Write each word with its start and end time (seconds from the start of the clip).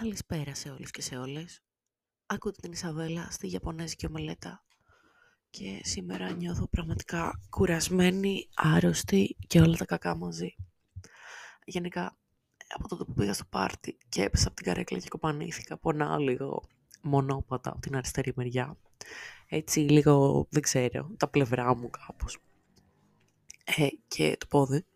Καλησπέρα 0.00 0.54
σε 0.54 0.70
όλους 0.70 0.90
και 0.90 1.02
σε 1.02 1.16
όλες. 1.16 1.62
Ακούτε 2.26 2.56
την 2.60 2.72
Ισαβέλα 2.72 3.28
στη 3.30 3.50
Ιαπωνέζικη 3.50 4.06
Ομελέτα 4.06 4.64
και 5.50 5.80
σήμερα 5.82 6.30
νιώθω 6.30 6.68
πραγματικά 6.68 7.40
κουρασμένη, 7.50 8.48
άρρωστη 8.54 9.36
και 9.46 9.60
όλα 9.60 9.76
τα 9.76 9.84
κακά 9.84 10.16
μαζί. 10.16 10.54
Γενικά, 11.64 12.16
από 12.74 12.88
τότε 12.88 13.04
που 13.04 13.14
πήγα 13.14 13.32
στο 13.32 13.44
πάρτι 13.50 13.98
και 14.08 14.22
έπεσα 14.22 14.46
από 14.46 14.56
την 14.56 14.64
καρέκλα 14.64 14.98
και 14.98 15.08
κοπανήθηκα, 15.08 15.78
πονάω 15.78 16.18
λίγο 16.18 16.62
μονόπατα 17.02 17.70
από 17.70 17.80
την 17.80 17.96
αριστερή 17.96 18.32
μεριά. 18.36 18.76
Έτσι 19.48 19.80
λίγο, 19.80 20.46
δεν 20.50 20.62
ξέρω, 20.62 21.10
τα 21.16 21.28
πλευρά 21.28 21.76
μου 21.76 21.90
κάπως. 21.90 22.38
Ε, 23.64 23.86
και 24.08 24.36
το 24.38 24.46
πόδι. 24.46 24.86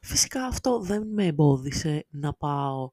Φυσικά 0.00 0.44
αυτό 0.44 0.80
δεν 0.80 1.06
με 1.06 1.26
εμπόδισε 1.26 2.06
να 2.10 2.32
πάω 2.32 2.90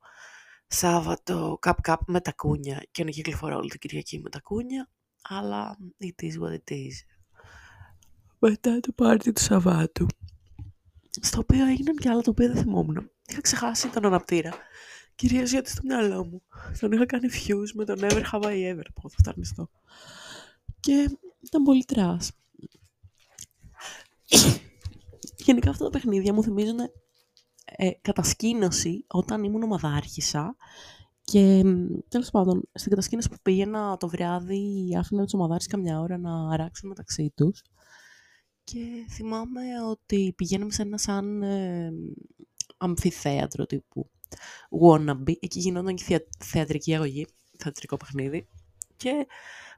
Σάββατο 0.67 1.57
καπ 1.61 1.81
καπ 1.81 2.01
με 2.07 2.21
τακούνια 2.21 2.83
και 2.91 3.03
να 3.03 3.09
κυκλοφορώ 3.09 3.57
όλη 3.57 3.69
την 3.69 3.79
Κυριακή 3.79 4.19
με 4.19 4.29
τακούνια, 4.29 4.89
αλλά 5.21 5.77
it 5.99 6.23
is 6.23 6.31
what 6.41 6.51
it 6.51 6.71
is. 6.71 6.93
Μετά 8.39 8.79
το 8.79 8.91
πάρτι 8.91 9.31
του 9.31 9.41
Σαββάτου, 9.41 10.05
στο 11.21 11.39
οποίο 11.39 11.65
έγιναν 11.65 11.95
και 11.95 12.09
άλλα 12.09 12.21
τα 12.21 12.31
οποία 12.31 12.47
δεν 12.47 12.61
θυμόμουν. 12.61 13.11
Είχα 13.27 13.41
ξεχάσει 13.41 13.89
τον 13.89 14.05
αναπτήρα, 14.05 14.53
κυρίως 15.15 15.51
γιατί 15.51 15.69
στο 15.69 15.81
μυαλό 15.85 16.25
μου. 16.25 16.41
Τον 16.79 16.91
είχα 16.91 17.05
κάνει 17.05 17.29
fuse 17.33 17.71
με 17.73 17.85
το 17.85 17.97
Never 18.01 18.23
Have 18.31 18.43
I 18.43 18.73
Ever, 18.73 18.85
πω 18.93 19.09
θα 19.09 19.15
φταρνιστώ. 19.17 19.69
Και 20.79 21.17
ήταν 21.39 21.63
πολύ 21.63 21.85
trash. 21.85 22.31
Γενικά 25.37 25.69
αυτά 25.69 25.83
τα 25.83 25.89
παιχνίδια 25.89 26.33
μου 26.33 26.43
θυμίζουν 26.43 26.77
ε, 27.65 27.91
κατασκήνωση 28.01 29.05
όταν 29.07 29.43
ήμουν 29.43 29.63
ομαδάρχησα 29.63 30.55
και 31.23 31.63
τέλος 32.07 32.29
πάντων 32.31 32.69
στην 32.73 32.89
κατασκήνωση 32.89 33.29
που 33.29 33.37
πήγαινα 33.41 33.97
το 33.97 34.07
βράδυ 34.07 34.95
άφηνα 34.97 35.23
τους 35.23 35.33
ομαδάρχες 35.33 35.67
καμιά 35.67 35.99
ώρα 35.99 36.17
να 36.17 36.49
αράξουν 36.49 36.89
μεταξύ 36.89 37.31
τους 37.35 37.61
και 38.63 39.05
θυμάμαι 39.09 39.61
ότι 39.89 40.33
πηγαίναμε 40.37 40.71
σε 40.71 40.81
ένα 40.81 40.97
σαν 40.97 41.43
ε, 41.43 41.91
αμφιθέατρο 42.77 43.65
τύπου 43.65 44.09
wannabe, 44.81 45.33
εκεί 45.39 45.59
γινόταν 45.59 45.95
και 45.95 46.25
θεατρική 46.39 46.95
αγωγή, 46.95 47.27
θεατρικό 47.57 47.97
παιχνίδι 47.97 48.47
και 48.97 49.27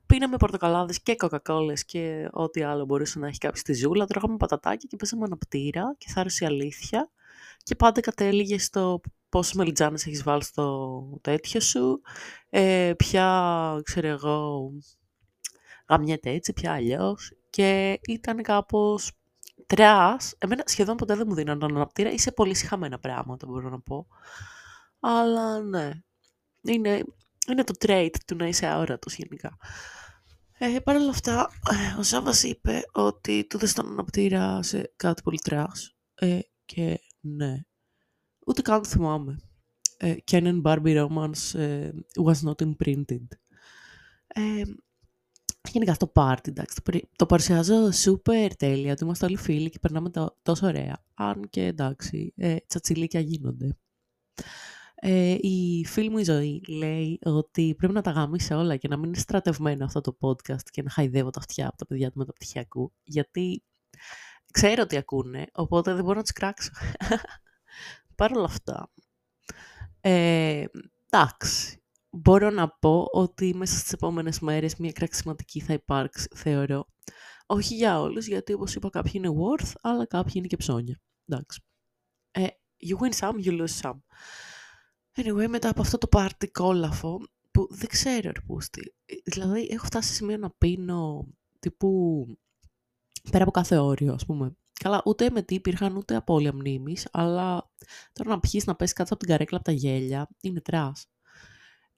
πίναμε 0.05 0.37
πορτοκαλάδες 0.37 1.01
και 1.01 1.15
κοκακόλες 1.15 1.85
και 1.85 2.27
ό,τι 2.31 2.61
άλλο 2.61 2.85
μπορούσε 2.85 3.19
να 3.19 3.27
έχει 3.27 3.37
κάποιος 3.37 3.59
στη 3.59 3.73
ζούλα, 3.73 4.05
τρώγαμε 4.05 4.37
πατατάκια 4.37 4.87
και 4.89 4.95
πέσαμε 4.95 5.23
αναπτήρα 5.23 5.95
και 5.97 6.07
θα 6.09 6.25
η 6.39 6.45
αλήθεια 6.45 7.11
και 7.67 7.75
πάντα 7.75 8.01
κατέληγες 8.01 8.65
στο 8.65 9.01
πόσες 9.29 9.53
μελιτζάνες 9.53 10.05
έχεις 10.05 10.23
βάλει 10.23 10.43
στο 10.43 11.19
τέτοιο 11.21 11.59
σου, 11.59 12.01
ε, 12.49 12.93
ποια, 12.97 13.79
ξέρω 13.83 14.07
εγώ, 14.07 14.71
γαμιέται 15.89 16.29
έτσι, 16.29 16.53
πια 16.53 16.71
αλλιώς. 16.73 17.33
Και 17.49 17.99
ήταν 18.07 18.41
κάπως 18.41 19.11
τρεάς. 19.65 20.35
Εμένα 20.37 20.63
σχεδόν 20.65 20.95
ποτέ 20.95 21.15
δεν 21.15 21.25
μου 21.29 21.35
δίνανε 21.35 21.65
αναπτήρα 21.65 22.11
ή 22.11 22.17
σε 22.17 22.31
πολύ 22.31 22.55
συχαμένα 22.55 22.99
πράγματα, 22.99 23.47
μπορώ 23.47 23.69
να 23.69 23.79
πω. 23.79 24.07
Αλλά 24.99 25.59
ναι, 25.59 25.91
είναι, 26.61 27.03
είναι 27.47 27.63
το 27.63 27.73
trait 27.79 28.15
του 28.27 28.35
να 28.35 28.47
είσαι 28.47 28.67
αόρατος 28.67 29.15
γενικά. 29.15 29.57
Ε, 30.57 30.79
Παρ' 30.79 30.95
όλα 30.95 31.09
αυτά, 31.09 31.49
ε, 31.71 31.99
ο 31.99 32.03
Σάββας 32.03 32.43
είπε 32.43 32.81
ότι 32.91 33.47
του 33.49 33.57
δεν 33.57 33.67
στον 33.67 33.87
αναπτήρα 33.87 34.63
σε 34.63 34.93
κάτι 34.95 35.21
πολύ 35.21 35.37
τρεάς. 35.37 35.95
Ε, 36.15 36.39
και 36.65 36.99
ναι. 37.19 37.61
Ούτε 38.45 38.61
καν 38.61 38.85
θυμάμαι. 38.85 39.39
Ε, 39.97 40.15
Canon 40.31 40.61
Barbie 40.61 41.07
Romance 41.07 41.59
ε, 41.59 41.91
was 42.23 42.49
not 42.49 42.61
imprinted. 42.61 43.27
Ε, 44.27 44.61
γενικά 45.69 45.93
στο 45.93 46.07
πάρτι, 46.07 46.49
εντάξει, 46.49 46.81
το, 46.83 46.99
το 47.15 47.25
παρουσιάζω 47.25 47.89
super 47.89 48.49
τέλεια, 48.57 48.91
ότι 48.91 49.03
είμαστε 49.03 49.25
όλοι 49.25 49.37
φίλοι 49.37 49.69
και 49.69 49.79
περνάμε 49.79 50.09
το, 50.09 50.37
τόσο 50.41 50.67
ωραία. 50.67 51.03
Αν 51.13 51.49
και 51.49 51.65
εντάξει, 51.65 52.33
ε, 52.35 52.55
τσατσιλίκια 52.67 53.19
γίνονται. 53.19 53.77
Ε, 54.95 55.37
η 55.39 55.85
φίλη 55.85 56.09
μου 56.09 56.17
η 56.17 56.23
ζωή 56.23 56.61
λέει 56.67 57.19
ότι 57.23 57.75
πρέπει 57.77 57.93
να 57.93 58.01
τα 58.01 58.11
γαμίσει 58.11 58.53
όλα 58.53 58.75
και 58.75 58.87
να 58.87 58.97
μην 58.97 59.07
είναι 59.07 59.17
στρατευμένο 59.17 59.85
αυτό 59.85 60.01
το 60.01 60.17
podcast 60.21 60.63
και 60.71 60.81
να 60.81 60.89
χαϊδεύω 60.89 61.29
τα 61.29 61.39
αυτιά 61.39 61.67
από 61.67 61.77
τα 61.77 61.85
παιδιά 61.85 62.11
του 62.11 62.17
μεταπτυχιακού, 62.17 62.93
γιατί 63.03 63.63
ξέρω 64.51 64.81
ότι 64.81 64.97
ακούνε, 64.97 65.47
οπότε 65.51 65.93
δεν 65.93 66.03
μπορώ 66.03 66.15
να 66.15 66.21
τους 66.21 66.31
κράξω. 66.31 66.71
Παρ' 68.15 68.31
όλα 68.31 68.45
αυτά, 68.45 68.91
ε, 70.01 70.65
εντάξει, 71.09 71.81
μπορώ 72.09 72.49
να 72.49 72.69
πω 72.69 73.07
ότι 73.11 73.55
μέσα 73.55 73.77
στις 73.77 73.91
επόμενες 73.91 74.39
μέρες 74.39 74.75
μια 74.75 74.91
κραξιματική 74.91 75.59
θα 75.59 75.73
υπάρξει, 75.73 76.27
θεωρώ. 76.35 76.87
Όχι 77.45 77.75
για 77.75 78.01
όλους, 78.01 78.27
γιατί 78.27 78.53
όπως 78.53 78.75
είπα 78.75 78.89
κάποιοι 78.89 79.11
είναι 79.15 79.29
worth, 79.29 79.71
αλλά 79.81 80.05
κάποιοι 80.05 80.33
είναι 80.35 80.47
και 80.47 80.57
ψώνια. 80.57 81.01
Εντάξει. 81.27 81.61
Ε, 82.31 82.47
you 82.87 82.97
win 82.97 83.13
some, 83.19 83.45
you 83.45 83.61
lose 83.61 83.81
some. 83.81 83.99
Anyway, 85.15 85.47
μετά 85.47 85.69
από 85.69 85.81
αυτό 85.81 85.97
το 85.97 86.07
πάρτι 86.07 86.47
κόλαφο, 86.47 87.19
που 87.51 87.67
δεν 87.69 87.87
ξέρω 87.87 88.31
ρε 88.31 88.41
πούστη, 88.45 88.93
δηλαδή 89.23 89.67
έχω 89.71 89.85
φτάσει 89.85 90.09
σε 90.09 90.13
σημείο 90.13 90.37
να 90.37 90.49
πίνω 90.49 91.27
τύπου 91.59 92.25
πέρα 93.31 93.43
από 93.43 93.51
κάθε 93.51 93.77
όριο, 93.77 94.13
ας 94.13 94.25
πούμε. 94.25 94.55
Καλά, 94.79 95.01
ούτε 95.05 95.29
εμετοί 95.29 95.55
υπήρχαν, 95.55 95.95
ούτε 95.95 96.15
απώλεια 96.15 96.53
μνήμης, 96.53 97.07
αλλά 97.11 97.71
τώρα 98.13 98.29
να 98.29 98.39
πιείς, 98.39 98.65
να 98.65 98.75
πέσει 98.75 98.93
κάτω 98.93 99.13
από 99.13 99.23
την 99.23 99.33
καρέκλα 99.33 99.57
από 99.57 99.65
τα 99.65 99.71
γέλια, 99.71 100.27
είναι 100.41 100.61
trash. 100.61 101.07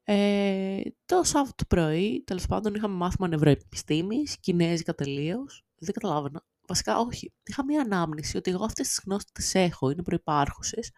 Ε, 0.03 0.81
το 1.05 1.23
Σάββατο 1.23 1.65
πρωί, 1.65 2.23
τέλος 2.25 2.45
πάντων, 2.45 2.75
είχαμε 2.75 2.95
μάθημα 2.95 3.27
νευροεπιστήμης, 3.27 4.39
κινέζικα 4.39 4.95
τελείως. 4.95 5.65
Δεν 5.77 5.93
καταλάβαινα. 5.93 6.45
Βασικά, 6.67 6.99
όχι. 6.99 7.33
Είχα 7.43 7.65
μία 7.65 7.81
ανάμνηση 7.81 8.37
ότι 8.37 8.51
εγώ 8.51 8.63
αυτές 8.63 8.87
τις 8.87 9.01
γνώσεις 9.05 9.31
τις 9.31 9.55
έχω, 9.55 9.89
είναι 9.89 10.03
προϋπάρχουσες. 10.03 10.91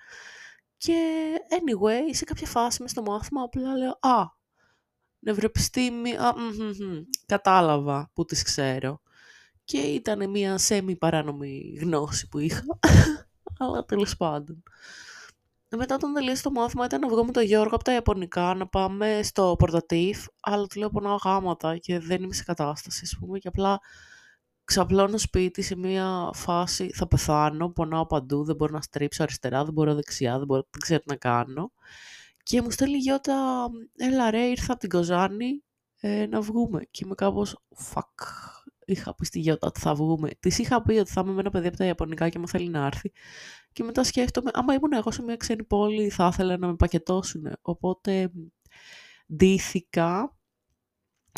Και, 0.77 0.93
anyway, 1.49 2.15
σε 2.15 2.23
κάποια 2.23 2.47
φάση 2.47 2.81
μες 2.81 2.91
στο 2.91 3.01
μάθημα, 3.01 3.41
απλά 3.43 3.77
λέω, 3.77 3.97
α, 4.01 4.25
νευροεπιστήμη, 5.19 6.15
α, 6.15 6.33
κατάλαβα 7.25 8.11
που 8.13 8.25
τις 8.25 8.43
ξέρω 8.43 9.01
και 9.71 9.77
ήταν 9.77 10.29
μια 10.29 10.57
σέμι 10.57 10.95
παράνομη 10.95 11.77
γνώση 11.81 12.27
που 12.27 12.39
είχα, 12.39 12.63
αλλά 13.59 13.85
τέλος 13.85 14.17
πάντων. 14.17 14.63
Μετά 15.69 15.95
όταν 15.95 16.13
τελείωσε 16.13 16.43
το 16.43 16.51
μάθημα 16.51 16.85
ήταν 16.85 16.99
να 16.99 17.07
βγω 17.07 17.25
με 17.25 17.31
τον 17.31 17.43
Γιώργο 17.43 17.75
από 17.75 17.83
τα 17.83 17.93
Ιαπωνικά 17.93 18.53
να 18.53 18.67
πάμε 18.67 19.19
στο 19.23 19.55
πορτατίφ, 19.59 20.25
αλλά 20.41 20.67
του 20.67 20.79
λέω 20.79 20.89
πονάω 20.89 21.15
γάματα 21.15 21.77
και 21.77 21.99
δεν 21.99 22.23
είμαι 22.23 22.33
σε 22.33 22.43
κατάσταση, 22.43 23.01
ας 23.03 23.17
πούμε, 23.19 23.39
και 23.39 23.47
απλά 23.47 23.79
ξαπλώνω 24.63 25.17
σπίτι 25.17 25.61
σε 25.61 25.75
μια 25.75 26.29
φάση, 26.33 26.91
θα 26.93 27.07
πεθάνω, 27.07 27.69
πονάω 27.69 28.05
παντού, 28.05 28.43
δεν 28.43 28.55
μπορώ 28.55 28.73
να 28.73 28.81
στρίψω 28.81 29.23
αριστερά, 29.23 29.63
δεν 29.63 29.73
μπορώ 29.73 29.95
δεξιά, 29.95 30.37
δεν, 30.37 30.45
μπορώ, 30.45 30.67
δεν 30.69 30.81
ξέρω 30.81 30.99
τι 30.99 31.09
να 31.09 31.15
κάνω. 31.15 31.71
Και 32.43 32.61
μου 32.61 32.71
στέλνει 32.71 32.95
η 32.95 32.99
Γιώτα, 32.99 33.67
έλα 33.95 34.29
ρε, 34.31 34.41
ήρθα 34.41 34.71
από 34.71 34.81
την 34.81 34.89
Κοζάνη 34.89 35.63
ε, 35.99 36.25
να 36.25 36.41
βγούμε. 36.41 36.87
Και 36.91 37.01
είμαι 37.05 37.15
κάπως, 37.15 37.63
fuck, 37.93 38.25
είχα 38.91 39.15
πει 39.15 39.25
στη 39.25 39.39
Γιώτα 39.39 39.67
ότι 39.67 39.79
θα 39.79 39.95
βγούμε. 39.95 40.29
Της 40.39 40.57
είχα 40.57 40.81
πει 40.81 40.93
ότι 40.93 41.11
θα 41.11 41.21
είμαι 41.23 41.33
με 41.33 41.39
ένα 41.39 41.49
παιδί 41.49 41.67
από 41.67 41.77
τα 41.77 41.85
Ιαπωνικά 41.85 42.29
και 42.29 42.39
μου 42.39 42.47
θέλει 42.47 42.69
να 42.69 42.85
έρθει. 42.85 43.11
Και 43.73 43.83
μετά 43.83 44.03
σκέφτομαι, 44.03 44.51
άμα 44.53 44.73
ήμουν 44.73 44.93
εγώ 44.93 45.11
σε 45.11 45.21
μια 45.21 45.37
ξένη 45.37 45.63
πόλη, 45.63 46.09
θα 46.09 46.29
ήθελα 46.33 46.57
να 46.57 46.67
με 46.67 46.75
πακετώσουν. 46.75 47.43
Οπότε 47.61 48.31
ντύθηκα. 49.35 50.37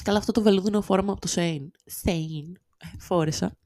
Καλά, 0.04 0.18
αυτό 0.18 0.32
το 0.32 0.42
βελούδινο 0.42 0.82
φόρμα 0.82 1.12
από 1.12 1.22
το 1.22 1.28
Shein. 1.28 1.72
Shein. 1.86 2.58
Φόρεσα. 3.00 3.58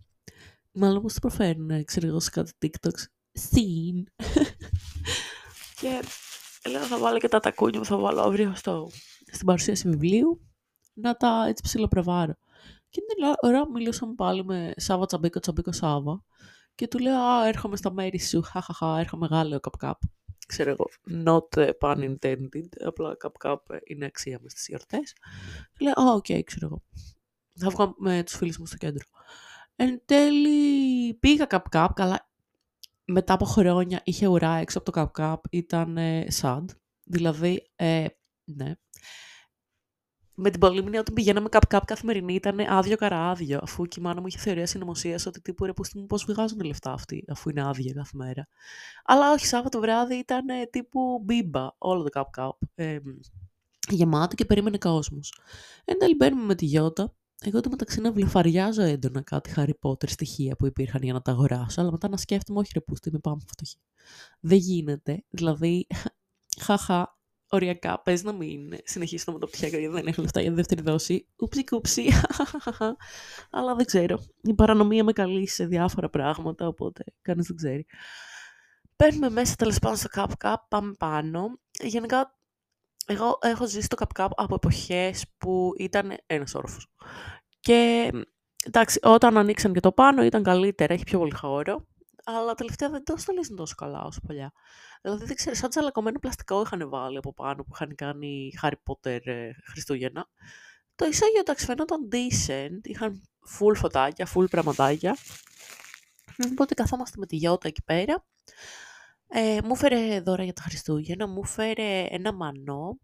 Μάλλον 0.72 1.02
πώς 1.02 1.14
το 1.14 1.20
προφέρουν, 1.20 1.86
ξέρω 1.86 2.08
εγώ 2.08 2.20
σε 2.20 2.30
κάτι 2.30 2.52
TikToks. 2.62 3.04
Shein. 3.32 4.04
και 5.80 6.02
έλεγα 6.62 6.86
θα 6.86 6.98
βάλω 6.98 7.18
και 7.18 7.28
τα 7.28 7.40
τακούνια 7.40 7.80
που 7.80 7.86
θα 7.86 7.98
βάλω 7.98 8.22
αύριο 8.22 8.56
στο, 8.56 8.90
στην 9.32 9.46
παρουσίαση 9.46 9.90
βιβλίου 9.90 10.42
να 10.94 11.16
τα 11.16 11.46
έτσι 11.48 11.64
ψιλοπροβάρω. 11.64 12.34
Και 12.98 13.04
την 13.16 13.36
ώρα 13.42 13.70
μιλούσαμε 13.70 14.14
πάλι 14.14 14.46
με 14.46 14.74
Σάβα 14.76 15.06
Τσαμπίκο, 15.06 15.40
Τσαμπίκο 15.40 15.72
Σάβα. 15.72 16.24
Και 16.76 16.88
του 16.88 17.00
λέω, 17.00 17.20
Α, 17.20 17.48
έρχομαι 17.48 17.76
στα 17.76 17.92
μέρη 17.92 18.20
σου. 18.20 18.42
Χαχαχα, 18.42 19.00
έρχομαι 19.00 19.28
Γάλλιο 19.28 19.60
καπ 19.60 19.78
καπ. 19.78 20.00
Ξέρω 20.48 20.70
εγώ, 20.70 20.88
not 21.26 21.72
pun 21.80 21.98
intended. 21.98 22.70
Απλά 22.86 23.16
καπ 23.16 23.38
καπ 23.38 23.66
είναι 23.84 24.06
αξία 24.06 24.40
μες 24.42 24.52
στις 24.52 24.68
γιορτές. 24.68 25.14
Και 25.74 25.86
λέω, 25.86 26.08
Α, 26.08 26.14
ok, 26.14 26.26
okay, 26.28 26.42
ξέρω 26.44 26.66
εγώ. 26.66 26.84
Θα 27.54 27.70
βγω 27.70 27.96
με 27.98 28.24
τους 28.24 28.36
φίλους 28.36 28.58
μου 28.58 28.66
στο 28.66 28.78
κέντρο. 28.78 29.04
Εν 29.76 30.02
τέλει 30.06 31.14
πήγα 31.14 31.46
καπ 31.46 31.70
καπ, 31.70 31.94
καλά 31.94 32.30
μετά 33.06 33.34
από 33.34 33.46
χρόνια 33.46 34.02
είχε 34.04 34.28
ουρά 34.28 34.54
έξω 34.54 34.78
από 34.78 34.92
το 34.92 35.00
καπ 35.00 35.12
καπ, 35.12 35.44
ήταν 35.50 35.98
ε, 35.98 36.28
sad. 36.42 36.66
Δηλαδή, 37.04 37.72
ε, 37.76 38.06
ναι, 38.44 38.74
με 40.40 40.50
την 40.50 40.60
πολύμνη 40.60 40.98
όταν 40.98 41.14
πηγαίναμε 41.14 41.50
κάπου 41.50 41.68
κάπου 41.68 41.86
καθημερινή 41.86 42.34
ήταν 42.34 42.60
άδειο 42.60 42.96
καρά-άδειο, 42.96 43.60
αφού 43.62 43.86
και 43.86 44.00
η 44.00 44.04
μάνα 44.04 44.22
μου 44.22 44.28
είχε 44.28 44.38
θεωρία 44.38 44.66
συνωμοσίας 44.66 45.26
ότι 45.26 45.42
τύπου 45.42 45.66
ρε 45.66 45.72
μου 45.96 46.06
πώς 46.06 46.26
βγάζουν 46.26 46.60
λεφτά 46.60 46.92
αυτοί 46.92 47.26
αφού 47.28 47.50
είναι 47.50 47.68
άδεια 47.68 47.94
κάθε 47.94 48.18
μέρα. 48.18 48.48
Αλλά 49.06 49.32
όχι, 49.32 49.46
Σάββατο 49.46 49.80
βράδυ 49.80 50.16
ήταν 50.16 50.46
τύπου 50.72 51.22
μπίμπα 51.24 51.70
όλο 51.78 52.04
το 52.04 52.10
κάπου 52.10 52.30
κάπου. 52.30 52.68
Ε, 52.76 52.98
γεμάτο 53.90 54.36
και 54.36 54.46
περίμενε 54.46 54.78
κόσμος. 54.78 55.40
Εν 55.86 56.00
τέλει 56.00 56.16
μπαίνουμε 56.16 56.44
με 56.44 56.56
τη 56.56 56.66
Γιώτα. 56.66 57.14
Εγώ 57.42 57.62
το 57.62 57.70
μεταξύ 57.70 58.02
να 58.02 58.12
βλεφαριάζω 58.12 58.82
έντονα 58.82 59.22
κάτι 59.22 59.54
Harry 59.56 59.74
Potter 59.82 60.10
στοιχεία 60.10 60.56
που 60.56 60.66
υπήρχαν 60.66 61.04
για 61.04 61.14
να 61.14 61.22
τα 61.22 61.32
αγοράσω, 61.32 61.82
αλλά 61.82 61.92
μετά 61.92 62.10
να 62.10 62.18
σκέφτομαι, 62.18 62.60
όχι 62.60 62.72
ρε 62.74 62.80
πούστη, 62.80 63.10
είμαι 63.10 63.20
πάμε 63.20 63.42
φτωχή. 63.48 63.78
Δεν 64.40 64.58
γίνεται, 64.58 65.24
δηλαδή, 65.30 65.88
χαχα, 66.60 67.17
οριακά, 67.50 68.02
πες 68.02 68.24
να 68.24 68.32
μην 68.32 68.74
συνεχίσω 68.84 69.26
το 69.26 69.32
μεταπτυχιακό 69.32 69.78
γιατί 69.78 69.94
δεν 69.94 70.08
έχω 70.08 70.22
λεφτά 70.22 70.42
για 70.42 70.52
δεύτερη 70.52 70.82
δόση. 70.82 71.28
Ούψι 71.40 71.64
κούψι, 71.64 72.10
αλλά 73.58 73.76
δεν 73.76 73.86
ξέρω. 73.86 74.24
Η 74.42 74.54
παρανομία 74.54 75.04
με 75.04 75.12
καλεί 75.12 75.48
σε 75.48 75.66
διάφορα 75.66 76.10
πράγματα, 76.10 76.68
οπότε 76.68 77.04
κανείς 77.22 77.48
δεν 77.48 77.56
ξέρει. 77.56 77.86
Παίρνουμε 78.96 79.30
μέσα 79.30 79.56
τέλος 79.56 79.80
πάντων 79.80 79.98
στο 79.98 80.10
Cup 80.14 80.30
Cup, 80.44 80.56
πάμε 80.68 80.94
πάνω. 80.98 81.60
Γενικά 81.84 82.38
εγώ 83.08 83.38
έχω 83.42 83.68
ζήσει 83.68 83.88
το 83.88 83.98
Cup 84.00 84.24
Cup 84.24 84.30
από 84.36 84.56
εποχές 84.56 85.26
που 85.38 85.72
ήταν 85.78 86.18
ένας 86.26 86.56
όροφος. 86.56 86.92
Και 87.60 88.12
εντάξει, 88.66 89.00
όταν 89.04 89.38
ανοίξαν 89.38 89.74
και 89.74 89.80
το 89.80 89.92
πάνω 89.92 90.24
ήταν 90.24 90.44
καλύτερα, 90.44 90.94
έχει 90.94 91.04
πιο 91.04 91.20
πολύ 91.20 91.34
χώρο. 91.36 91.88
Αλλά 92.30 92.54
τελευταία 92.54 92.90
δεν 92.90 93.04
το 93.04 93.18
στολίζουν 93.18 93.56
τόσο 93.56 93.76
καλά 93.76 94.04
όσο 94.04 94.20
παλιά. 94.28 94.52
Δηλαδή 95.02 95.26
δεν 95.26 95.36
ξέρω, 95.36 95.56
σαν 95.56 95.70
τσαλακωμένο 95.70 96.20
πλαστικό 96.20 96.62
είχαν 96.62 96.90
βάλει 96.90 97.18
από 97.18 97.34
πάνω 97.34 97.64
που 97.64 97.70
είχαν 97.74 97.96
κάνει 97.96 98.52
Harry 98.62 98.72
Potter 98.86 99.20
ε, 99.24 99.52
Χριστούγεννα. 99.70 100.28
Το 100.96 101.06
εισάγειο 101.06 101.40
εντάξει 101.40 101.66
φαινόταν 101.66 102.10
decent, 102.12 102.80
είχαν 102.84 103.22
full 103.60 103.76
φωτάκια, 103.76 104.28
full 104.36 104.50
πραγματάκια. 104.50 105.18
Οπότε 106.52 106.74
καθόμαστε 106.74 107.18
με 107.20 107.26
τη 107.26 107.36
Γιώτα 107.36 107.68
εκεί 107.68 107.84
πέρα. 107.84 108.26
Ε, 109.28 109.58
μου 109.64 109.76
φέρε 109.76 110.22
δώρα 110.22 110.44
για 110.44 110.54
τα 110.54 110.62
Χριστούγεννα, 110.62 111.28
μου 111.28 111.46
φέρε 111.46 112.06
ένα 112.10 112.34
μανό, 112.34 113.00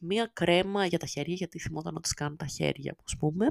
μία 0.00 0.30
κρέμα 0.32 0.86
για 0.86 0.98
τα 0.98 1.06
χέρια, 1.06 1.34
γιατί 1.34 1.58
θυμόταν 1.58 1.94
να 1.94 2.00
τις 2.00 2.14
κάνω 2.14 2.36
τα 2.36 2.46
χέρια, 2.46 2.96
ας 3.04 3.16
πούμε. 3.18 3.46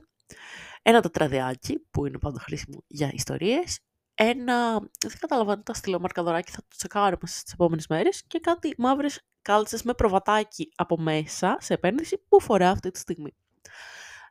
Ένα 0.82 1.02
τετραδιάκι, 1.02 1.80
που 1.92 2.06
είναι 2.06 2.18
πάντα 2.18 2.40
χρήσιμο 2.40 2.84
για 2.88 3.10
ιστορίες. 3.14 3.80
Ένα, 4.16 4.80
δεν 4.80 5.18
καταλαβαίνω, 5.20 5.62
τα 5.64 5.74
στείλω 5.74 6.00
μαρκαδωράκι, 6.00 6.52
θα 6.52 6.58
το 6.58 6.76
τσεκάρω 6.78 7.18
μέσα 7.22 7.38
στις 7.40 7.54
επόμενες 7.54 7.88
μέρες. 7.88 8.24
Και 8.28 8.40
κάτι 8.40 8.74
μαύρες 8.78 9.22
κάλτσες 9.42 9.84
με 9.84 9.94
προβατάκι 9.94 10.72
από 10.76 11.00
μέσα, 11.00 11.58
σε 11.60 11.74
επένδυση, 11.74 12.18
που 12.28 12.42
φορά 12.42 12.70
αυτή 12.70 12.92
τη 12.92 13.00
στιγμή. 13.00 13.36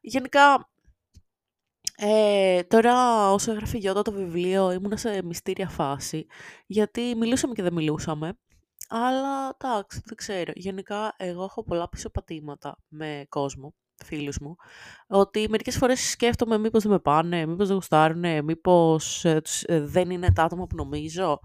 Γενικά, 0.00 0.68
ε, 1.96 2.62
τώρα 2.62 3.30
όσο 3.32 3.52
έγραφε 3.52 3.76
η 3.76 3.80
Γιώτα 3.80 4.02
το 4.02 4.12
βιβλίο 4.12 4.72
ήμουν 4.72 4.96
σε 4.96 5.22
μυστήρια 5.22 5.68
φάση 5.68 6.26
γιατί 6.66 7.14
μιλούσαμε 7.16 7.54
και 7.54 7.62
δεν 7.62 7.72
μιλούσαμε 7.72 8.38
αλλά 8.88 9.56
εντάξει 9.56 10.02
δεν 10.04 10.16
ξέρω 10.16 10.52
γενικά 10.54 11.14
εγώ 11.16 11.44
έχω 11.44 11.64
πολλά 11.64 11.88
πίσω 11.88 12.10
πατήματα 12.10 12.78
με 12.88 13.26
κόσμο 13.28 13.74
φίλους 14.04 14.38
μου 14.38 14.56
ότι 15.06 15.46
μερικές 15.48 15.76
φορές 15.76 16.00
σκέφτομαι 16.10 16.58
μήπως 16.58 16.82
δεν 16.82 16.92
με 16.92 16.98
πάνε, 16.98 17.46
μήπως 17.46 17.66
δεν 17.66 17.76
γουστάρουνε, 17.76 18.42
μήπως 18.42 19.24
ε, 19.24 19.40
ε, 19.62 19.80
δεν 19.80 20.10
είναι 20.10 20.32
τα 20.32 20.42
άτομα 20.42 20.66
που 20.66 20.76
νομίζω 20.76 21.40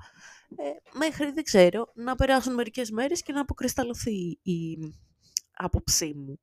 ε, 0.55 0.97
μέχρι 0.97 1.31
δεν 1.31 1.43
ξέρω 1.43 1.91
να 1.95 2.15
περάσουν 2.15 2.53
μερικές 2.53 2.91
μέρες 2.91 3.21
και 3.21 3.33
να 3.33 3.41
αποκρισταλωθεί 3.41 4.39
η 4.41 4.77
άποψή 5.53 6.13
μου 6.15 6.39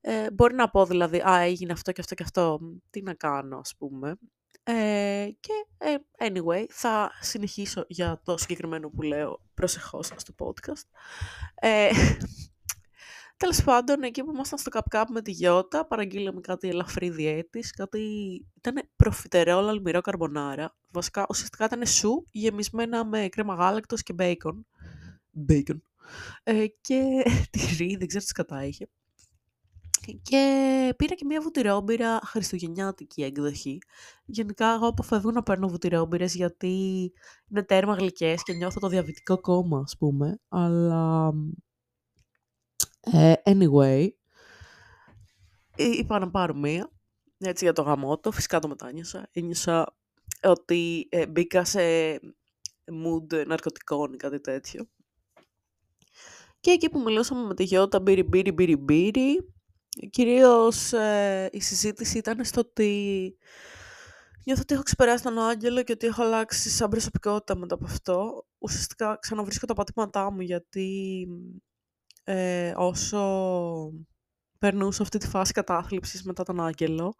ε, 0.00 0.30
μπορεί 0.30 0.54
να 0.54 0.70
πω 0.70 0.86
δηλαδή, 0.86 1.18
α, 1.18 1.40
έγινε 1.40 1.72
αυτό 1.72 1.92
και 1.92 2.00
αυτό 2.00 2.14
και 2.14 2.22
αυτό, 2.22 2.60
τι 2.90 3.02
να 3.02 3.14
κάνω 3.14 3.58
ας 3.58 3.74
πούμε. 3.78 4.18
Ε, 4.62 5.28
και 5.40 5.52
ε, 5.78 5.96
anyway, 6.18 6.64
θα 6.70 7.10
συνεχίσω 7.20 7.84
για 7.88 8.20
το 8.24 8.36
συγκεκριμένο 8.36 8.88
που 8.90 9.02
λέω 9.02 9.40
προσεχώς 9.54 10.12
στο 10.16 10.34
podcast. 10.38 10.86
Ε, 13.40 13.46
Τέλος 13.46 13.62
πάντων, 13.62 14.02
εκεί 14.02 14.24
που 14.24 14.30
ήμασταν 14.34 14.58
στο 14.58 14.70
Cup 14.90 15.04
με 15.08 15.22
τη 15.22 15.30
Γιώτα, 15.30 15.86
παραγγείλαμε 15.86 16.40
κάτι 16.40 16.68
ελαφρύ 16.68 17.10
διέτης, 17.10 17.70
κάτι 17.70 18.00
ήταν 18.56 18.88
προφιτερόλ 18.96 19.68
αλμυρό 19.68 20.00
καρμπονάρα. 20.00 20.76
Βασικά, 20.90 21.26
ουσιαστικά 21.28 21.64
ήταν 21.64 21.86
σου 21.86 22.24
γεμισμένα 22.30 23.04
με 23.04 23.28
κρέμα 23.28 23.54
γάλακτος 23.54 24.02
και 24.02 24.12
μπέικον. 24.12 24.66
Μπέικον. 25.30 25.82
Ε, 26.42 26.66
και 26.80 27.22
τυρί, 27.50 27.96
δεν 27.96 28.06
ξέρω 28.06 28.22
τις 28.22 28.32
κατά 28.32 28.64
είχε. 28.64 28.88
Και 30.22 30.94
πήρα 30.96 31.14
και 31.14 31.24
μια 31.24 31.40
βουτυρόμπυρα 31.40 32.20
χριστουγεννιάτικη 32.24 33.22
έκδοχη. 33.22 33.78
Γενικά 34.24 34.72
εγώ 34.74 34.86
αποφεύγω 34.86 35.30
να 35.30 35.42
παίρνω 35.42 35.68
βουτυρόμπυρες 35.68 36.34
γιατί 36.34 37.12
είναι 37.50 37.62
τέρμα 37.62 37.94
γλυκές 37.94 38.42
και 38.42 38.52
νιώθω 38.52 38.80
το 38.80 38.88
διαβητικό 38.88 39.40
κόμμα, 39.40 39.80
ας 39.80 39.96
πούμε. 39.98 40.38
Αλλά... 40.48 41.32
Ε, 43.00 43.32
anyway, 43.44 44.08
είπα 45.76 46.18
να 46.18 46.30
πάρω 46.30 46.54
μία, 46.54 46.90
έτσι 47.38 47.64
για 47.64 47.72
το 47.72 47.82
γαμότο, 47.82 48.30
φυσικά 48.30 48.58
το 48.58 48.68
μετάνιωσα. 48.68 49.28
Ένιωσα 49.32 49.96
ότι 50.42 51.08
ε, 51.10 51.26
μπήκα 51.26 51.64
σε 51.64 51.80
mood 53.04 53.46
ναρκωτικών 53.46 54.12
ή 54.12 54.16
κάτι 54.16 54.40
τέτοιο. 54.40 54.88
Και 56.60 56.70
εκεί 56.70 56.90
που 56.90 57.00
μιλούσαμε 57.00 57.46
με 57.46 57.54
τη 57.54 57.64
Γιώτα 57.64 58.00
μπύρι 58.00 58.22
μπύρι 58.22 58.52
μπύρι 58.52 58.76
μπύρι, 58.76 59.50
Κυρίως 60.10 60.92
ε, 60.92 61.48
η 61.52 61.60
συζήτηση 61.60 62.18
ήταν 62.18 62.44
στο 62.44 62.60
ότι 62.60 63.36
νιώθω 64.44 64.62
ότι 64.62 64.74
έχω 64.74 64.82
ξεπεράσει 64.82 65.22
τον 65.22 65.38
άγγελο 65.38 65.82
και 65.82 65.92
ότι 65.92 66.06
έχω 66.06 66.22
αλλάξει 66.22 66.70
σαν 66.70 66.90
προσωπικότητα 66.90 67.56
μετά 67.56 67.74
από 67.74 67.84
αυτό. 67.84 68.46
Ουσιαστικά 68.58 69.18
ξαναβρίσκω 69.20 69.66
τα 69.66 69.74
πατήματά 69.74 70.30
μου 70.30 70.40
γιατί 70.40 71.26
ε, 72.32 72.72
όσο 72.76 73.22
περνούσα 74.58 75.02
αυτή 75.02 75.18
τη 75.18 75.28
φάση 75.28 75.52
κατάθλιψης 75.52 76.22
μετά 76.22 76.42
τον 76.42 76.60
άγγελο 76.60 77.14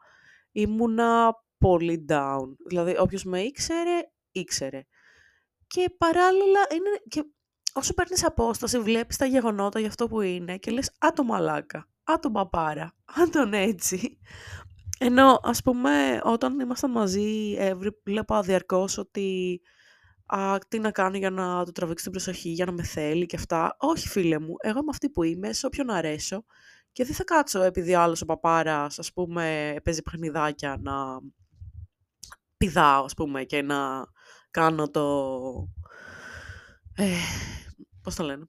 ήμουνα 0.53 1.35
πολύ 1.59 2.05
down. 2.09 2.55
Δηλαδή 2.67 2.97
όποιος 2.99 3.25
με 3.25 3.41
ήξερε, 3.41 4.01
ήξερε. 4.31 4.83
Και 5.67 5.95
παράλληλα 5.99 6.61
είναι 6.73 7.01
και 7.09 7.25
όσο 7.73 7.95
παίρνεις 7.95 8.25
απόσταση 8.25 8.79
βλέπεις 8.79 9.17
τα 9.17 9.27
γεγονότα 9.27 9.79
για 9.79 9.89
αυτό 9.89 10.09
που 10.09 10.21
είναι 10.21 10.57
και 10.57 10.71
λες 10.71 10.89
«Α 10.99 11.12
το 11.15 11.25
μαλάκα, 11.25 11.89
α 12.05 12.19
τον 12.21 12.33
παπάρα, 12.33 12.97
α 13.05 13.29
τον 13.33 13.53
έτσι». 13.53 14.19
Ενώ 14.99 15.41
ας 15.43 15.62
πούμε 15.62 16.21
όταν 16.25 16.61
ήμασταν 16.61 16.91
μαζί 16.91 17.57
βλέπα 18.05 18.41
διαρκώς 18.41 18.99
ότι 18.99 19.61
α, 20.31 20.59
τι 20.69 20.79
να 20.79 20.91
κάνω 20.91 21.17
για 21.17 21.31
να 21.31 21.65
του 21.65 21.73
τραβήξει 21.73 22.03
την 22.03 22.12
προσοχή, 22.12 22.49
για 22.49 22.65
να 22.65 22.73
με 22.73 22.82
θέλει 22.82 23.27
και 23.27 23.37
αυτά. 23.37 23.77
Όχι 23.79 24.09
φίλε 24.09 24.38
μου, 24.38 24.55
εγώ 24.59 24.79
είμαι 24.79 24.91
αυτή 24.91 25.11
που 25.11 25.23
είμαι, 25.23 25.53
σε 25.53 25.67
όποιον 25.67 25.91
αρέσω 25.91 26.44
και 26.93 27.05
δεν 27.05 27.15
θα 27.15 27.25
κάτσω 27.25 27.62
επειδή 27.62 27.95
άλλος 27.95 28.23
ο 28.23 28.25
παπάρας 28.25 28.99
ας 28.99 29.12
πούμε 29.12 29.76
παίζει 29.85 30.02
παιχνιδάκια 30.02 30.78
να 30.81 31.21
πηδάω 32.57 33.04
ας 33.04 33.14
πούμε 33.14 33.45
και 33.45 33.62
να 33.62 34.07
κάνω 34.50 34.90
το... 34.90 35.69
Ε, 36.95 37.07
πώς 38.02 38.14
το 38.14 38.23
λένε, 38.23 38.47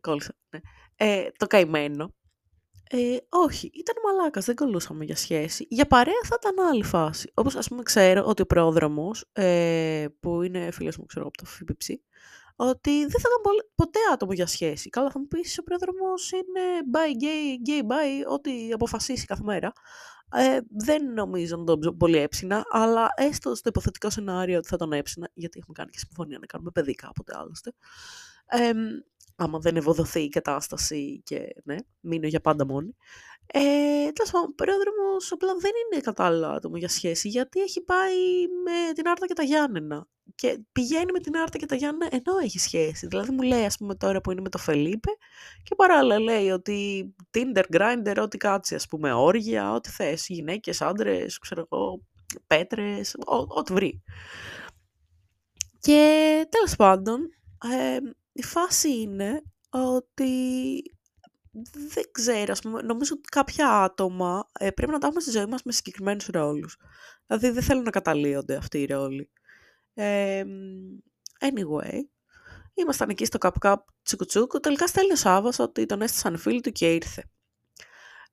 κόλλησα, 0.00 0.34
ναι. 0.50 0.60
Ε, 0.96 1.30
το 1.36 1.46
καημένο. 1.46 2.14
Ε, 2.90 3.16
όχι, 3.28 3.70
ήταν 3.74 3.94
μαλάκας, 4.04 4.44
δεν 4.44 4.54
κολούσαμε 4.54 5.04
για 5.04 5.16
σχέση. 5.16 5.66
Για 5.70 5.86
παρέα 5.86 6.20
θα 6.24 6.38
ήταν 6.42 6.66
άλλη 6.66 6.84
φάση. 6.84 7.30
Όπως 7.34 7.56
ας 7.56 7.68
πούμε 7.68 7.82
ξέρω 7.82 8.24
ότι 8.24 8.42
ο 8.42 8.46
πρόδρομος, 8.46 9.24
ε, 9.32 10.06
που 10.20 10.42
είναι 10.42 10.70
φίλος 10.70 10.96
μου 10.96 11.04
ξέρω 11.04 11.26
από 11.26 11.36
το 11.36 11.44
ΦΠΠ, 11.44 11.80
ότι 12.56 12.90
δεν 12.90 13.20
θα 13.20 13.28
ήταν 13.28 13.66
ποτέ 13.74 13.98
άτομο 14.12 14.32
για 14.32 14.46
σχέση. 14.46 14.88
Καλά 14.88 15.10
θα 15.10 15.18
μου 15.18 15.26
πεις 15.26 15.58
ο 15.58 15.62
πρόδρομος 15.62 16.30
είναι 16.30 16.60
bi, 16.92 17.22
gay, 17.22 17.68
gay, 17.68 17.82
bi, 17.82 18.32
ό,τι 18.32 18.72
αποφασίσει 18.72 19.26
κάθε 19.26 19.42
μέρα. 19.42 19.72
Ε, 20.32 20.58
δεν 20.68 21.12
νομίζω 21.12 21.56
να 21.56 21.64
τον 21.64 21.96
πολύ 21.96 22.18
έψινα, 22.18 22.64
αλλά 22.70 23.08
έστω 23.16 23.54
στο 23.54 23.68
υποθετικό 23.68 24.10
σενάριο 24.10 24.58
ότι 24.58 24.68
θα 24.68 24.76
τον 24.76 24.92
έψινα, 24.92 25.30
γιατί 25.34 25.58
έχουμε 25.58 25.74
κάνει 25.76 25.90
και 25.90 25.98
συμφωνία 25.98 26.38
να 26.38 26.46
κάνουμε 26.46 26.70
παιδί 26.70 26.94
κάποτε 26.94 27.32
άλλωστε 27.36 27.72
ε, 28.48 28.72
άμα 29.36 29.58
δεν 29.58 29.76
ευοδοθεί 29.76 30.20
η 30.20 30.28
κατάσταση 30.28 31.22
και 31.24 31.54
ναι, 31.64 31.76
μείνω 32.00 32.26
για 32.26 32.40
πάντα 32.40 32.66
μόνη. 32.66 32.96
Ε, 33.46 33.60
Τέλος 34.12 34.30
πάντων, 34.30 34.48
ο 34.50 34.54
πρόεδρομο 34.54 35.16
απλά 35.30 35.54
δεν 35.60 35.70
είναι 35.92 36.00
κατάλληλο 36.00 36.46
άτομο 36.46 36.76
για 36.76 36.88
σχέση, 36.88 37.28
γιατί 37.28 37.60
έχει 37.60 37.80
πάει 37.80 38.46
με 38.64 38.92
την 38.92 39.08
Άρτα 39.08 39.26
και 39.26 39.34
τα 39.34 39.42
Γιάννενα. 39.42 40.06
Και 40.34 40.60
πηγαίνει 40.72 41.12
με 41.12 41.20
την 41.20 41.36
Άρτα 41.36 41.58
και 41.58 41.66
τα 41.66 41.74
Γιάννενα 41.74 42.10
ενώ 42.14 42.38
έχει 42.42 42.58
σχέση. 42.58 43.06
Δηλαδή 43.06 43.30
μου 43.32 43.42
λέει, 43.42 43.64
ας 43.64 43.76
πούμε, 43.76 43.94
τώρα 43.94 44.20
που 44.20 44.30
είναι 44.30 44.40
με 44.40 44.48
το 44.48 44.58
Φελίπε, 44.58 45.10
και 45.62 45.74
παράλληλα 45.74 46.18
λέει 46.18 46.50
ότι 46.50 47.14
Tinder, 47.30 47.64
Grindr, 47.72 48.16
ό,τι 48.20 48.36
κάτσει, 48.36 48.74
ας 48.74 48.86
πούμε, 48.86 49.12
όργια, 49.12 49.72
ό,τι 49.72 49.90
θες, 49.90 50.26
γυναίκες, 50.28 50.82
άντρες, 50.82 51.38
ξέρω 51.38 51.66
εγώ, 51.70 52.02
πέτρες, 52.46 53.16
ό,τι 53.48 53.72
βρει. 53.72 54.02
Και 55.80 56.46
τέλος 56.48 56.76
πάντων, 56.76 57.20
ε, 57.62 57.98
η 58.38 58.42
φάση 58.42 59.00
είναι 59.00 59.42
ότι 59.70 60.32
δεν 61.92 62.04
ξέρω, 62.12 62.52
ας 62.52 62.60
πούμε, 62.60 62.82
νομίζω 62.82 63.14
ότι 63.16 63.28
κάποια 63.28 63.70
άτομα 63.70 64.48
ε, 64.58 64.70
πρέπει 64.70 64.92
να 64.92 64.98
τα 64.98 65.06
έχουμε 65.06 65.22
στη 65.22 65.30
ζωή 65.30 65.46
μας 65.46 65.62
με 65.62 65.72
συγκεκριμένους 65.72 66.26
ρόλους. 66.26 66.76
Δηλαδή 67.26 67.50
δεν 67.50 67.62
θέλουν 67.62 67.82
να 67.82 67.90
καταλύονται 67.90 68.56
αυτοί 68.56 68.80
οι 68.80 68.86
ρόλοι. 68.86 69.30
Ε, 69.94 70.44
anyway, 71.40 72.00
ήμασταν 72.74 73.08
εκεί 73.08 73.24
στο 73.24 73.38
καπ 73.38 73.58
καπ 73.58 73.86
τσουκουτσούκου, 74.02 74.60
τελικά 74.60 74.86
στέλνει 74.86 75.12
ο 75.12 75.16
Σάββας 75.16 75.58
ότι 75.58 75.86
τον 75.86 76.02
έστησαν 76.02 76.36
φίλοι 76.36 76.60
του 76.60 76.72
και 76.72 76.94
ήρθε. 76.94 77.30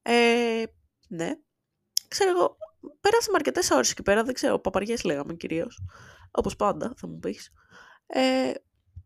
Ε, 0.01 0.63
ναι. 1.07 1.31
Ξέρω 2.07 2.29
εγώ, 2.29 2.57
πέρασαμε 3.00 3.38
αρκετές 3.38 3.71
ώρες 3.71 3.91
εκεί 3.91 4.01
πέρα, 4.01 4.24
δεν 4.24 4.33
ξέρω, 4.33 4.59
παπαριές 4.59 5.03
λέγαμε 5.03 5.33
κυρίως. 5.33 5.81
Όπως 6.31 6.55
πάντα, 6.55 6.93
θα 6.97 7.07
μου 7.07 7.19
πεις. 7.19 7.51
Ε, 8.07 8.51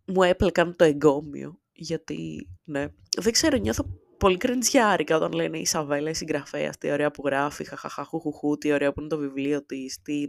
μου 0.09 0.23
έπλεκαν 0.23 0.75
το 0.75 0.83
εγκόμιο, 0.83 1.59
γιατί, 1.71 2.49
ναι, 2.63 2.87
δεν 3.17 3.31
ξέρω, 3.31 3.57
νιώθω 3.57 3.85
πολύ 4.19 4.37
κρεντζιάρικα 4.37 5.15
όταν 5.15 5.31
λένε 5.31 5.57
η 5.57 5.65
Σαβέλα, 5.65 6.09
η 6.09 6.13
συγγραφέας, 6.13 6.77
τι 6.77 6.91
ωραία 6.91 7.11
που 7.11 7.21
γράφει, 7.25 7.63
χαχαχαχουχουχού, 7.63 8.57
τι 8.57 8.71
ωραία 8.71 8.93
που 8.93 8.99
είναι 8.99 9.09
το 9.09 9.17
βιβλίο 9.17 9.65
της, 9.65 10.01
τι, 10.01 10.25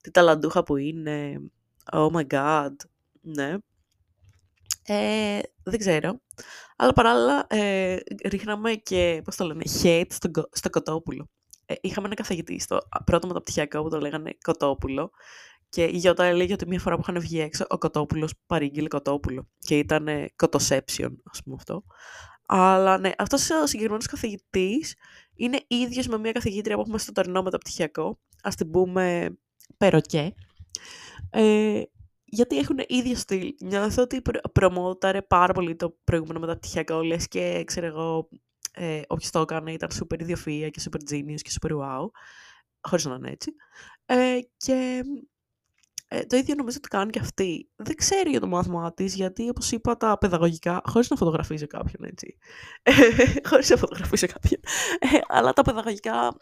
τι 0.00 0.10
ταλαντούχα 0.10 0.62
που 0.62 0.76
είναι, 0.76 1.40
oh 1.92 2.10
my 2.10 2.26
god, 2.26 2.74
ναι. 3.20 3.56
Ε, 4.86 5.38
δεν 5.62 5.78
ξέρω. 5.78 6.20
Αλλά 6.76 6.92
παράλληλα 6.92 7.46
ε, 7.48 7.96
ρίχναμε 8.24 8.74
και, 8.74 9.20
πώς 9.24 9.36
το 9.36 9.44
λένε, 9.44 9.62
hate 9.82 10.06
στο, 10.08 10.30
στο 10.52 10.70
κοτόπουλο. 10.70 11.28
Ε, 11.66 11.74
είχαμε 11.80 12.06
ένα 12.06 12.14
καθηγητή 12.14 12.60
στο 12.60 12.78
πρώτο 13.04 13.26
μεταπτυχιακό 13.26 13.82
που 13.82 13.88
το 13.88 14.00
λέγανε 14.00 14.36
κοτόπουλο 14.44 15.10
και 15.74 15.84
η 15.84 15.96
Γιώτα 15.96 16.24
έλεγε 16.24 16.52
ότι 16.52 16.66
μία 16.66 16.80
φορά 16.80 16.96
που 16.96 17.00
είχαν 17.08 17.20
βγει 17.20 17.40
έξω 17.40 17.64
ο 17.68 17.78
κοτόπουλος 17.78 18.32
παρήγγειλε 18.46 18.88
κοτόπουλο 18.88 19.48
και 19.58 19.78
ήταν 19.78 20.08
κοτοσέψιον, 20.36 21.22
ας 21.30 21.42
πούμε 21.42 21.56
αυτό. 21.58 21.84
Αλλά 22.46 22.98
ναι, 22.98 23.10
αυτός 23.18 23.50
ο 23.50 23.66
συγκεκριμένος 23.66 24.06
καθηγητής 24.06 24.94
είναι 25.34 25.60
ίδιος 25.66 26.06
με 26.06 26.18
μία 26.18 26.32
καθηγήτρια 26.32 26.74
που 26.74 26.80
έχουμε 26.80 26.98
στο 26.98 27.12
τωρινό 27.12 27.42
μεταπτυχιακό, 27.42 28.20
ας 28.42 28.54
την 28.54 28.70
πούμε 28.70 29.36
Περοκέ. 29.76 30.34
Ε, 31.30 31.82
γιατί 32.24 32.58
έχουν 32.58 32.78
ίδιο 32.86 33.14
στυλ. 33.14 33.54
Νιώθω 33.60 34.02
ότι 34.02 34.22
προμόταρε 34.52 35.22
πάρα 35.22 35.52
πολύ 35.52 35.76
το 35.76 35.96
προηγούμενο 36.04 36.40
μεταπτυχιακό, 36.40 37.02
λες 37.02 37.28
και 37.28 37.62
ξέρω 37.66 37.86
εγώ, 37.86 38.28
ε, 38.72 39.00
όποιος 39.06 39.30
το 39.30 39.40
έκανε 39.40 39.72
ήταν 39.72 39.88
super 39.92 40.22
ιδιοφυΐα 40.22 40.68
και 40.70 40.82
super 40.84 41.12
genius 41.12 41.40
και 41.42 41.50
super 41.60 41.70
wow, 41.70 42.06
χωρίς 42.80 43.04
να 43.04 43.14
είναι 43.14 43.30
έτσι. 43.30 43.54
Ε, 44.06 44.38
και 44.56 45.02
ε, 46.08 46.24
το 46.24 46.36
ίδιο 46.36 46.54
νομίζω 46.54 46.76
ότι 46.78 46.88
κάνει 46.88 47.10
και 47.10 47.18
αυτή. 47.18 47.70
Δεν 47.76 47.94
ξέρει 47.96 48.30
για 48.30 48.40
το 48.40 48.46
μάθημά 48.46 48.94
της, 48.94 49.14
γιατί 49.14 49.48
όπως 49.48 49.72
είπα 49.72 49.96
τα 49.96 50.18
παιδαγωγικά, 50.18 50.82
χωρίς 50.84 51.10
να 51.10 51.16
φωτογραφίζει 51.16 51.66
κάποιον 51.66 52.04
έτσι. 52.04 52.36
χωρίς 53.48 53.70
να 53.70 53.76
φωτογραφίζει 53.76 54.26
κάποιον. 54.26 54.60
Ε, 54.98 55.18
αλλά 55.26 55.52
τα 55.52 55.62
παιδαγωγικά. 55.62 56.36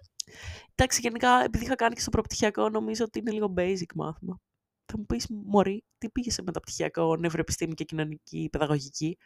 Εντάξει, 0.74 1.00
γενικά, 1.00 1.44
επειδή 1.44 1.64
είχα 1.64 1.74
κάνει 1.74 1.94
και 1.94 2.00
στο 2.00 2.10
προπτυχιακό, 2.10 2.68
νομίζω 2.68 3.04
ότι 3.04 3.18
είναι 3.18 3.30
λίγο 3.30 3.54
basic 3.56 3.94
μάθημα. 3.94 4.40
Θα 4.84 4.98
μου 4.98 5.06
πεις, 5.06 5.26
Μωρή, 5.28 5.84
τι 5.98 6.10
πήγες 6.10 6.34
σε 6.34 6.42
μεταπτυχιακό, 6.42 7.16
νευροεπιστήμη 7.16 7.74
και 7.74 7.84
κοινωνική 7.84 8.48
παιδαγωγική; 8.52 9.18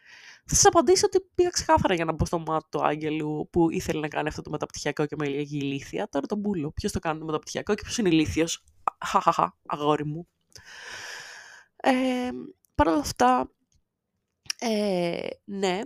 Θα 0.45 0.55
σας 0.55 0.65
απαντήσω 0.65 1.05
ότι 1.05 1.19
πήγα 1.35 1.49
ξεκάθαρα 1.49 1.93
για 1.93 2.05
να 2.05 2.13
μπω 2.13 2.25
στο 2.25 2.39
μάτι 2.39 2.65
του 2.71 2.85
Άγγελου 2.85 3.47
που 3.51 3.71
ήθελε 3.71 3.99
να 3.99 4.07
κάνει 4.07 4.27
αυτό 4.27 4.41
το 4.41 4.49
μεταπτυχιακό 4.49 5.05
και 5.05 5.15
με 5.15 5.27
λέγει 5.27 5.57
ηλίθεια. 5.57 6.07
Τώρα 6.11 6.25
τον 6.25 6.39
μπούλο. 6.39 6.71
Ποιος 6.71 6.91
το 6.91 6.99
κάνει 6.99 7.19
το 7.19 7.25
μεταπτυχιακό 7.25 7.73
και 7.73 7.81
ποιος 7.81 7.97
είναι 7.97 8.09
ηλίθιος; 8.09 8.63
Χαχαχα, 9.05 9.57
αγόρι 9.65 10.05
μου. 10.05 10.27
Ε, 11.75 12.29
Παρ' 12.75 12.87
όλα 12.87 12.99
αυτά, 12.99 13.51
ε, 14.59 15.27
ναι, 15.43 15.81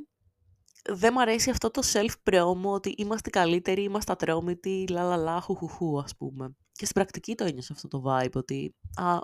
δεν 0.83 1.13
μ' 1.13 1.19
αρέσει 1.19 1.49
αυτό 1.49 1.71
το 1.71 1.81
self-promo 1.93 2.63
ότι 2.63 2.89
είμαστε 2.89 3.29
καλύτεροι, 3.29 3.83
είμαστε 3.83 4.11
ατρόμητοι, 4.11 4.85
λα 4.87 5.41
χουχουχού, 5.41 5.99
ας 6.01 6.15
πούμε. 6.15 6.55
Και 6.71 6.85
στην 6.85 6.95
πρακτική 6.95 7.35
το 7.35 7.43
ένιωσα 7.43 7.73
αυτό 7.73 7.87
το 7.87 8.03
vibe, 8.05 8.31
ότι 8.33 8.75
α, 8.95 9.19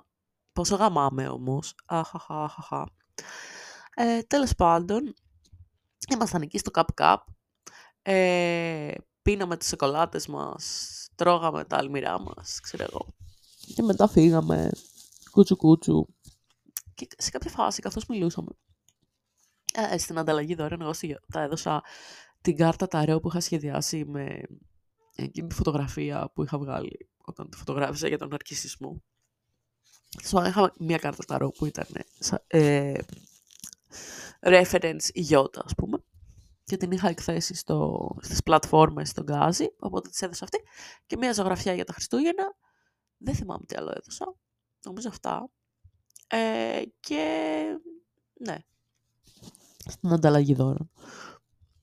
πόσο 0.53 0.75
γαμάμε 0.75 1.27
όμως, 1.27 1.75
αχαχαχαχα. 1.85 2.89
Ε, 3.95 4.21
τέλος 4.21 4.55
πάντων, 4.55 5.13
ήμασταν 6.13 6.41
εκεί 6.41 6.57
στο 6.57 6.71
Cup 6.73 6.85
Cup, 7.01 7.17
ε, 8.01 8.93
πίναμε 9.21 9.57
τις 9.57 9.67
σοκολάτες 9.67 10.27
μας, 10.27 11.07
τρώγαμε 11.15 11.63
τα 11.63 11.77
αλμυρά 11.77 12.19
μας, 12.21 12.59
ξέρω 12.59 12.83
εγώ. 12.83 13.05
Και 13.75 13.81
μετά 13.81 14.07
φύγαμε, 14.07 14.69
κούτσου 15.31 15.55
κούτσου. 15.55 16.05
Και 16.93 17.07
σε 17.17 17.29
κάποια 17.29 17.49
φάση, 17.49 17.81
καθώς 17.81 18.05
μιλούσαμε, 18.05 18.49
ε, 19.73 19.97
στην 19.97 20.17
ανταλλαγή 20.17 20.55
δώρεων, 20.55 20.81
εγώ 20.81 20.91
τα 21.31 21.41
έδωσα 21.41 21.83
την 22.41 22.55
κάρτα 22.55 22.87
ταρέο 22.87 23.19
που 23.19 23.27
είχα 23.27 23.39
σχεδιάσει 23.39 24.05
με 24.05 24.41
εκείνη 25.15 25.47
τη 25.47 25.55
φωτογραφία 25.55 26.31
που 26.33 26.43
είχα 26.43 26.57
βγάλει 26.57 27.09
όταν 27.17 27.49
τη 27.49 27.57
φωτογράφησα 27.57 28.07
για 28.07 28.17
τον 28.17 28.33
αρκισισμό. 28.33 29.01
So, 30.23 30.45
είχα 30.47 30.73
μια 30.77 30.97
κάρτα 30.97 31.23
ταρό 31.23 31.49
που 31.49 31.65
ήταν 31.65 31.85
ε, 32.47 32.93
reference 34.39 35.09
ιότα, 35.13 35.61
ας 35.65 35.75
πούμε. 35.75 36.03
Και 36.63 36.77
την 36.77 36.91
είχα 36.91 37.09
εκθέσει 37.09 37.55
στο, 37.55 38.09
στις 38.21 38.43
πλατφόρμες 38.43 39.09
στον 39.09 39.23
Γκάζι, 39.23 39.67
οπότε 39.79 40.09
της 40.09 40.21
έδωσα 40.21 40.43
αυτή. 40.43 40.57
Και 41.05 41.17
μια 41.17 41.33
ζωγραφιά 41.33 41.73
για 41.73 41.85
τα 41.85 41.93
Χριστούγεννα. 41.93 42.55
Δεν 43.17 43.35
θυμάμαι 43.35 43.65
τι 43.65 43.75
άλλο 43.75 43.93
έδωσα. 43.95 44.35
Νομίζω 44.85 45.09
αυτά. 45.09 45.49
Ε, 46.27 46.81
και 46.99 47.63
ναι. 48.39 48.57
Στην 49.85 50.11
ανταλλαγή 50.11 50.53
δώρων. 50.53 50.91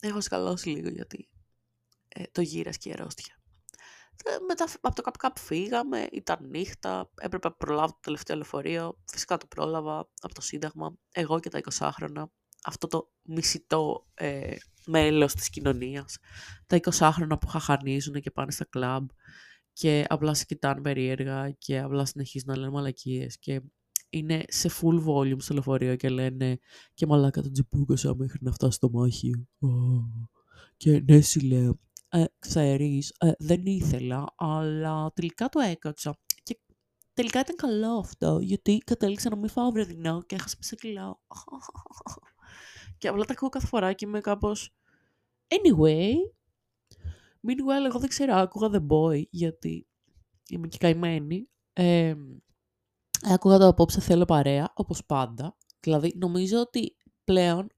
Έχω 0.01 0.21
σκαλώσει 0.21 0.69
λίγο 0.69 0.89
γιατί 0.89 1.29
ε, 2.09 2.23
το 2.33 2.41
γύρας 2.41 2.79
και 2.79 2.89
η 2.89 2.93
αρρώστια. 2.93 3.39
Ε, 4.25 4.37
μετά 4.49 4.65
από 4.81 4.95
το 4.95 5.03
κάπου 5.03 5.19
κάπου 5.19 5.41
φύγαμε, 5.41 6.09
ήταν 6.13 6.39
νύχτα, 6.49 7.11
έπρεπε 7.21 7.49
να 7.49 7.55
προλάβω 7.55 7.93
το 7.93 7.99
τελευταίο 8.01 8.37
λεωφορείο. 8.37 8.99
Φυσικά 9.05 9.37
το 9.37 9.47
πρόλαβα 9.47 9.99
από 10.21 10.35
το 10.35 10.41
Σύνταγμα, 10.41 10.97
εγώ 11.13 11.41
και 11.41 11.49
τα 11.49 11.61
20 11.79 11.91
χρόνια. 11.93 12.31
Αυτό 12.65 12.87
το 12.87 13.13
μισητό 13.23 14.07
ε, 14.15 14.57
μέλος 14.87 15.35
της 15.35 15.51
κοινωνίας. 15.51 16.19
Τα 16.67 16.81
20 16.81 17.11
χρόνια 17.13 17.39
που 17.39 17.47
χαχανίζουν 17.47 18.21
και 18.21 18.31
πάνε 18.31 18.51
στα 18.51 18.65
κλαμπ 18.65 19.09
και 19.75 20.05
απλά 20.09 20.35
σε 20.35 20.45
κοιτάνε 20.45 20.81
περίεργα 20.81 21.51
και 21.51 21.79
απλά 21.79 22.05
συνεχίζουν 22.05 22.49
να 22.51 22.57
λένε 22.57 22.71
μαλακίες 22.71 23.39
και 23.39 23.63
είναι 24.11 24.45
σε 24.49 24.71
full 24.81 25.07
volume 25.07 25.41
στο 25.41 25.55
λεωφορείο 25.55 25.97
και 25.97 26.09
λένε 26.09 26.59
και 26.95 27.07
μαλάκα 27.07 27.43
τον 27.43 27.53
τζιπούκασα 27.53 28.17
μέχρι 28.17 28.39
να 28.41 28.53
φτάσει 28.53 28.77
στο 28.77 28.91
μάχιο. 28.91 29.47
Και 30.77 31.01
ναι, 31.01 31.21
λέω, 31.43 31.79
ε, 32.09 32.25
ξέρεις, 32.39 33.15
ε, 33.19 33.33
δεν 33.39 33.67
ήθελα, 33.67 34.25
αλλά 34.37 35.13
τελικά 35.15 35.49
το 35.49 35.61
έκατσα. 35.61 36.19
Και 36.43 36.59
τελικά 37.13 37.41
ήταν 37.41 37.57
καλό 37.57 37.99
αυτό, 37.99 38.39
γιατί 38.41 38.79
κατέληξα 38.79 39.31
να 39.31 39.37
μην 39.37 39.49
φάω 39.49 39.71
βρεδινό 39.71 40.23
και 40.23 40.35
έχασα 40.35 40.57
μισό 40.59 40.77
κιλό. 40.77 41.21
και 42.99 43.09
απλά 43.09 43.25
τα 43.25 43.33
ακούω 43.33 43.49
κάθε 43.49 43.67
φορά 43.67 43.93
και 43.93 44.07
είμαι 44.07 44.21
κάπως... 44.21 44.75
Anyway, 45.49 46.13
meanwhile, 47.47 47.87
εγώ 47.87 47.99
δεν 47.99 48.09
ξέρω, 48.09 48.35
άκουγα 48.35 48.69
The 48.73 48.87
Boy, 48.87 49.23
γιατί 49.31 49.87
είμαι 50.49 50.69
και 50.69 50.79
καημένη. 50.79 51.49
Ε, 51.73 52.15
άκουγα 53.23 53.59
το 53.59 53.67
απόψε 53.67 54.01
θέλω 54.01 54.25
παρέα, 54.25 54.73
όπως 54.75 55.07
πάντα. 55.07 55.57
Δηλαδή, 55.81 56.15
νομίζω 56.17 56.61
ότι 56.61 56.97
πλέον 57.25 57.69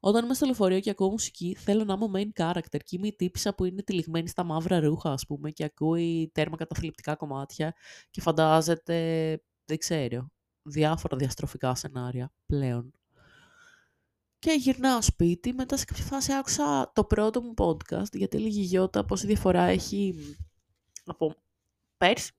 όταν 0.00 0.24
είμαι 0.24 0.34
στο 0.34 0.46
λεωφορείο 0.46 0.80
και 0.80 0.90
ακούω 0.90 1.10
μουσική, 1.10 1.54
θέλω 1.54 1.84
να 1.84 1.92
είμαι 1.92 2.32
main 2.36 2.42
character 2.42 2.78
και 2.84 2.96
είμαι 2.96 3.06
η 3.06 3.14
τύπησα 3.14 3.54
που 3.54 3.64
είναι 3.64 3.82
τυλιγμένη 3.82 4.28
στα 4.28 4.44
μαύρα 4.44 4.80
ρούχα, 4.80 5.12
ας 5.12 5.26
πούμε, 5.26 5.50
και 5.50 5.64
ακούει 5.64 6.30
τέρμα 6.34 6.56
καταθλιπτικά 6.56 7.16
κομμάτια 7.16 7.74
και 8.10 8.20
φαντάζεται, 8.20 8.96
δεν 9.64 9.78
ξέρω, 9.78 10.30
διάφορα 10.62 11.16
διαστροφικά 11.16 11.74
σενάρια 11.74 12.32
πλέον. 12.46 12.92
Και 14.44 14.52
γυρνάω 14.52 15.02
σπίτι, 15.02 15.52
μετά 15.52 15.76
σε 15.76 15.84
κάποια 15.84 16.04
φάση 16.04 16.32
άκουσα 16.32 16.92
το 16.94 17.04
πρώτο 17.04 17.42
μου 17.42 17.54
podcast, 17.56 18.12
γιατί 18.12 18.36
έλεγε 18.36 18.60
η 18.60 18.64
Γιώτα 18.64 19.04
πόση 19.04 19.26
διαφορά 19.26 19.62
έχει 19.62 20.14
από 21.04 21.34
πέρσι 21.96 22.32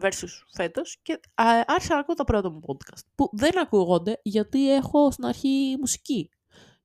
versus 0.00 0.28
φέτος 0.52 0.98
και 1.02 1.20
άρχισα 1.66 1.94
να 1.94 2.00
ακούω 2.00 2.14
το 2.14 2.24
πρώτο 2.24 2.50
μου 2.50 2.60
podcast, 2.66 3.00
που 3.14 3.28
δεν 3.32 3.58
ακούγονται 3.58 4.20
γιατί 4.22 4.74
έχω 4.74 5.10
στην 5.10 5.24
αρχή 5.24 5.76
μουσική. 5.78 6.30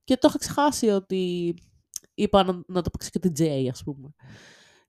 Και 0.04 0.16
το 0.16 0.28
είχα 0.28 0.38
ξεχάσει 0.38 0.88
ότι 0.88 1.54
είπα 2.14 2.44
να, 2.44 2.62
να 2.66 2.82
το 2.82 2.90
παίξω 2.90 3.08
και 3.12 3.18
την 3.18 3.32
Jay, 3.38 3.68
ας 3.70 3.82
πούμε. 3.82 4.14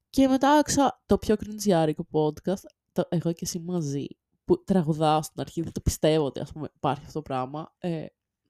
Και 0.10 0.28
μετά 0.28 0.52
άκουσα 0.52 1.04
το 1.06 1.18
πιο 1.18 1.36
κριντζιάρικο 1.36 2.08
podcast, 2.12 2.64
το 2.92 3.04
εγώ 3.10 3.32
και 3.32 3.42
εσύ 3.42 3.60
μαζί, 3.60 4.08
που 4.46 4.64
τραγουδάω 4.64 5.24
στην 5.24 5.42
αρχή, 5.42 5.62
δεν 5.62 5.72
το 5.72 5.82
πιστεύω 5.82 6.26
ότι 6.26 6.40
ας 6.40 6.52
πούμε 6.52 6.70
υπάρχει 6.76 7.02
αυτό 7.02 7.14
το 7.14 7.22
πράγμα. 7.22 7.74
Ε, 7.78 8.06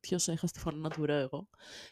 ποιος 0.07 0.27
έχασε 0.27 0.53
τη 0.53 0.59
φωνή 0.59 0.79
να 0.79 0.89
του 0.89 1.03
εγώ. 1.03 1.47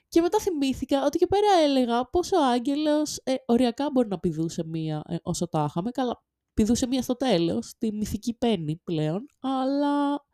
Και 0.08 0.22
μετά 0.22 0.40
θυμήθηκα 0.40 1.06
ότι 1.06 1.18
και 1.18 1.28
πέρα 1.28 1.48
έλεγα 1.64 2.10
πως 2.10 2.32
ο 2.32 2.44
Άγγελος 2.44 3.18
ε, 3.24 3.34
οριακά 3.46 3.90
μπορεί 3.92 4.08
να 4.08 4.20
πηδούσε 4.20 4.64
μία 4.66 5.02
ε, 5.08 5.16
όσο 5.24 5.48
τα 5.48 5.66
είχαμε. 5.70 5.92
Καλά, 5.92 6.24
πηδούσε 6.54 6.88
μία 6.88 7.02
στο 7.02 7.16
τέλος, 7.16 7.74
τη 7.78 7.94
μυθική 7.94 8.34
Πέννη 8.38 8.82
πλέον, 8.84 9.26
αλλά 9.40 10.26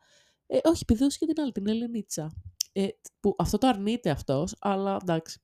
ε, 0.46 0.60
όχι, 0.64 0.86
πηδούσε 0.86 1.18
και 1.18 1.26
την 1.26 1.42
άλλη, 1.42 1.52
την 1.52 1.68
Ελενίτσα 1.68 2.32
ε, 2.72 2.88
που 3.20 3.36
αυτό 3.38 3.58
το 3.58 3.68
αρνείται 3.68 4.10
αυτός, 4.10 4.56
αλλά 4.60 4.98
εντάξει. 5.02 5.42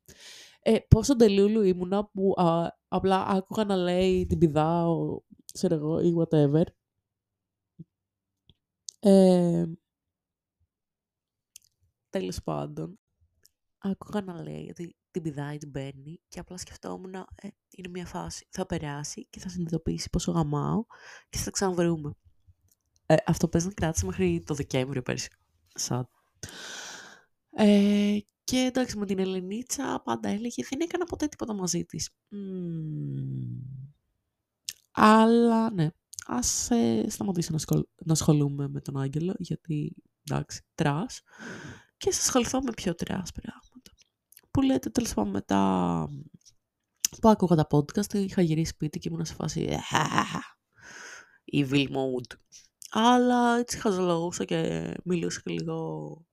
Ε, 0.61 0.77
πόσο 0.87 1.15
τελούλου 1.15 1.61
ήμουνα 1.61 2.05
που 2.05 2.33
α, 2.35 2.67
απλά 2.87 3.25
άκουγα 3.25 3.63
να 3.63 3.75
λέει 3.75 4.25
την 4.25 4.37
πηδάω, 4.37 5.19
ξέρω 5.53 5.75
εγώ, 5.75 5.99
ή 5.99 6.13
whatever. 6.17 6.63
Ε, 8.99 9.65
τέλος 12.17 12.43
πάντων, 12.43 12.99
άκουγα 13.77 14.21
να 14.21 14.41
λέει 14.43 14.67
ότι 14.69 14.95
την 15.11 15.21
πηδάει, 15.21 15.57
την 15.57 15.71
παίρνει 15.71 16.19
και 16.27 16.39
απλά 16.39 16.57
σκεφτόμουν, 16.57 17.13
ε, 17.13 17.47
είναι 17.69 17.89
μια 17.89 18.05
φάση, 18.05 18.47
θα 18.49 18.65
περάσει 18.65 19.27
και 19.29 19.39
θα 19.39 19.49
συνειδητοποιήσει 19.49 20.09
πόσο 20.09 20.31
γαμάω 20.31 20.85
και 21.29 21.37
θα 21.37 21.43
τα 21.43 21.51
ξαναβρούμε. 21.51 22.11
Ε, 23.05 23.15
αυτό 23.25 23.47
πες 23.47 23.65
να 23.65 23.71
κράτησε 23.71 24.05
μέχρι 24.05 24.43
το 24.45 24.53
Δεκέμβριο 24.53 25.01
πέρσι. 25.01 25.29
Σαν. 25.73 26.09
Ε, 27.49 28.17
και 28.43 28.57
εντάξει, 28.57 28.97
με 28.97 29.05
την 29.05 29.19
Ελενίτσα 29.19 30.01
πάντα 30.03 30.29
έλεγε 30.29 30.63
δεν 30.69 30.79
έκανα 30.81 31.05
ποτέ 31.05 31.27
τίποτα 31.27 31.53
μαζί 31.53 31.85
της. 31.85 32.09
Αλλά 34.91 35.71
ναι, 35.73 35.89
ας 36.25 36.71
ε, 36.71 37.05
σταματήσω 37.09 37.51
να, 37.51 37.57
σχολ... 37.57 37.83
να 38.05 38.13
ασχολούμαι 38.13 38.67
με 38.67 38.81
τον 38.81 38.97
Άγγελο, 38.97 39.33
γιατί 39.37 39.95
εντάξει, 40.29 40.61
trash. 40.75 41.21
Και 41.97 42.11
ας 42.11 42.23
ασχοληθώ 42.23 42.61
με 42.61 42.71
πιο 42.75 42.95
trash 42.95 43.31
πράγματα. 43.31 43.91
Που 44.51 44.61
λέτε 44.61 44.89
τέλος 44.89 45.13
πάντων 45.13 45.31
μετά 45.31 46.09
που 47.21 47.29
άκουγα 47.29 47.55
τα 47.55 47.67
podcast, 47.69 48.13
είχα 48.13 48.41
γυρίσει 48.41 48.71
σπίτι 48.71 48.99
και 48.99 49.09
ήμουν 49.11 49.25
σε 49.25 49.33
φάση 49.33 49.77
evil 51.53 51.87
mode. 51.87 52.37
Αλλά 52.89 53.57
έτσι 53.57 53.77
χαζολογούσα 53.79 54.45
και 54.45 54.93
μιλούσα 55.03 55.41
και 55.43 55.51
λίγο 55.51 56.27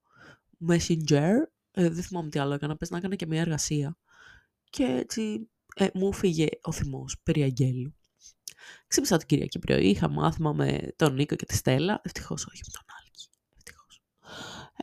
messenger. 0.69 1.33
Ε, 1.71 1.89
δεν 1.89 2.03
θυμάμαι 2.03 2.29
τι 2.29 2.39
άλλο 2.39 2.55
έκανα, 2.55 2.77
πες 2.77 2.91
να 2.91 2.97
έκανα 2.97 3.15
και 3.15 3.27
μια 3.27 3.41
εργασία. 3.41 3.99
Και 4.71 4.85
έτσι 4.85 5.51
ε, 5.75 5.87
μου 5.95 6.13
φύγε 6.13 6.47
ο 6.63 6.73
θυμός 6.73 7.17
περί 7.23 7.43
αγγέλου. 7.43 7.95
Ξύπνησα 8.87 9.17
την 9.17 9.27
Κυριακή 9.27 9.59
πρωί, 9.59 9.89
είχα 9.89 10.11
μάθημα 10.11 10.53
με 10.53 10.93
τον 10.97 11.15
Νίκο 11.15 11.35
και 11.35 11.47
τη 11.47 11.55
Στέλλα, 11.55 12.01
ευτυχώς 12.05 12.47
όχι 12.47 12.63
με 12.67 12.73
τον 12.73 12.83
Άλκη, 12.99 13.29
ευτυχώς. 13.57 14.03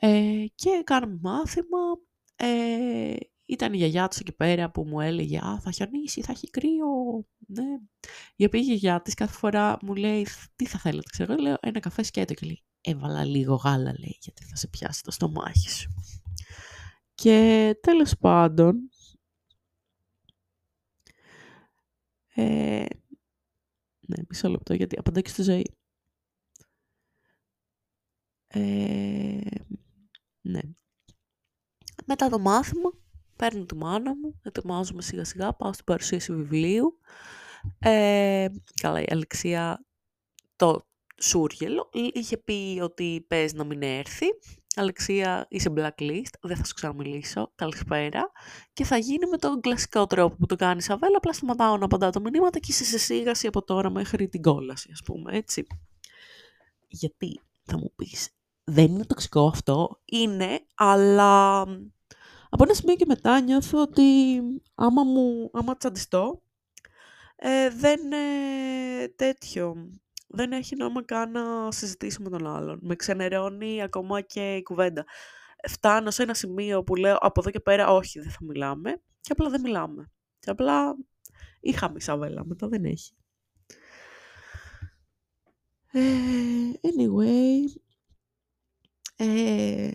Ε, 0.03 0.45
και 0.55 0.81
κάναμε 0.83 1.19
μάθημα, 1.21 1.77
ε, 2.35 3.15
ήταν 3.45 3.73
η 3.73 3.77
γιαγιά 3.77 4.07
του 4.07 4.17
εκεί 4.19 4.31
πέρα 4.31 4.71
που 4.71 4.83
μου 4.83 4.99
έλεγε 4.99 5.37
«Α, 5.37 5.59
θα 5.59 5.71
χιονίσει, 5.71 6.21
θα 6.21 6.31
έχει 6.31 6.49
κρύο». 6.49 7.25
Ναι. 7.37 7.63
Η 8.35 8.45
οποία 8.45 8.59
η 8.59 8.63
γιαγιά 8.63 9.01
της 9.01 9.13
κάθε 9.13 9.37
φορά 9.37 9.77
μου 9.81 9.95
λέει 9.95 10.27
«Τι 10.55 10.65
θα 10.65 10.79
θέλετε, 10.79 11.09
ξέρω». 11.11 11.35
Λέω 11.35 11.57
«Ένα 11.61 11.79
καφέ 11.79 12.03
σκέτο» 12.03 12.33
και 12.33 12.45
λέει 12.45 12.63
«Έβαλα 12.81 13.25
λίγο 13.25 13.55
γάλα», 13.55 13.93
λέει, 13.99 14.17
«γιατί 14.21 14.43
θα 14.43 14.55
σε 14.55 14.67
πιάσει 14.67 15.03
το 15.03 15.11
στομάχι 15.11 15.69
σου». 15.69 15.89
Και 17.13 17.77
τέλος 17.81 18.17
πάντων, 18.17 18.89
ε, 22.33 22.85
ναι, 23.99 24.17
μισό 24.29 24.49
λεπτό, 24.49 24.73
γιατί 24.73 24.97
απαντάει 24.97 25.21
και 25.21 25.29
στη 25.29 25.41
ζωή. 25.41 25.75
Ε, 28.47 29.39
ναι. 30.41 30.59
Μετά 32.05 32.29
το 32.29 32.39
μάθημα, 32.39 32.93
παίρνω 33.35 33.65
τη 33.65 33.75
μάνα 33.75 34.15
μου, 34.15 34.39
ετοιμάζομαι 34.43 35.01
σιγά 35.01 35.23
σιγά, 35.23 35.53
πάω 35.53 35.73
στην 35.73 35.85
παρουσίαση 35.85 36.33
βιβλίου. 36.33 36.99
Ε, 37.79 38.47
καλά, 38.81 39.01
η 39.01 39.05
Αλεξία 39.09 39.85
το 40.55 40.87
σούργελο 41.21 41.89
είχε 42.13 42.37
πει 42.37 42.79
ότι 42.81 43.25
πες 43.27 43.53
να 43.53 43.63
μην 43.63 43.81
έρθει. 43.81 44.25
Αλεξία, 44.75 45.45
είσαι 45.49 45.73
blacklist, 45.75 46.33
δεν 46.41 46.57
θα 46.57 46.63
σου 46.63 46.73
ξαναμιλήσω, 46.73 47.51
καλησπέρα. 47.55 48.31
Και 48.73 48.83
θα 48.83 48.97
γίνει 48.97 49.27
με 49.29 49.37
τον 49.37 49.61
κλασικό 49.61 50.07
τρόπο 50.07 50.35
που 50.35 50.45
το 50.45 50.55
κάνεις 50.55 50.85
Σαβέλα, 50.85 51.17
απλά 51.17 51.33
σταματάω 51.33 51.77
να 51.77 51.85
απαντάω 51.85 52.09
τα 52.09 52.19
μηνύματα 52.19 52.59
και 52.59 52.71
είσαι 52.71 52.83
σε 52.83 52.97
σίγαση 52.97 53.47
από 53.47 53.63
τώρα 53.63 53.89
μέχρι 53.89 54.29
την 54.29 54.41
κόλαση, 54.41 54.89
ας 54.91 55.01
πούμε, 55.05 55.37
έτσι. 55.37 55.67
Γιατί, 56.87 57.39
θα 57.63 57.77
μου 57.77 57.93
πεις, 57.95 58.29
δεν 58.71 58.85
είναι 58.85 59.05
τοξικό 59.05 59.47
αυτό, 59.47 59.99
είναι, 60.05 60.65
αλλά 60.75 61.61
από 62.49 62.63
ένα 62.63 62.73
σημείο 62.73 62.95
και 62.95 63.05
μετά 63.07 63.41
νιώθω 63.41 63.81
ότι 63.81 64.03
άμα, 64.75 65.03
μου, 65.03 65.49
άμα 65.53 65.77
τσαντιστώ, 65.77 66.41
ε, 67.35 67.69
δεν 67.69 67.99
ε, 68.11 69.07
τέτοιο. 69.07 69.89
Δεν 70.33 70.51
έχει 70.51 70.75
νόημα 70.75 71.03
καν 71.03 71.31
να 71.31 71.71
συζητήσω 71.71 72.21
με 72.21 72.29
τον 72.29 72.47
άλλον. 72.47 72.79
Με 72.81 72.95
ξενερώνει 72.95 73.81
ακόμα 73.81 74.21
και 74.21 74.55
η 74.55 74.63
κουβέντα. 74.63 75.05
Φτάνω 75.69 76.11
σε 76.11 76.23
ένα 76.23 76.33
σημείο 76.33 76.83
που 76.83 76.95
λέω 76.95 77.17
από 77.19 77.39
εδώ 77.39 77.49
και 77.49 77.59
πέρα 77.59 77.93
όχι 77.93 78.19
δεν 78.19 78.31
θα 78.31 78.39
μιλάμε 78.41 79.01
και 79.21 79.31
απλά 79.31 79.49
δεν 79.49 79.61
μιλάμε. 79.61 80.11
Και 80.39 80.49
απλά 80.49 80.95
είχα 81.59 81.91
μισά 81.91 82.17
βέλα, 82.17 82.45
μετά 82.45 82.67
δεν 82.67 82.85
έχει. 82.85 83.13
Ε, 85.91 86.01
anyway, 86.81 87.81
ε, 89.21 89.91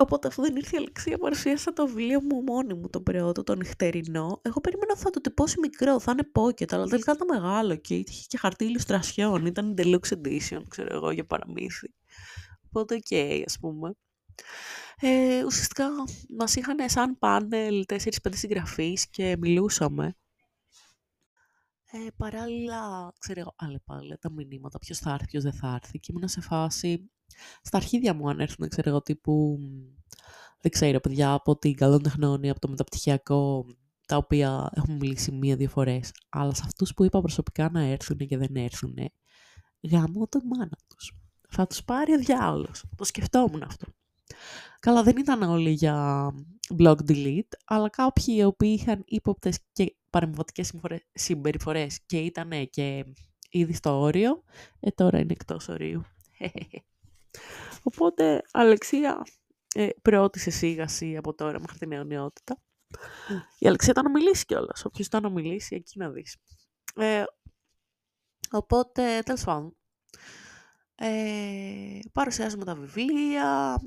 Οπότε 0.00 0.28
αφού 0.28 0.42
δεν 0.42 0.56
ήρθε 0.56 0.76
η 0.76 0.78
Αλεξία 0.78 1.18
παρουσίασα 1.18 1.72
το 1.72 1.86
βιβλίο 1.86 2.20
μου 2.22 2.42
μόνη 2.42 2.74
μου 2.74 2.88
τον 2.88 3.02
περίοδο, 3.02 3.42
το 3.42 3.54
νυχτερινό. 3.54 4.40
Εγώ 4.42 4.60
περίμενα 4.60 4.96
θα 4.96 5.10
το 5.10 5.20
τυπώσει 5.20 5.60
μικρό, 5.60 6.00
θα 6.00 6.12
είναι 6.12 6.28
pocket, 6.32 6.72
αλλά 6.72 6.86
τελικά 6.86 7.12
ήταν 7.12 7.40
μεγάλο 7.40 7.76
και 7.76 7.94
είχε 7.94 8.24
και 8.26 8.38
χαρτί 8.38 8.64
ιλουστρασιόν, 8.64 9.46
ήταν 9.46 9.74
deluxe 9.78 10.12
edition, 10.22 10.62
ξέρω 10.68 10.94
εγώ, 10.94 11.10
για 11.10 11.26
παραμύθι. 11.26 11.94
Οπότε 12.66 12.94
ok, 12.94 13.00
okay, 13.10 13.42
ας 13.46 13.58
πούμε. 13.60 13.94
Ε, 15.00 15.44
ουσιαστικά 15.44 15.88
μας 16.38 16.54
είχαν 16.54 16.88
σαν 16.88 17.18
πάνελ 17.18 17.84
4-5 17.88 17.96
συγγραφείς 18.30 19.10
και 19.10 19.36
μιλούσαμε. 19.38 20.16
Ε, 21.90 22.10
παράλληλα, 22.16 23.12
ξέρω 23.18 23.40
εγώ, 23.40 23.54
άλλα 23.56 23.80
πάλι 23.84 24.18
τα 24.18 24.30
μηνύματα, 24.30 24.78
ποιος 24.78 24.98
θα 24.98 25.12
έρθει, 25.12 25.26
ποιος 25.26 25.42
δεν 25.42 25.52
θα 25.52 25.78
έρθει 25.82 25.98
και 25.98 26.12
ήμουν 26.14 26.28
σε 26.28 26.40
φάση 26.40 27.10
στα 27.62 27.76
αρχίδια 27.76 28.14
μου 28.14 28.28
αν 28.28 28.40
έρθουν, 28.40 28.68
ξέρω 28.68 28.88
εγώ, 28.88 29.02
τύπου, 29.02 29.58
δεν 30.60 30.70
ξέρω, 30.70 31.00
παιδιά 31.00 31.32
από 31.32 31.58
την 31.58 31.74
καλών 31.74 32.02
τεχνών 32.02 32.42
ή 32.42 32.50
από 32.50 32.60
το 32.60 32.68
μεταπτυχιακό, 32.68 33.66
τα 34.06 34.16
οποία 34.16 34.70
έχουμε 34.74 34.96
μιλήσει 34.96 35.32
μία-δύο 35.32 35.68
φορές, 35.68 36.12
αλλά 36.28 36.54
σε 36.54 36.62
αυτούς 36.64 36.94
που 36.94 37.04
είπα 37.04 37.20
προσωπικά 37.20 37.70
να 37.70 37.80
έρθουν 37.80 38.16
και 38.16 38.36
δεν 38.36 38.56
έρθουν, 38.56 38.94
γάμω 39.90 40.26
τον 40.28 40.42
μάνα 40.44 40.78
τους. 40.88 41.12
Θα 41.48 41.66
τους 41.66 41.84
πάρει 41.84 42.12
ο 42.12 42.18
διάολος. 42.18 42.84
Το 42.96 43.04
σκεφτόμουν 43.04 43.62
αυτό. 43.62 43.86
Καλά, 44.80 45.02
δεν 45.02 45.16
ήταν 45.16 45.42
όλοι 45.42 45.70
για 45.70 46.28
blog 46.78 46.96
delete, 47.08 47.52
αλλά 47.64 47.88
κάποιοι 47.88 48.34
οι 48.38 48.44
οποίοι 48.44 48.76
είχαν 48.80 49.02
ύποπτες 49.06 49.58
και 49.72 49.96
παρεμβατικές 50.10 50.74
συμπεριφορές 51.12 52.00
και 52.06 52.18
ήταν 52.18 52.68
και 52.70 53.04
ήδη 53.50 53.72
στο 53.72 54.00
όριο, 54.00 54.42
ε, 54.80 54.90
τώρα 54.90 55.18
είναι 55.18 55.32
εκτός 55.32 55.68
ορίου. 55.68 56.02
Οπότε, 57.82 58.42
Αλεξία, 58.52 59.22
ε, 59.74 59.88
σε 60.32 60.50
σίγαση 60.50 61.16
από 61.16 61.34
τώρα 61.34 61.60
μέχρι 61.60 61.78
την 61.78 61.92
αιωνιότητα. 61.92 62.62
Η 63.58 63.66
Αλεξία 63.66 63.90
ήταν 63.90 64.04
να 64.04 64.10
μιλήσει 64.10 64.44
κιόλας. 64.44 64.84
Όποιος 64.84 65.06
ήταν 65.06 65.22
να 65.22 65.30
μιλήσει, 65.30 65.74
εκεί 65.76 65.98
να 65.98 66.10
δεις. 66.10 66.36
Ε, 66.94 67.24
οπότε, 68.50 69.20
τέλος 69.24 69.44
πάντων. 69.44 69.76
Ε, 70.94 71.98
παρουσιάζουμε 72.12 72.64
τα 72.64 72.74
βιβλία, 72.74 73.78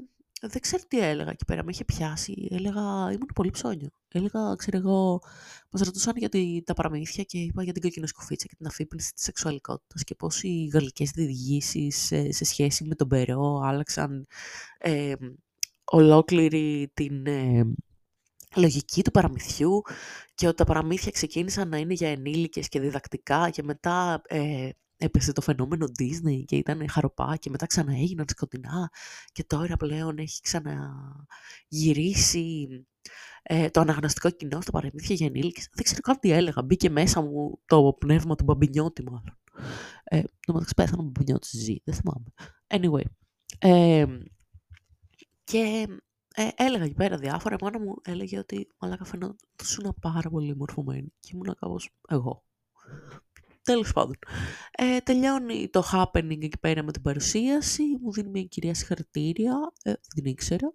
δεν 0.47 0.61
ξέρω 0.61 0.83
τι 0.87 0.99
έλεγα 0.99 1.29
εκεί 1.29 1.45
πέρα, 1.45 1.63
με 1.63 1.71
είχε 1.71 1.85
πιάσει. 1.85 2.47
Έλεγα, 2.51 2.81
ήμουν 3.11 3.29
πολύ 3.35 3.49
ψώνιο. 3.49 3.89
Έλεγα, 4.07 4.55
ξέρω 4.55 4.77
εγώ, 4.77 5.21
μας 5.69 5.81
ρωτούσαν 5.81 6.13
για 6.17 6.29
τη, 6.29 6.61
τα 6.63 6.73
παραμύθια 6.73 7.23
και 7.23 7.37
είπα 7.37 7.63
για 7.63 7.73
την 7.73 7.81
κοκκινοσκουφίτσα 7.81 8.45
και 8.47 8.55
την 8.55 8.65
αφύπνιση 8.65 9.13
της 9.13 9.23
σεξουαλικότητας 9.23 10.03
και 10.03 10.15
πώς 10.15 10.43
οι 10.43 10.69
γαλλικές 10.73 11.11
διηγήσεις 11.11 11.97
σε, 11.97 12.31
σε, 12.31 12.45
σχέση 12.45 12.83
με 12.83 12.95
τον 12.95 13.07
Περό 13.07 13.61
άλλαξαν 13.63 14.25
ε, 14.77 15.13
ολόκληρη 15.83 16.91
την 16.93 17.25
ε, 17.25 17.73
λογική 18.55 19.01
του 19.03 19.11
παραμυθιού 19.11 19.81
και 20.35 20.47
ότι 20.47 20.55
τα 20.55 20.63
παραμύθια 20.63 21.11
ξεκίνησαν 21.11 21.69
να 21.69 21.77
είναι 21.77 21.93
για 21.93 22.09
ενήλικες 22.09 22.67
και 22.67 22.79
διδακτικά 22.79 23.49
και 23.49 23.63
μετά 23.63 24.21
ε, 24.27 24.69
έπεσε 25.01 25.31
το 25.31 25.41
φαινόμενο 25.41 25.85
Disney 25.99 26.43
και 26.45 26.55
ήταν 26.55 26.89
χαροπά 26.89 27.35
και 27.35 27.49
μετά 27.49 27.65
ξαναέγιναν 27.65 28.25
σκοτεινά 28.29 28.91
και 29.31 29.43
τώρα 29.43 29.77
πλέον 29.77 30.17
έχει 30.17 30.41
ξαναγυρίσει 30.41 32.67
ε, 33.43 33.69
το 33.69 33.79
αναγνωστικό 33.79 34.29
κοινό 34.29 34.61
στο 34.61 34.71
παραμύθια 34.71 35.15
για 35.15 35.25
ενήλικες. 35.25 35.69
Δεν 35.73 35.83
ξέρω 35.83 36.01
καν 36.01 36.19
τι 36.19 36.31
έλεγα. 36.31 36.61
Μπήκε 36.61 36.89
μέσα 36.89 37.21
μου 37.21 37.59
το 37.65 37.95
πνεύμα 37.99 38.35
του 38.35 38.43
Μπαμπινιώτη 38.43 39.03
μάλλον. 39.03 39.37
Ε, 40.03 40.21
το 40.45 40.53
μεταξύ 40.53 40.73
πέθανε 40.73 41.01
ο 41.01 41.05
Μπαμπινιώτης 41.05 41.49
ζει. 41.49 41.75
Δεν 41.83 41.95
θυμάμαι. 41.95 42.33
Anyway. 42.67 43.05
Ε, 43.59 44.05
και 45.43 45.87
ε, 46.35 46.47
έλεγα 46.55 46.83
εκεί 46.83 46.93
πέρα 46.93 47.17
διάφορα. 47.17 47.55
Η 47.59 47.63
μάνα 47.63 47.79
μου 47.79 47.95
έλεγε 48.03 48.37
ότι 48.37 48.67
μαλάκα 48.79 49.05
φαινόταν 49.05 49.35
πάρα 50.01 50.29
πολύ 50.29 50.55
μορφωμένη. 50.55 51.13
Και 51.19 51.31
ήμουν 51.33 51.55
κάπως 51.59 51.89
εγώ. 52.07 52.43
Τέλος 53.63 53.93
πάντων. 53.93 54.15
Ε, 54.71 54.99
τελειώνει 54.99 55.69
το 55.69 55.83
happening 55.91 56.41
εκεί 56.41 56.59
πέρα 56.59 56.83
με 56.83 56.91
την 56.91 57.01
παρουσίαση. 57.01 57.83
Μου 58.01 58.11
δίνει 58.11 58.29
μια 58.29 58.43
κυρία 58.43 58.73
συγχαρητήρια. 58.73 59.71
Ε, 59.83 59.89
δεν 59.91 59.99
την 60.15 60.25
ήξερα. 60.25 60.73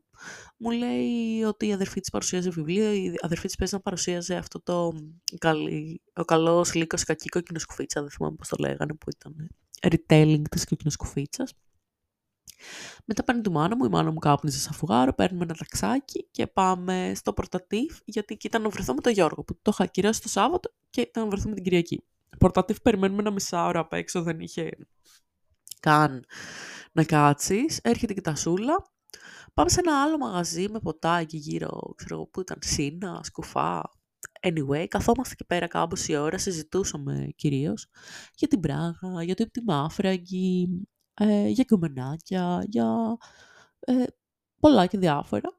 Μου 0.57 0.71
λέει 0.71 1.43
ότι 1.43 1.67
η 1.67 1.73
αδερφή 1.73 2.01
της 2.01 2.11
παρουσίαζε 2.11 2.51
βιβλίο. 2.51 2.93
Η 2.93 3.15
αδερφή 3.21 3.47
της 3.47 3.57
παίζει 3.57 3.75
να 3.75 3.81
παρουσίαζε 3.81 4.35
αυτό 4.35 4.61
το 4.61 4.93
καλή, 5.39 6.03
ο 6.15 6.25
καλός 6.25 6.75
λύκος 6.75 7.05
κακή 7.05 7.29
κόκκινος 7.29 7.63
σκουφίτσα. 7.63 8.01
Δεν 8.01 8.11
θυμάμαι 8.11 8.37
πώς 8.37 8.49
το 8.49 8.57
λέγανε 8.61 8.95
που 8.95 9.11
ήταν. 9.11 9.49
Retelling 9.81 10.43
της 10.51 10.65
κόκκινο 10.65 10.91
σκουφίτσα. 10.91 11.49
Μετά 13.05 13.25
παίρνει 13.25 13.41
τη 13.41 13.51
μάνα 13.51 13.77
μου, 13.77 13.85
η 13.85 13.89
μάνα 13.89 14.11
μου 14.11 14.19
κάπνιζε 14.19 14.59
σαν 14.59 14.73
φουγάρο, 14.73 15.15
παίρνουμε 15.15 15.45
ένα 15.45 15.55
ταξάκι 15.55 16.29
και 16.31 16.47
πάμε 16.47 17.13
στο 17.15 17.33
πορτατίφ, 17.33 17.99
γιατί 18.05 18.37
ήταν 18.43 18.63
να 18.63 18.69
βρεθώ 18.69 18.95
με 18.95 19.01
τον 19.01 19.13
Γιώργο, 19.13 19.45
που 19.45 19.59
το 19.63 19.71
είχα 19.75 19.87
κυρώσει 19.87 20.23
το 20.23 20.29
Σάββατο 20.29 20.71
και 20.91 21.01
ήταν 21.01 21.23
να 21.23 21.29
βρεθούμε 21.29 21.55
την 21.55 21.65
Κυριακή. 21.65 22.05
Πορτατίφ 22.39 22.81
περιμένουμε 22.81 23.21
ένα 23.21 23.31
μισά 23.31 23.67
ώρα 23.67 23.81
απ' 23.81 23.93
έξω, 23.93 24.23
δεν 24.23 24.41
είχε 24.41 24.71
καν 25.81 26.25
να 26.93 27.05
κάτσεις. 27.05 27.81
Έρχεται 27.83 28.15
και 28.15 28.21
τα 28.21 28.35
σούλα. 28.35 28.91
Πάμε 29.55 29.69
σε 29.69 29.81
ένα 29.81 30.03
άλλο 30.03 30.19
μαγαζί 30.19 30.69
με 30.69 30.81
ποτά 30.81 31.17
εκεί 31.17 31.37
γύρω, 31.37 31.93
ξέρω 31.97 32.27
που 32.27 32.41
ήταν 32.41 32.59
σύνα, 32.61 33.21
σκουφά. 33.23 33.91
Anyway, 34.41 34.87
καθόμαστε 34.89 35.33
εκεί 35.33 35.45
πέρα 35.47 35.67
κάμποση 35.67 36.17
ώρα, 36.17 36.39
συζητούσαμε 36.39 37.29
κυρίως 37.37 37.87
για 38.35 38.49
την 38.49 38.61
Πράγα, 38.61 39.23
για 39.23 39.35
το 39.35 39.43
Υπτιμάφραγγι, 39.47 40.69
ε, 41.15 41.49
για 41.49 41.65
κομμενάκια, 41.65 42.65
για 42.69 43.17
ε, 43.79 44.05
πολλά 44.61 44.87
και 44.87 44.99
διάφορα. 44.99 45.59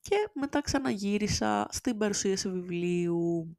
Και 0.00 0.16
μετά 0.34 0.60
ξαναγύρισα 0.60 1.66
στην 1.70 1.98
παρουσίαση 1.98 2.50
βιβλίου. 2.50 3.56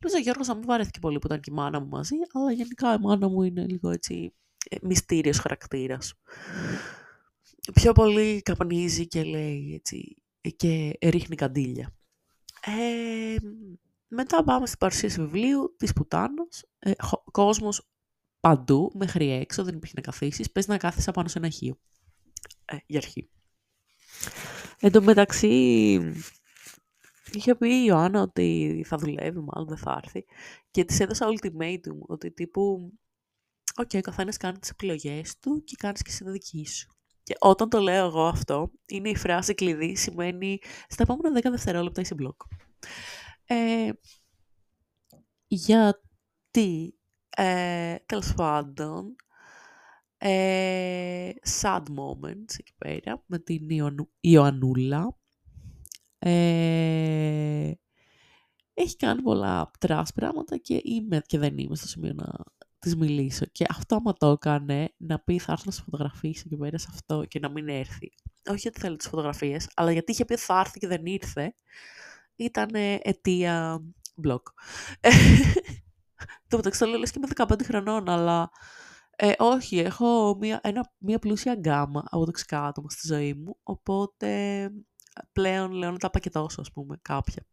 Νομίζω 0.00 0.16
ο 0.16 0.22
Γιώργος 0.22 0.46
να 0.46 0.54
μην 0.54 0.64
βαρέθηκε 0.66 0.98
πολύ 0.98 1.18
που 1.18 1.26
ήταν 1.26 1.40
και 1.40 1.50
η 1.50 1.54
μάνα 1.54 1.80
μου 1.80 1.88
μαζί, 1.88 2.14
αλλά 2.32 2.52
γενικά 2.52 2.94
η 2.94 2.98
μάνα 2.98 3.28
μου 3.28 3.42
είναι 3.42 3.66
λίγο 3.66 3.90
έτσι 3.90 4.34
ε, 4.70 4.76
μυστήριος 4.82 5.38
χαρακτήρας. 5.38 6.14
Πιο 7.74 7.92
πολύ 7.92 8.42
καπνίζει 8.42 9.06
και 9.06 9.22
λέει 9.22 9.74
έτσι 9.74 10.16
και 10.56 10.98
ρίχνει 11.02 11.36
καντήλια. 11.36 11.94
Ε, 12.64 13.36
μετά 14.08 14.44
πάμε 14.44 14.66
στην 14.66 14.78
παρουσίαση 14.78 15.20
βιβλίου 15.20 15.74
της 15.78 15.92
Πουτάνας. 15.92 16.64
Ε, 16.78 16.92
κόσμος 17.30 17.88
παντού, 18.40 18.92
μέχρι 18.94 19.30
έξω, 19.30 19.64
δεν 19.64 19.74
υπήρχε 19.74 19.94
να 19.96 20.02
καθίσεις. 20.02 20.52
Πες 20.52 20.66
να 20.66 20.76
κάθεσαι 20.76 21.10
πάνω 21.10 21.28
σε 21.28 21.38
ένα 21.38 21.48
χείο. 21.48 21.78
Ε, 22.64 22.76
για 22.86 22.98
αρχή. 22.98 23.30
Εν 24.80 24.92
τω 24.92 25.02
μεταξύ, 25.02 26.00
είχε 27.38 27.54
πει 27.54 27.68
η 27.68 27.84
Ιωάννα 27.86 28.20
ότι 28.20 28.82
θα 28.86 28.96
δουλεύει, 28.96 29.38
μάλλον 29.40 29.68
δεν 29.68 29.76
θα 29.76 30.00
έρθει. 30.02 30.24
Και 30.70 30.84
της 30.84 31.00
έδωσα 31.00 31.26
ultimatum, 31.26 31.98
ότι 32.00 32.30
τύπου, 32.30 32.92
ok, 33.76 33.88
okay, 33.88 33.98
ο 33.98 34.00
καθένας 34.00 34.36
κάνει 34.36 34.58
τις 34.58 34.70
επιλογές 34.70 35.38
του 35.38 35.64
και 35.64 35.76
κάνεις 35.78 36.02
και 36.02 36.10
εσύ 36.10 36.30
δική 36.30 36.66
σου. 36.66 36.88
Και 37.22 37.34
όταν 37.38 37.68
το 37.68 37.78
λέω 37.78 38.06
εγώ 38.06 38.26
αυτό, 38.26 38.70
είναι 38.86 39.08
η 39.08 39.16
φράση 39.16 39.54
κλειδί, 39.54 39.96
σημαίνει 39.96 40.58
στα 40.88 41.02
επόμενα 41.02 41.40
10 41.40 41.50
δευτερόλεπτα 41.50 42.00
είσαι 42.00 42.14
block. 42.14 42.42
Ε, 43.44 43.90
γιατί, 45.46 46.98
ε, 47.36 47.96
τέλος 48.06 48.34
πάντων, 48.34 49.16
ε, 50.18 51.30
sad 51.62 51.82
moments 51.82 52.58
εκεί 52.58 52.72
πέρα, 52.78 53.24
με 53.26 53.38
την 53.38 53.70
Ιωανου, 53.70 54.10
Ιωαννούλα. 54.20 55.16
Ε, 56.24 57.72
έχει 58.74 58.96
κάνει 58.96 59.22
πολλά 59.22 59.70
trash 59.78 60.12
πράγματα 60.12 60.56
και 60.56 60.80
είμαι 60.84 61.22
και 61.26 61.38
δεν 61.38 61.58
είμαι 61.58 61.76
στο 61.76 61.88
σημείο 61.88 62.12
να 62.14 62.32
της 62.78 62.96
μιλήσω. 62.96 63.44
Και 63.52 63.64
αυτό 63.68 63.94
άμα 63.96 64.12
το 64.12 64.30
έκανε, 64.30 64.94
να 64.96 65.18
πει 65.18 65.38
θα 65.38 65.52
έρθω 65.52 65.64
να 65.66 65.72
σε 65.72 65.82
φωτογραφίσει 65.82 66.48
και 66.48 66.56
πέρα 66.56 66.78
σε 66.78 66.86
αυτό 66.90 67.24
και 67.24 67.38
να 67.38 67.50
μην 67.50 67.68
έρθει. 67.68 68.12
Όχι 68.48 68.58
γιατί 68.58 68.80
θέλει 68.80 68.96
τις 68.96 69.08
φωτογραφίες, 69.08 69.70
αλλά 69.74 69.92
γιατί 69.92 70.12
είχε 70.12 70.24
πει 70.24 70.36
θα 70.36 70.58
έρθει 70.58 70.78
και 70.78 70.86
δεν 70.86 71.06
ήρθε. 71.06 71.54
Ήταν 72.36 72.70
αιτία 73.02 73.82
block. 74.14 74.46
το 76.48 76.56
μεταξύ 76.56 76.78
το 76.78 76.86
λέω 76.86 77.02
και 77.02 77.18
με 77.18 77.46
15 77.48 77.64
χρονών, 77.64 78.08
αλλά 78.08 78.50
ε, 79.16 79.32
όχι, 79.38 79.78
έχω 79.78 80.36
μία, 80.40 80.60
ένα, 80.62 80.92
μία 80.98 81.18
πλούσια 81.18 81.54
γκάμα 81.54 82.02
από 82.10 82.24
τοξικά 82.24 82.64
άτομα 82.64 82.88
στη 82.90 83.06
ζωή 83.06 83.34
μου, 83.34 83.56
οπότε 83.62 84.70
πλέον 85.32 85.72
λέω 85.72 85.90
να 85.90 85.98
τα 85.98 86.10
πακετώσω, 86.10 86.60
ας 86.60 86.72
πούμε, 86.72 86.98
κάποια. 87.02 87.46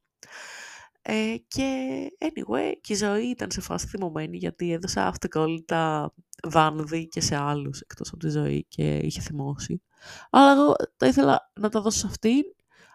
Ε, 1.02 1.36
και 1.48 1.88
anyway, 2.19 2.74
και 2.82 2.93
η 2.93 2.95
ζωή 2.95 3.26
ήταν 3.26 3.52
σε 3.52 3.62
φάση 3.62 3.88
θυμωμένη 3.88 4.38
γιατί 4.38 4.72
έδωσα 4.72 5.08
αυτοκόλλητα 5.08 6.13
βάνδι 6.43 7.08
και 7.08 7.22
σε 7.22 7.36
άλλους 7.36 7.82
εκτός 7.82 8.08
από 8.10 8.17
τη 8.17 8.30
ζωή 8.30 8.65
και 8.67 8.98
είχε 8.98 9.22
θυμώσει. 9.22 9.82
Αλλά 10.30 10.52
εγώ 10.52 10.76
θα 10.98 11.08
ήθελα 11.08 11.52
να 11.60 11.69
τα 11.69 11.82
δώσω 11.82 11.98
σε 12.00 12.08
αυτήν, 12.08 12.43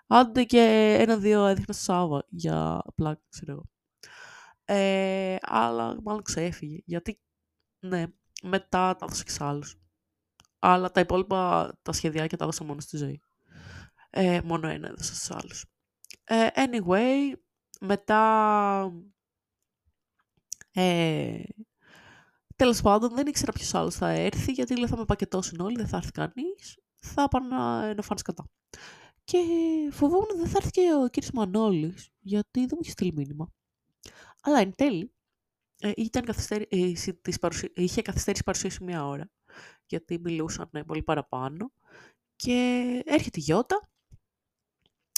άντε 0.06 0.44
και 0.44 0.96
ένα-δύο 1.00 1.46
έδειχνα 1.46 1.74
στο 1.74 1.82
Σάββα 1.82 2.24
για 2.28 2.80
απλά, 2.84 3.20
ξέρω 3.28 3.52
εγώ. 3.52 3.64
Ε, 4.64 5.36
αλλά 5.40 5.96
μάλλον 6.02 6.22
ξέφυγε, 6.22 6.78
γιατί 6.84 7.20
ναι, 7.80 8.04
μετά 8.42 8.96
τα 8.96 9.04
έδωσα 9.04 9.22
και 9.24 9.30
σε 9.30 9.44
άλλους. 9.44 9.78
Αλλά 10.58 10.90
τα 10.90 11.00
υπόλοιπα, 11.00 11.72
τα 11.82 11.92
σχεδιάκια 11.92 12.38
τα 12.38 12.44
έδωσα 12.44 12.64
μόνος 12.64 12.84
στη 12.84 12.96
ζωή. 12.96 13.22
Ε, 14.16 14.40
μόνο 14.44 14.68
ένα 14.68 14.88
έδωσα 14.88 15.14
στους 15.14 15.30
άλλους. 15.30 15.64
Ε, 16.24 16.48
anyway, 16.54 17.32
μετά... 17.80 18.92
Ε, 20.72 21.42
τέλος 22.56 22.80
πάντων, 22.80 23.14
δεν 23.14 23.26
ήξερα 23.26 23.52
ποιος 23.52 23.74
άλλος 23.74 23.94
θα 23.94 24.08
έρθει, 24.08 24.52
γιατί 24.52 24.76
λέει 24.76 24.88
θα 24.88 24.96
με 24.96 25.04
πακετώσουν 25.04 25.60
όλοι, 25.60 25.76
δεν 25.76 25.88
θα 25.88 25.96
έρθει 25.96 26.10
κανείς. 26.10 26.78
Θα 26.96 27.28
πάνε 27.28 27.46
να, 27.46 27.94
να 27.94 28.02
φάνε 28.02 28.20
κατά. 28.24 28.50
Και 29.24 29.38
φοβόμουν 29.90 30.36
δεν 30.36 30.46
θα 30.46 30.56
έρθει 30.56 30.70
και 30.70 30.94
ο 31.04 31.08
κύριος 31.08 31.32
Μανώλης, 31.32 32.10
γιατί 32.20 32.60
δεν 32.60 32.70
μου 32.72 32.80
είχε 32.82 32.90
στείλει 32.90 33.12
μήνυμα. 33.12 33.52
Αλλά 34.42 34.58
εν 34.58 34.74
τέλει, 34.74 35.14
ε, 35.78 35.92
ήταν 35.96 36.24
καθυστέρη, 36.24 36.66
ε, 36.70 36.92
της 37.12 37.38
παρουσία, 37.38 37.70
είχε 37.74 38.02
καθυστέρηση 38.02 38.42
παρουσίαση 38.42 38.84
μία 38.84 39.06
ώρα, 39.06 39.30
γιατί 39.86 40.18
μιλούσαν 40.18 40.70
πολύ 40.86 41.02
παραπάνω. 41.02 41.72
Και 42.36 43.02
έρχεται 43.04 43.40
η 43.40 43.42
Γιώτα 43.42 43.88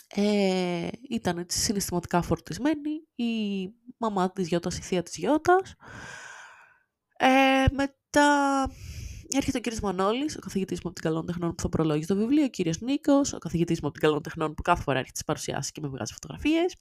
ε, 0.08 0.88
ήταν 1.10 1.38
έτσι 1.38 1.58
συναισθηματικά 1.58 2.22
φορτισμένη, 2.22 3.06
η 3.14 3.24
μαμά 3.96 4.32
της 4.32 4.48
Γιώτας, 4.48 4.78
η 4.78 4.82
θεία 4.82 5.02
της 5.02 5.16
Γιώτας. 5.16 5.74
Ε, 7.16 7.64
μετά 7.72 8.70
έρχεται 9.36 9.58
ο 9.58 9.60
κύριος 9.60 9.80
Μανώλης, 9.80 10.36
ο 10.36 10.40
καθηγητής 10.40 10.76
μου 10.76 10.88
από 10.88 11.00
την 11.00 11.10
Καλών 11.10 11.26
Τεχνών 11.26 11.54
που 11.54 11.62
θα 11.62 11.68
προλόγει 11.68 12.04
το 12.04 12.16
βιβλίο, 12.16 12.44
ο 12.44 12.48
κύριος 12.48 12.80
Νίκος, 12.80 13.32
ο 13.32 13.38
καθηγητής 13.38 13.80
μου 13.80 13.88
από 13.88 13.98
την 13.98 14.08
Καλών 14.08 14.22
Τεχνών 14.22 14.54
που 14.54 14.62
κάθε 14.62 14.82
φορά 14.82 14.98
έρχεται 14.98 15.14
στις 15.14 15.26
παρουσιάσεις 15.26 15.72
και 15.72 15.80
με 15.80 15.88
βγάζει 15.88 16.12
φωτογραφίες. 16.12 16.76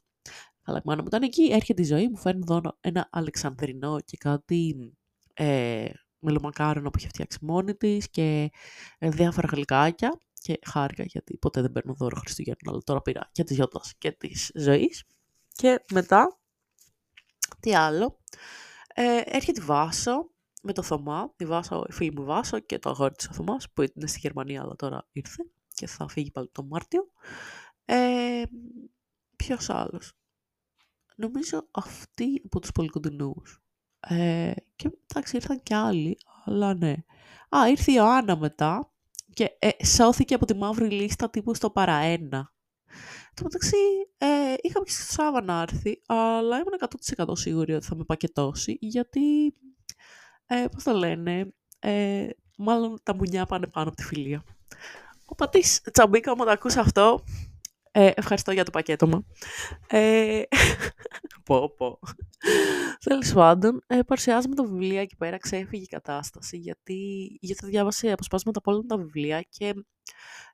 Αλλά 0.63 0.77
η 0.77 0.81
μάνα 0.85 1.01
μου 1.01 1.07
ήταν 1.07 1.23
εκεί, 1.23 1.43
έρχεται 1.51 1.81
η 1.81 1.85
ζωή, 1.85 2.07
μου 2.07 2.17
φέρνει 2.17 2.41
εδώ 2.47 2.61
ένα 2.79 3.07
αλεξανδρινό 3.11 3.99
και 4.05 4.17
κάτι 4.17 4.93
ε, 5.33 5.85
μελομακάρονο 6.19 6.89
που 6.89 6.97
έχει 6.97 7.07
φτιάξει 7.07 7.37
μόνη 7.41 7.75
της 7.75 8.09
και 8.09 8.51
ε, 8.97 9.09
διάφορα 9.09 9.47
γλυκάκια 9.51 10.19
και 10.45 10.59
χάρηκα 10.65 11.03
γιατί 11.03 11.37
ποτέ 11.37 11.61
δεν 11.61 11.71
παίρνω 11.71 11.93
δώρο 11.93 12.15
Χριστουγέννων, 12.15 12.73
αλλά 12.73 12.81
τώρα 12.83 13.01
πήρα 13.01 13.29
και 13.31 13.43
της 13.43 13.55
Γιώτας 13.55 13.95
και 13.97 14.11
της 14.11 14.51
ζωής. 14.55 15.03
Και 15.51 15.83
μετά, 15.91 16.39
τι 17.59 17.75
άλλο, 17.75 18.19
ε, 18.93 19.21
έρχεται 19.25 19.61
η 19.61 19.63
Βάσο 19.63 20.29
με 20.63 20.73
το 20.73 20.81
Θωμά, 20.81 21.33
η, 21.37 21.45
Βάσο, 21.45 21.85
η 21.89 21.91
φίλη 21.91 22.11
μου 22.15 22.23
Βάσο 22.23 22.59
και 22.59 22.79
το 22.79 22.89
αγόρι 22.89 23.13
της 23.13 23.27
ο 23.27 23.33
Θωμάς 23.33 23.71
που 23.73 23.81
είναι 23.81 24.07
στη 24.07 24.19
Γερμανία 24.19 24.61
αλλά 24.61 24.75
τώρα 24.75 25.07
ήρθε 25.11 25.45
και 25.73 25.87
θα 25.87 26.07
φύγει 26.07 26.31
πάλι 26.31 26.49
το 26.51 26.63
Μάρτιο. 26.63 27.09
Ε, 27.85 28.43
ποιος 29.35 29.69
άλλος; 29.69 30.13
Νομίζω 31.15 31.67
αυτοί 31.71 32.41
από 32.45 32.59
τους 32.59 32.71
πολύ 32.71 32.89
κοντινούς. 32.89 33.61
Ε, 33.99 34.53
και 34.75 34.89
εντάξει 35.07 35.35
ήρθαν 35.35 35.63
και 35.63 35.75
άλλοι, 35.75 36.17
αλλά 36.45 36.73
ναι. 36.73 36.95
Α, 37.57 37.69
ήρθε 37.69 37.91
η 37.91 37.95
Ιωάννα 37.97 38.37
μετά, 38.37 38.94
και 39.35 39.55
ε, 39.59 39.85
σώθηκε 39.85 40.33
από 40.33 40.45
τη 40.45 40.55
μαύρη 40.55 40.89
λίστα 40.89 41.29
τύπου 41.29 41.55
στο 41.55 41.69
παραένα. 41.69 42.53
Το 43.33 43.43
μεταξύ, 43.43 43.75
ε, 44.17 44.53
είχαμε 44.61 44.85
και 44.85 44.91
στη 44.91 45.13
Σάβα 45.13 45.41
να 45.41 45.61
έρθει, 45.61 46.01
αλλά 46.05 46.55
ήμουν 46.55 47.25
100% 47.27 47.37
σίγουρη 47.37 47.73
ότι 47.73 47.85
θα 47.85 47.95
με 47.95 48.03
πακετώσει, 48.03 48.77
γιατί, 48.79 49.53
ε, 50.45 50.65
πώς 50.71 50.83
το 50.83 50.93
λένε, 50.93 51.53
ε, 51.79 52.27
μάλλον 52.57 52.99
τα 53.03 53.15
μουνιά 53.15 53.45
πάνε 53.45 53.67
πάνω 53.67 53.87
από 53.87 53.97
τη 53.97 54.03
φιλία. 54.03 54.43
Ο 55.25 55.35
πατής 55.35 55.81
Τσαμπίκα, 55.93 56.31
όταν 56.31 56.49
ακούς 56.49 56.75
αυτό, 56.75 57.23
ε, 57.97 58.11
ευχαριστώ 58.15 58.51
για 58.51 58.63
το 58.63 58.71
πακέτο 58.71 59.07
μου. 59.07 59.25
Ε, 59.87 60.41
πω, 61.45 61.69
πω. 61.69 61.99
Τέλος 63.03 63.33
πάντων, 63.33 63.83
ε, 63.87 63.99
παρουσιάζουμε 64.07 64.55
το 64.55 64.63
βιβλίο 64.63 64.99
εκεί 64.99 65.15
πέρα, 65.15 65.37
ξέφυγε 65.37 65.83
η 65.83 65.87
κατάσταση, 65.87 66.57
γιατί, 66.57 67.27
γιατί 67.41 67.61
το 67.61 67.67
διάβασε 67.67 68.11
αποσπάσματα 68.11 68.59
από 68.59 68.71
όλα 68.71 68.81
τα 68.87 68.97
βιβλία 68.97 69.41
και 69.49 69.73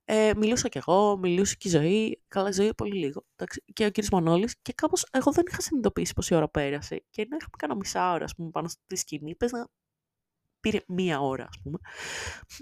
ε, 0.05 0.31
μιλούσα 0.37 0.67
κι 0.67 0.77
εγώ, 0.77 1.17
μιλούσε 1.17 1.55
και 1.55 1.67
η 1.67 1.71
ζωή, 1.71 2.21
καλά 2.27 2.49
η 2.49 2.53
ζωή 2.53 2.73
πολύ 2.75 2.95
λίγο, 2.95 3.25
και 3.73 3.85
ο 3.85 3.89
κύριος 3.89 4.09
Μανώλης 4.11 4.55
και 4.61 4.73
κάπως 4.73 5.05
εγώ 5.11 5.31
δεν 5.31 5.43
είχα 5.51 5.61
συνειδητοποιήσει 5.61 6.13
πόση 6.13 6.35
ώρα 6.35 6.49
πέρασε 6.49 7.03
και 7.09 7.25
να 7.29 7.35
είχαμε 7.35 7.55
κάνα 7.57 7.75
μισά 7.75 8.11
ώρα, 8.11 8.23
ας 8.23 8.35
πούμε, 8.35 8.49
πάνω 8.49 8.67
στη 8.67 8.95
σκηνή, 8.95 9.35
πες 9.35 9.51
να 9.51 9.67
πήρε 10.61 10.79
μία 10.87 11.19
ώρα, 11.19 11.43
ας 11.43 11.59
πούμε. 11.63 11.77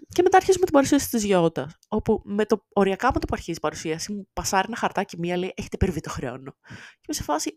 Και 0.08 0.22
μετά 0.22 0.38
αρχίζουμε 0.38 0.66
την 0.66 0.74
παρουσίαση 0.74 1.10
της 1.10 1.24
Γιώτα, 1.24 1.70
όπου 1.88 2.22
με 2.26 2.46
το, 2.46 2.66
οριακά 2.74 3.12
με 3.14 3.20
το 3.20 3.26
που 3.26 3.34
αρχίζει 3.34 3.58
η 3.58 3.62
παρουσίαση 3.62 4.14
μου 4.14 4.28
πασάρει 4.34 4.66
ένα 4.68 4.78
χαρτάκι 4.78 5.20
μία, 5.20 5.38
λέει, 5.38 5.54
έχετε 5.56 5.78
περιβεί 5.78 6.00
το 6.00 6.10
χρόνο. 6.10 6.52
Και 6.62 7.06
είμαι 7.06 7.14
σε 7.14 7.24
φάση, 7.24 7.56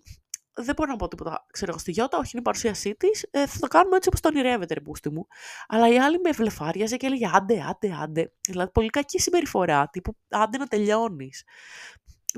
δεν 0.55 0.75
μπορώ 0.77 0.91
να 0.91 0.97
πω 0.97 1.09
τίποτα, 1.09 1.47
ξέρω 1.53 1.71
εγώ, 1.71 1.81
στη 1.81 1.91
Γιώτα, 1.91 2.19
όχι 2.19 2.31
είναι 2.33 2.41
η 2.41 2.45
παρουσίασή 2.45 2.95
της. 2.95 3.29
Ε, 3.31 3.47
θα 3.47 3.59
το 3.59 3.67
κάνουμε 3.67 3.97
έτσι 3.97 4.09
όπως 4.09 4.21
το 4.21 4.29
ονειρεύεται, 4.29 4.75
ρε 4.75 4.81
μπούστη 4.81 5.11
μου. 5.11 5.27
Αλλά 5.69 5.89
η 5.89 5.99
άλλη 5.99 6.19
με 6.19 6.31
βλεφάριαζε 6.31 6.97
και 6.97 7.07
έλεγε 7.07 7.31
άντε, 7.33 7.65
άντε, 7.69 7.97
άντε. 8.03 8.33
Δηλαδή, 8.49 8.71
πολύ 8.71 8.89
κακή 8.89 9.21
συμπεριφορά, 9.21 9.89
τύπου 9.89 10.17
άντε 10.29 10.59
να 10.59 10.67
τελειώνεις. 10.67 11.45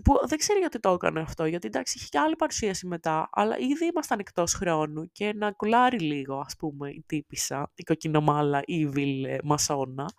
Που 0.04 0.18
δεν 0.26 0.38
ξέρει 0.38 0.58
γιατί 0.58 0.80
το 0.80 0.90
έκανε 0.90 1.20
αυτό, 1.20 1.44
γιατί 1.44 1.66
εντάξει, 1.66 1.98
είχε 1.98 2.06
και 2.10 2.18
άλλη 2.18 2.36
παρουσίαση 2.36 2.86
μετά, 2.86 3.28
αλλά 3.32 3.58
ήδη 3.58 3.86
ήμασταν 3.86 4.18
εκτό 4.18 4.44
χρόνου 4.46 5.10
και 5.12 5.32
να 5.34 5.52
κουλάρει 5.52 5.98
λίγο, 5.98 6.38
ας 6.38 6.56
πούμε, 6.58 6.90
η 6.90 7.04
τύπησα, 7.06 7.72
η 7.74 7.82
κοκκινομάλα, 7.82 8.62
η 8.64 8.86
Βιλ 8.86 9.26
Μασόνα. 9.44 10.10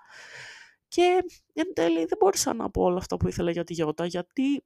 Και 0.87 1.23
εν 1.53 1.73
τέλει 1.73 2.05
δεν 2.05 2.17
μπορούσα 2.19 2.53
να 2.53 2.69
πω 2.69 2.81
όλα 2.81 2.97
αυτά 2.97 3.17
που 3.17 3.27
ήθελα 3.27 3.51
για 3.51 3.63
τη 3.63 3.73
Γιώτα, 3.73 4.05
γιατί 4.05 4.63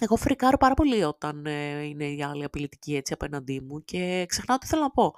εγώ 0.00 0.16
φρικάρω 0.16 0.56
πάρα 0.56 0.74
πολύ 0.74 1.02
όταν 1.02 1.46
ε, 1.46 1.82
είναι 1.82 2.06
η 2.06 2.22
άλλη 2.22 2.44
απειλητική 2.44 2.96
έτσι 2.96 3.12
απέναντί 3.12 3.60
μου 3.60 3.84
και 3.84 4.24
ξεχνάω 4.28 4.58
τι 4.58 4.66
θέλω 4.66 4.82
να 4.82 4.90
πω. 4.90 5.14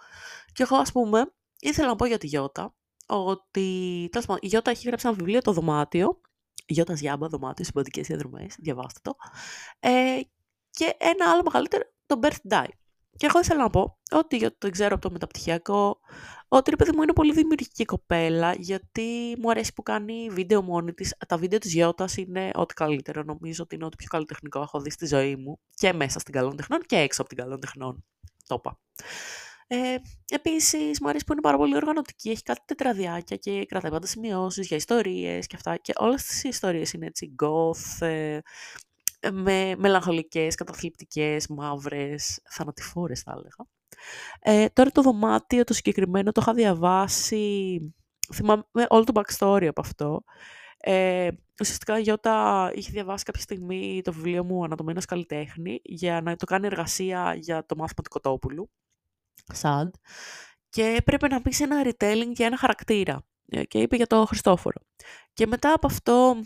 Και 0.52 0.62
εγώ, 0.62 0.76
ας 0.76 0.92
πούμε, 0.92 1.32
ήθελα 1.60 1.88
να 1.88 1.96
πω 1.96 2.06
για 2.06 2.18
τη 2.18 2.26
Γιώτα, 2.26 2.74
ότι, 3.06 4.08
τέλος 4.10 4.26
πάντων, 4.26 4.42
η 4.42 4.46
Γιώτα 4.46 4.70
έχει 4.70 4.86
γράψει 4.86 5.08
ένα 5.08 5.16
βιβλίο, 5.16 5.40
το 5.40 5.52
δωμάτιο, 5.52 6.20
Γιώτα 6.68 6.94
Γιάμπα, 6.94 7.28
δωμάτιο, 7.28 7.64
συμπαντικές 7.64 8.06
διαδρομές, 8.06 8.54
διαβάστε 8.58 9.00
το, 9.02 9.16
ε, 9.80 10.20
και 10.70 10.96
ένα 10.98 11.30
άλλο 11.30 11.42
μεγαλύτερο, 11.42 11.82
το 12.06 12.20
Birth 12.22 12.52
Die. 12.54 12.68
Και 13.16 13.26
εγώ 13.26 13.40
ήθελα 13.40 13.62
να 13.62 13.70
πω 13.70 13.98
ότι 14.10 14.50
το 14.58 14.70
ξέρω 14.70 14.94
από 14.94 15.02
το 15.02 15.10
μεταπτυχιακό, 15.10 16.00
ότι 16.48 16.70
ρε 16.70 16.76
παιδί 16.76 16.96
μου 16.96 17.02
είναι 17.02 17.12
πολύ 17.12 17.32
δημιουργική 17.32 17.84
κοπέλα, 17.84 18.54
γιατί 18.54 19.36
μου 19.38 19.50
αρέσει 19.50 19.72
που 19.72 19.82
κάνει 19.82 20.28
βίντεο 20.30 20.62
μόνη 20.62 20.92
της. 20.92 21.14
Τα 21.28 21.36
βίντεο 21.36 21.58
της 21.58 21.72
Γιώτας 21.72 22.16
είναι 22.16 22.50
ό,τι 22.54 22.74
καλύτερο. 22.74 23.22
Νομίζω 23.22 23.62
ότι 23.62 23.74
είναι 23.74 23.84
ό,τι 23.84 23.96
πιο 23.96 24.06
καλλιτεχνικό 24.10 24.60
έχω 24.60 24.80
δει 24.80 24.90
στη 24.90 25.06
ζωή 25.06 25.36
μου. 25.36 25.60
Και 25.74 25.92
μέσα 25.92 26.18
στην 26.18 26.34
καλών 26.34 26.56
τεχνών 26.56 26.80
και 26.86 26.96
έξω 26.96 27.20
από 27.20 27.30
την 27.34 27.38
καλών 27.38 27.60
τεχνών. 27.60 28.04
Το 28.46 28.54
είπα. 28.58 28.78
Ε, 29.70 29.96
Επίσης, 30.30 31.00
μου 31.00 31.08
αρέσει 31.08 31.24
που 31.24 31.32
είναι 31.32 31.40
πάρα 31.40 31.56
πολύ 31.56 31.76
οργανωτική. 31.76 32.30
Έχει 32.30 32.42
κάτι 32.42 32.60
τετραδιάκια 32.64 33.36
και 33.36 33.66
κρατάει 33.66 33.90
πάντα 33.90 34.06
σημειώσεις 34.06 34.66
για 34.66 34.76
ιστορίες 34.76 35.46
και 35.46 35.56
αυτά. 35.56 35.76
Και 35.76 35.92
όλες 35.96 36.24
τις 36.24 36.44
ιστορίες 36.44 36.92
είναι 36.92 37.06
έτσι 37.06 37.34
goth, 37.42 38.06
ε, 38.06 38.38
με 39.32 39.74
μελαγχολικές, 39.78 40.54
καταθλιπτικές, 40.54 41.46
μαύρες, 41.48 42.40
θανατηφόρες 42.50 43.20
θα 43.22 43.32
έλεγα. 43.32 43.66
Ε, 44.40 44.68
τώρα 44.68 44.90
το 44.90 45.02
δωμάτιο 45.02 45.64
το 45.64 45.74
συγκεκριμένο 45.74 46.32
το 46.32 46.40
είχα 46.40 46.54
διαβάσει, 46.54 47.80
θυμάμαι 48.34 48.64
όλο 48.88 49.04
το 49.04 49.12
backstory 49.14 49.66
από 49.66 49.80
αυτό. 49.80 50.22
Ε, 50.80 51.28
ουσιαστικά 51.60 51.98
η 51.98 52.02
Γιώτα 52.02 52.70
είχε 52.74 52.90
διαβάσει 52.90 53.24
κάποια 53.24 53.42
στιγμή 53.42 54.00
το 54.04 54.12
βιβλίο 54.12 54.44
μου 54.44 54.64
«Ανατομένος 54.64 55.04
καλλιτέχνη» 55.04 55.80
για 55.82 56.20
να 56.20 56.36
το 56.36 56.46
κάνει 56.46 56.66
εργασία 56.66 57.34
για 57.34 57.66
το 57.66 57.76
μάθημα 57.76 58.02
του 58.02 58.10
Κοτόπουλου, 58.10 58.70
Σαντ, 59.52 59.94
και 60.68 60.82
έπρεπε 60.82 61.28
να 61.28 61.42
πει 61.42 61.52
σε 61.52 61.64
ένα 61.64 61.82
retelling 61.84 62.32
για 62.34 62.46
ένα 62.46 62.56
χαρακτήρα. 62.56 63.26
Ε, 63.50 63.64
και 63.64 63.78
είπε 63.78 63.96
για 63.96 64.06
το 64.06 64.24
Χριστόφορο. 64.24 64.80
Και 65.32 65.46
μετά 65.46 65.72
από 65.72 65.86
αυτό 65.86 66.36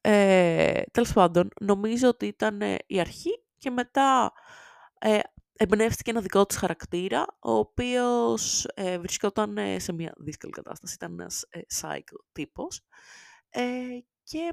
ε, 0.00 0.82
τέλος 0.90 1.12
πάντων, 1.12 1.48
νομίζω 1.60 2.08
ότι 2.08 2.26
ήταν 2.26 2.62
ε, 2.62 2.76
η 2.86 3.00
αρχή 3.00 3.42
και 3.58 3.70
μετά 3.70 4.32
ε, 4.98 5.18
εμπνεύστηκε 5.52 6.10
ένα 6.10 6.20
δικό 6.20 6.46
της 6.46 6.56
χαρακτήρα, 6.56 7.26
ο 7.40 7.52
οποίος 7.52 8.64
ε, 8.64 8.98
βρισκόταν 8.98 9.58
ε, 9.58 9.78
σε 9.78 9.92
μια 9.92 10.12
δύσκολη 10.16 10.52
κατάσταση, 10.52 10.94
ήταν 10.94 11.12
ένας 11.12 11.44
ε, 11.48 11.60
psycho 11.74 12.16
τύπος. 12.32 12.80
Ε, 13.48 13.62
και 14.22 14.52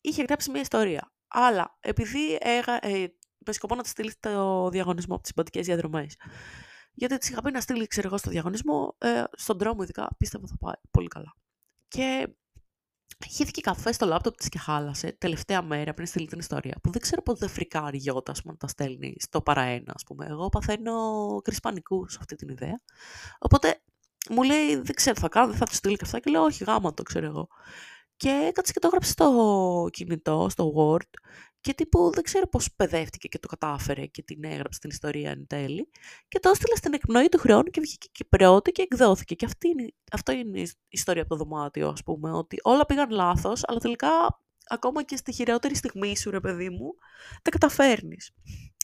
είχε 0.00 0.22
γράψει 0.22 0.50
μια 0.50 0.60
ιστορία. 0.60 1.12
Αλλά 1.28 1.76
επειδή 1.80 2.38
έγα, 2.40 2.86
ε, 2.86 3.14
με 3.46 3.52
σκοπό 3.52 3.74
να 3.74 3.82
της 3.82 3.90
στείλει 3.90 4.14
το 4.20 4.68
διαγωνισμό 4.68 5.14
από 5.14 5.22
τις 5.22 5.30
συμπαντικές 5.34 5.66
διαδρομές, 5.66 6.16
γιατί 6.94 7.18
της 7.18 7.28
είχα 7.28 7.42
πει 7.42 7.50
να 7.50 7.60
στείλει, 7.60 7.86
ξέρω 7.86 8.06
εγώ, 8.08 8.16
στο 8.16 8.30
διαγωνισμό, 8.30 8.94
ε, 8.98 9.24
στον 9.32 9.58
δρόμο 9.58 9.82
ειδικά, 9.82 10.08
πίστευα 10.18 10.46
θα 10.46 10.56
πάει 10.60 10.74
πολύ 10.90 11.08
καλά. 11.08 11.34
Και 11.88 12.28
Χύθηκε 13.28 13.60
καφέ 13.60 13.92
στο 13.92 14.06
λάπτοπ 14.06 14.36
της 14.36 14.48
και 14.48 14.58
χάλασε 14.58 15.16
τελευταία 15.18 15.62
μέρα 15.62 15.94
πριν 15.94 16.06
στείλει 16.06 16.26
την 16.26 16.38
ιστορία. 16.38 16.76
Που 16.82 16.90
δεν 16.90 17.00
ξέρω 17.00 17.22
πότε 17.22 17.38
δεν 17.38 17.48
φρικάρει 17.48 17.96
η 17.96 18.00
Γιώτα, 18.00 18.34
να 18.44 18.56
τα 18.56 18.66
στέλνει 18.66 19.14
στο 19.18 19.42
παραένα, 19.42 19.92
ας 19.94 20.02
πούμε. 20.02 20.26
Εγώ 20.26 20.48
παθαίνω 20.48 20.92
κρίση 21.44 21.60
πανικού 21.60 22.08
σε 22.08 22.16
αυτή 22.20 22.34
την 22.34 22.48
ιδέα. 22.48 22.80
Οπότε 23.38 23.82
μου 24.30 24.42
λέει, 24.42 24.74
δεν 24.74 24.94
ξέρω 24.94 25.14
τι 25.14 25.20
θα 25.20 25.28
κάνω, 25.28 25.46
δεν 25.46 25.56
θα 25.56 25.64
του 25.64 25.74
στείλει 25.74 25.96
και 25.96 26.04
αυτά. 26.04 26.18
Και 26.18 26.30
λέω, 26.30 26.42
Όχι, 26.42 26.64
γάμα 26.64 26.94
το 26.94 27.02
ξέρω 27.02 27.26
εγώ. 27.26 27.48
Και 28.16 28.28
έκατσε 28.48 28.72
και 28.72 28.78
το 28.78 28.86
έγραψε 28.86 29.10
στο 29.10 29.88
κινητό, 29.90 30.46
στο 30.50 30.72
Word. 30.76 31.10
Και 31.62 31.74
τύπου 31.74 32.10
δεν 32.14 32.22
ξέρω 32.22 32.48
πώς 32.48 32.72
παιδεύτηκε 32.76 33.28
και 33.28 33.38
το 33.38 33.48
κατάφερε 33.48 34.06
και 34.06 34.22
την 34.22 34.44
έγραψε 34.44 34.80
την 34.80 34.90
ιστορία 34.90 35.30
εν 35.30 35.46
τέλει. 35.46 35.88
Και 36.28 36.38
το 36.38 36.48
έστειλε 36.48 36.76
στην 36.76 36.92
εκπνοή 36.94 37.28
του 37.28 37.38
χρόνου 37.38 37.64
και 37.70 37.80
βγήκε 37.80 38.08
και 38.12 38.24
πρώτη 38.24 38.72
και 38.72 38.82
εκδόθηκε. 38.82 39.34
Και 39.34 39.44
αυτή 39.44 39.68
είναι, 39.68 39.92
αυτό 40.12 40.32
είναι 40.32 40.60
η 40.60 40.70
ιστορία 40.88 41.22
από 41.22 41.36
το 41.36 41.44
δωμάτιο, 41.44 41.88
ας 41.88 42.02
πούμε, 42.02 42.32
ότι 42.32 42.56
όλα 42.62 42.86
πήγαν 42.86 43.10
λάθος, 43.10 43.60
αλλά 43.64 43.78
τελικά 43.78 44.08
ακόμα 44.66 45.02
και 45.02 45.16
στη 45.16 45.32
χειρότερη 45.32 45.74
στιγμή 45.74 46.16
σου, 46.16 46.30
ρε 46.30 46.40
παιδί 46.40 46.70
μου, 46.70 46.94
τα 47.42 47.50
καταφέρνεις. 47.50 48.30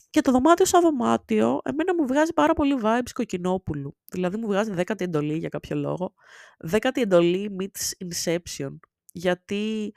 Και 0.09 0.21
το 0.21 0.31
δωμάτιο 0.31 0.65
σαν 0.65 0.81
δωμάτιο, 0.81 1.59
εμένα 1.63 1.95
μου 1.95 2.07
βγάζει 2.07 2.33
πάρα 2.33 2.53
πολύ 2.53 2.79
vibes 2.83 3.11
κοκκινόπουλου. 3.13 3.95
Δηλαδή 4.11 4.37
μου 4.37 4.47
βγάζει 4.47 4.71
δέκατη 4.71 5.03
εντολή 5.03 5.37
για 5.37 5.49
κάποιο 5.49 5.75
λόγο. 5.75 6.13
Δέκατη 6.59 7.01
εντολή 7.01 7.55
meets 7.59 8.05
Inception. 8.07 8.79
Γιατί 9.11 9.93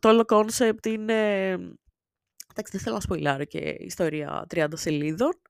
το 0.00 0.08
όλο 0.08 0.24
κόνσεπτ 0.24 0.86
είναι... 0.86 1.50
Εντάξει, 2.50 2.72
δεν 2.72 2.80
θέλω 2.80 2.94
να 2.94 3.00
σποιλάρω 3.00 3.44
και 3.44 3.58
ιστορία 3.78 4.46
30 4.54 4.66
σελίδων, 4.74 5.40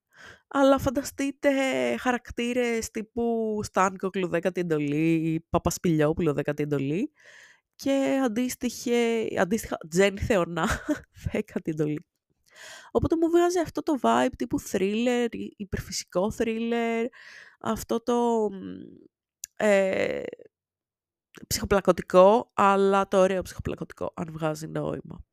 αλλά 0.49 0.79
φανταστείτε 0.79 1.51
χαρακτήρες 1.97 2.91
τύπου 2.91 3.59
Στάνκογλου 3.63 4.31
10η 4.33 4.57
εντολή, 4.57 5.47
Παπασπηλιόπουλο 5.51 6.35
10η 6.37 6.61
εντολή 6.61 7.13
και 7.75 8.21
αντίστοιχε, 8.25 9.27
αντίστοιχα 9.39 9.79
Τζένι 9.89 10.21
Θεωνά 10.21 10.69
10η 11.33 11.61
εντολή. 11.65 12.05
Οπότε 12.91 13.17
μου 13.17 13.31
βγάζει 13.31 13.59
αυτό 13.59 13.83
το 13.83 13.99
vibe 14.03 14.33
τύπου 14.37 14.61
thriller, 14.71 15.27
υπερφυσικό 15.57 16.33
thriller, 16.39 17.05
αυτό 17.61 18.03
το 18.03 18.49
ε, 19.57 20.23
ψυχοπλακωτικό, 21.47 22.51
αλλά 22.55 23.09
το 23.09 23.19
ωραίο 23.19 23.43
ψυχοπλακωτικό, 23.43 24.13
αν 24.17 24.29
βγάζει 24.31 24.67
νόημα. 24.67 25.25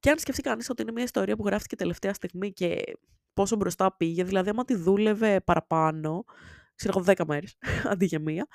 Και 0.00 0.10
αν 0.10 0.18
σκεφτεί 0.18 0.42
κανείς 0.42 0.70
ότι 0.70 0.82
είναι 0.82 0.92
μια 0.92 1.02
ιστορία 1.02 1.36
που 1.36 1.46
γράφτηκε 1.46 1.76
τελευταία 1.76 2.14
στιγμή 2.14 2.52
και 2.52 2.82
πόσο 3.34 3.56
μπροστά 3.56 3.96
πήγε, 3.96 4.24
δηλαδή 4.24 4.48
άμα 4.48 4.64
τη 4.64 4.74
δούλευε 4.74 5.40
παραπάνω, 5.40 6.24
ξέρω 6.74 6.98
εγώ 6.98 7.14
10 7.16 7.24
μέρες 7.26 7.56
αντί 7.92 8.04
για 8.04 8.18
μία, 8.18 8.46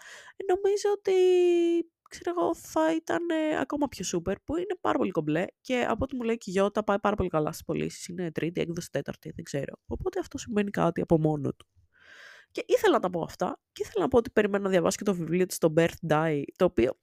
νομίζω 0.48 0.90
ότι 0.98 1.14
ξέρω 2.10 2.36
εγώ, 2.38 2.56
θα 2.56 2.94
ήταν 2.96 3.26
ακόμα 3.62 3.88
πιο 3.88 4.04
σούπερ, 4.04 4.40
που 4.40 4.58
είναι 4.58 4.78
πάρα 4.82 4.98
πολύ 4.98 5.12
κομπλέ 5.12 5.46
και 5.62 5.86
από 5.90 6.04
ό,τι 6.04 6.16
μου 6.16 6.22
λέει 6.22 6.38
και 6.38 6.50
η 6.50 6.52
Γιώτα 6.52 6.84
πάει 6.84 7.00
πάρα 7.00 7.16
πολύ 7.16 7.30
καλά 7.30 7.52
στις 7.52 7.64
πωλήσεις. 7.64 8.08
Είναι 8.08 8.32
τρίτη, 8.32 8.62
έκδοση, 8.62 8.90
τέταρτη, 8.92 9.32
δεν 9.36 9.44
ξέρω. 9.44 9.74
Οπότε 9.88 10.20
αυτό 10.20 10.38
σημαίνει 10.38 10.70
κάτι 10.70 11.02
από 11.02 11.20
μόνο 11.20 11.54
του. 11.54 11.68
Και 12.52 12.64
ήθελα 12.68 12.94
να 12.94 13.00
τα 13.00 13.10
πω 13.10 13.22
αυτά 13.22 13.60
και 13.72 13.84
ήθελα 13.86 14.04
να 14.04 14.08
πω 14.08 14.18
ότι 14.18 14.30
περιμένω 14.30 14.64
να 14.64 14.70
διαβάσω 14.70 14.98
και 14.98 15.04
το 15.04 15.14
βιβλίο 15.14 15.46
της, 15.46 15.58
το 15.58 15.74
Birth 15.78 16.10
Die, 16.10 16.44
το 16.56 16.66
οποίο 16.66 16.98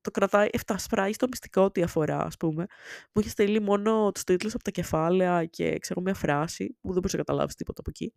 το 0.00 0.10
κρατάει 0.10 0.48
7 0.66 0.74
σπράγει 0.78 1.12
στο 1.12 1.26
μυστικό 1.28 1.70
τι 1.70 1.82
αφορά, 1.82 2.18
ας 2.18 2.36
πούμε. 2.36 2.66
Μου 3.12 3.20
είχε 3.20 3.28
στείλει 3.28 3.60
μόνο 3.60 4.12
τους 4.12 4.24
τίτλους 4.24 4.54
από 4.54 4.64
τα 4.64 4.70
κεφάλαια 4.70 5.44
και 5.44 5.78
ξέρω 5.78 6.00
μια 6.00 6.14
φράση 6.14 6.66
που 6.66 6.88
δεν 6.88 6.94
μπορούσα 6.94 7.16
να 7.16 7.22
καταλάβεις 7.22 7.54
τίποτα 7.54 7.80
από 7.80 7.90
εκεί. 7.90 8.12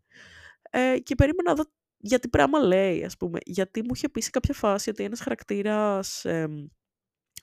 Ε, 0.69 0.99
και 0.99 1.15
περίμενα 1.15 1.49
να 1.49 1.55
δω 1.55 1.63
γιατί 1.97 2.29
πράγμα 2.29 2.59
λέει, 2.59 3.03
ας 3.03 3.17
πούμε. 3.17 3.39
Γιατί 3.45 3.81
μου 3.81 3.91
είχε 3.93 4.09
πει 4.09 4.21
σε 4.21 4.29
κάποια 4.29 4.53
φάση 4.53 4.89
ότι 4.89 5.03
ένας 5.03 5.19
χαρακτήρας 5.19 6.25
ε, 6.25 6.47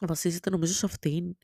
βασίζεται 0.01 0.51
νομίζω 0.51 0.73
σε 0.73 0.87
αυτήν 0.87 1.37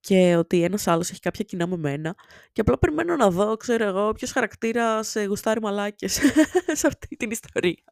και 0.00 0.36
ότι 0.36 0.62
ένας 0.62 0.86
άλλος 0.86 1.10
έχει 1.10 1.20
κάποια 1.20 1.44
κοινά 1.44 1.66
με 1.66 1.76
μένα 1.76 2.14
και 2.52 2.60
απλά 2.60 2.78
περιμένω 2.78 3.16
να 3.16 3.30
δω, 3.30 3.56
ξέρω 3.56 3.84
εγώ, 3.84 4.12
ποιος 4.12 4.32
χαρακτήρας 4.32 5.16
ε, 5.16 5.24
γουστάρει 5.24 5.60
μαλάκες 5.60 6.20
σε 6.78 6.86
αυτή 6.86 7.16
την 7.16 7.30
ιστορία. 7.30 7.82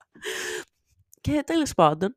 Και 1.21 1.43
τέλος 1.47 1.75
πάντων, 1.75 2.17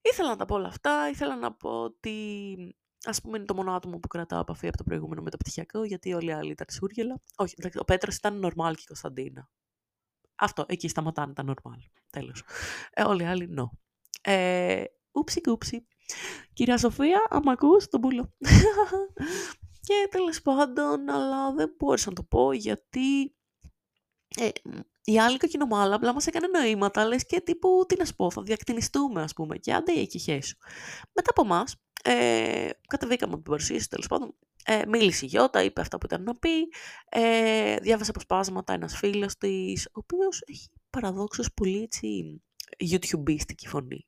ήθελα 0.00 0.28
να 0.28 0.36
τα 0.36 0.44
πω 0.44 0.54
όλα 0.54 0.68
αυτά, 0.68 1.08
ήθελα 1.08 1.36
να 1.36 1.52
πω 1.52 1.70
ότι 1.70 2.76
ας 3.04 3.20
πούμε 3.20 3.36
είναι 3.36 3.46
το 3.46 3.54
μόνο 3.54 3.72
άτομο 3.72 3.98
που 3.98 4.08
κρατάω 4.08 4.40
επαφή 4.40 4.66
από 4.66 4.76
το 4.76 4.84
προηγούμενο 4.84 5.22
μεταπτυχιακό, 5.22 5.84
γιατί 5.84 6.12
όλοι 6.12 6.26
οι 6.26 6.32
άλλοι 6.32 6.50
ήταν 6.50 6.66
σούργελα. 6.70 7.20
Όχι, 7.36 7.54
ο 7.76 7.84
Πέτρος 7.84 8.16
ήταν 8.16 8.44
normal 8.44 8.72
και 8.74 8.82
η 8.82 8.86
Κωνσταντίνα. 8.86 9.50
Αυτό, 10.34 10.64
εκεί 10.68 10.88
σταματάνε 10.88 11.32
τα 11.32 11.44
normal. 11.46 11.78
Τέλος. 12.10 12.44
Ε, 12.90 13.02
όλοι 13.02 13.22
οι 13.22 13.26
άλλοι, 13.26 13.54
no. 13.58 13.68
Ε, 14.22 14.84
ούψι 15.12 15.40
κούψι. 15.40 15.86
Κυρία 16.52 16.78
Σοφία, 16.78 17.26
άμα 17.28 17.52
ακούς, 17.52 17.88
τον 17.88 18.00
πουλο. 18.00 18.32
και 19.86 20.08
τέλος 20.10 20.42
πάντων, 20.42 21.08
αλλά 21.08 21.52
δεν 21.52 21.74
μπορούσα 21.78 22.08
να 22.08 22.14
το 22.14 22.22
πω 22.22 22.52
γιατί 22.52 23.34
ε, 24.36 24.48
η 25.04 25.20
άλλη 25.20 25.38
κοκκινομάλα 25.38 25.94
απλά 25.94 26.12
μας 26.12 26.26
έκανε 26.26 26.46
νοήματα, 26.46 27.04
λες 27.04 27.26
και 27.26 27.40
τύπου, 27.40 27.84
τι 27.88 27.96
να 27.96 28.04
σου 28.04 28.16
πω, 28.16 28.30
θα 28.30 28.42
διακτηνιστούμε 28.42 29.22
ας 29.22 29.32
πούμε 29.32 29.56
και 29.56 29.74
άντε 29.74 29.92
η 29.92 30.00
εκειχέ 30.00 30.40
σου. 30.40 30.56
Μετά 31.12 31.30
από 31.30 31.42
εμάς, 31.42 31.76
ε, 32.04 32.70
κατεβήκαμε 32.88 33.32
από 33.32 33.42
την 33.42 33.50
παρουσίαση 33.50 33.88
τέλος 33.88 34.06
πάντων 34.06 34.34
Ε, 34.66 34.82
μίλησε 34.86 35.24
η 35.24 35.28
Γιώτα, 35.28 35.62
είπε 35.62 35.80
αυτά 35.80 35.98
που 35.98 36.06
ήταν 36.06 36.22
να 36.22 36.34
πει. 36.34 36.68
Ε, 37.08 37.76
διάβασε 37.76 38.10
αποσπάσματα 38.10 38.72
ένας 38.72 38.96
φίλος 38.96 39.38
της, 39.38 39.86
ο 39.86 39.98
οποίος 39.98 40.42
έχει 40.46 40.68
παραδόξως 40.90 41.48
πολύ 41.54 41.82
έτσι 41.82 42.40
YouTubeίστικη 42.90 43.66
φωνή. 43.66 44.06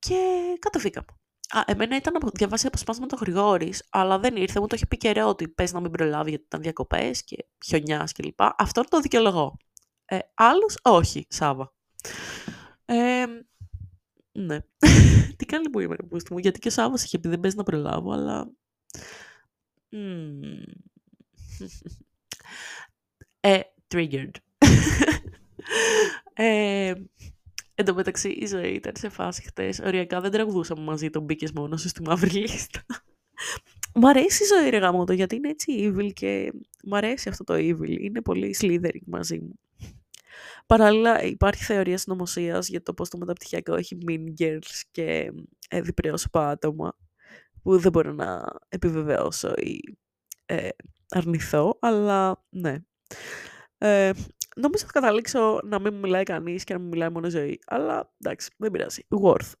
Και 0.00 0.56
κατεβήκαμε. 0.58 1.06
Α, 1.52 1.62
εμένα 1.66 1.96
ήταν 1.96 2.12
να 2.12 2.30
διαβάσει 2.34 2.66
αποσπάσματα 2.66 3.16
ο 3.16 3.18
Γρηγόρης, 3.20 3.86
αλλά 3.90 4.18
δεν 4.18 4.36
ήρθε, 4.36 4.60
μου 4.60 4.66
το 4.66 4.76
είχε 4.76 4.86
πει 4.86 4.96
καιρό 4.96 5.28
ότι 5.28 5.48
πες 5.48 5.72
να 5.72 5.80
μην 5.80 5.90
προλάβει 5.90 6.28
γιατί 6.28 6.44
ήταν 6.44 6.60
διακοπές 6.60 7.24
και 7.24 7.46
χιονιάς 7.64 8.12
κλπ. 8.12 8.40
Αυτό 8.56 8.82
το 8.82 9.00
δικαιολογώ. 9.00 9.56
Ε, 10.04 10.18
άλλους, 10.34 10.78
όχι, 10.82 11.26
Σάβα. 11.28 11.72
Ε, 12.84 13.26
ναι. 14.32 14.58
Τι 15.36 15.46
κάνει 15.46 15.70
που 15.70 15.80
είμαι, 15.80 15.96
μου, 16.30 16.38
γιατί 16.38 16.58
και 16.58 16.68
ο 16.68 16.70
Σάββας 16.70 17.04
είχε 17.04 17.18
πει 17.18 17.28
δεν 17.28 17.40
παίζει 17.40 17.56
να 17.56 17.62
προλάβω, 17.62 18.12
αλλά... 18.12 18.50
Mm. 19.92 20.62
ε, 23.40 23.60
triggered. 23.94 24.34
ε, 26.32 26.94
Εν 27.80 27.86
τω 27.86 27.94
μεταξύ 27.94 28.28
η 28.28 28.46
ζωή 28.46 28.72
ήταν 28.72 28.92
σε 28.96 29.08
φάση 29.08 29.42
χτες. 29.42 29.78
Οριακά 29.78 30.20
δεν 30.20 30.30
τραγουδούσαμε 30.30 30.82
μαζί 30.82 31.10
τον 31.10 31.22
μπήκε 31.22 31.46
μόνο 31.54 31.76
σου 31.76 31.88
στη 31.88 32.02
μαύρη 32.02 32.30
λίστα. 32.40 32.80
Μ' 33.94 34.06
αρέσει 34.06 34.42
η 34.42 34.46
ζωή 34.46 34.70
ρε 34.70 34.78
γαμώτο, 34.78 35.12
γιατί 35.12 35.36
είναι 35.36 35.48
έτσι 35.48 35.92
evil 35.94 36.12
και 36.12 36.52
μ' 36.84 36.94
αρέσει 36.94 37.28
αυτό 37.28 37.44
το 37.44 37.54
evil. 37.54 37.98
Είναι 38.00 38.22
πολύ 38.22 38.56
slithering 38.60 39.04
μαζί 39.06 39.38
μου. 39.38 39.58
Παράλληλα 40.66 41.22
υπάρχει 41.22 41.64
θεωρία 41.64 41.98
συνωμοσίας 41.98 42.68
για 42.68 42.82
το 42.82 42.94
πώς 42.94 43.08
το 43.08 43.18
μεταπτυχιακό 43.18 43.74
έχει 43.74 43.98
mean 44.08 44.42
girls 44.42 44.80
και 44.90 45.32
ε, 45.68 45.80
διπρεόσωπα 45.80 46.48
άτομα 46.48 46.96
που 47.62 47.78
δεν 47.78 47.92
μπορώ 47.92 48.12
να 48.12 48.44
επιβεβαιώσω 48.68 49.52
ή 49.56 49.98
ε, 50.46 50.68
αρνηθώ, 51.08 51.78
αλλά 51.80 52.44
ναι. 52.48 52.78
Ε, 53.78 54.10
Νομίζω 54.56 54.84
θα 54.84 54.92
καταλήξω 54.92 55.60
να 55.64 55.80
μην 55.80 55.94
μου 55.94 56.00
μιλάει 56.00 56.22
κανείς 56.22 56.64
και 56.64 56.72
να 56.72 56.78
μην 56.78 56.88
μιλάει 56.88 57.08
μόνο 57.08 57.30
ζωή. 57.30 57.60
Αλλά 57.66 58.14
εντάξει, 58.18 58.50
δεν 58.56 58.70
πειράζει. 58.70 59.06
Worth. 59.22 59.52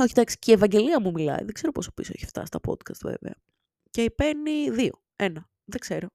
Όχι, 0.00 0.10
εντάξει, 0.10 0.38
και 0.38 0.50
η 0.50 0.54
Ευαγγελία 0.54 1.00
μου 1.00 1.10
μιλάει. 1.10 1.44
Δεν 1.44 1.52
ξέρω 1.52 1.72
πόσο 1.72 1.92
πίσω 1.92 2.12
έχει 2.14 2.26
φτάσει 2.26 2.50
τα 2.50 2.60
podcast, 2.68 3.00
βέβαια. 3.02 3.34
Και 3.90 4.02
η 4.02 4.10
Πέννη 4.10 4.70
δύο. 4.70 5.02
Ένα. 5.16 5.50
Δεν 5.64 5.80
ξέρω. 5.80 6.08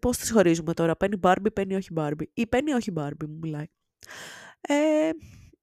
Πώς 0.00 0.18
τις 0.18 0.30
χωρίζουμε 0.30 0.74
τώρα. 0.74 0.96
Πέννη 0.96 1.16
Μπάρμπι, 1.16 1.50
Πέννη 1.50 1.74
όχι 1.74 1.92
Μπάρμπι. 1.92 2.30
Ή 2.34 2.46
Πέννη 2.46 2.72
όχι 2.72 2.90
Μπάρμπι 2.90 3.26
μου 3.26 3.38
μιλάει. 3.42 3.66
Ε, 4.60 5.10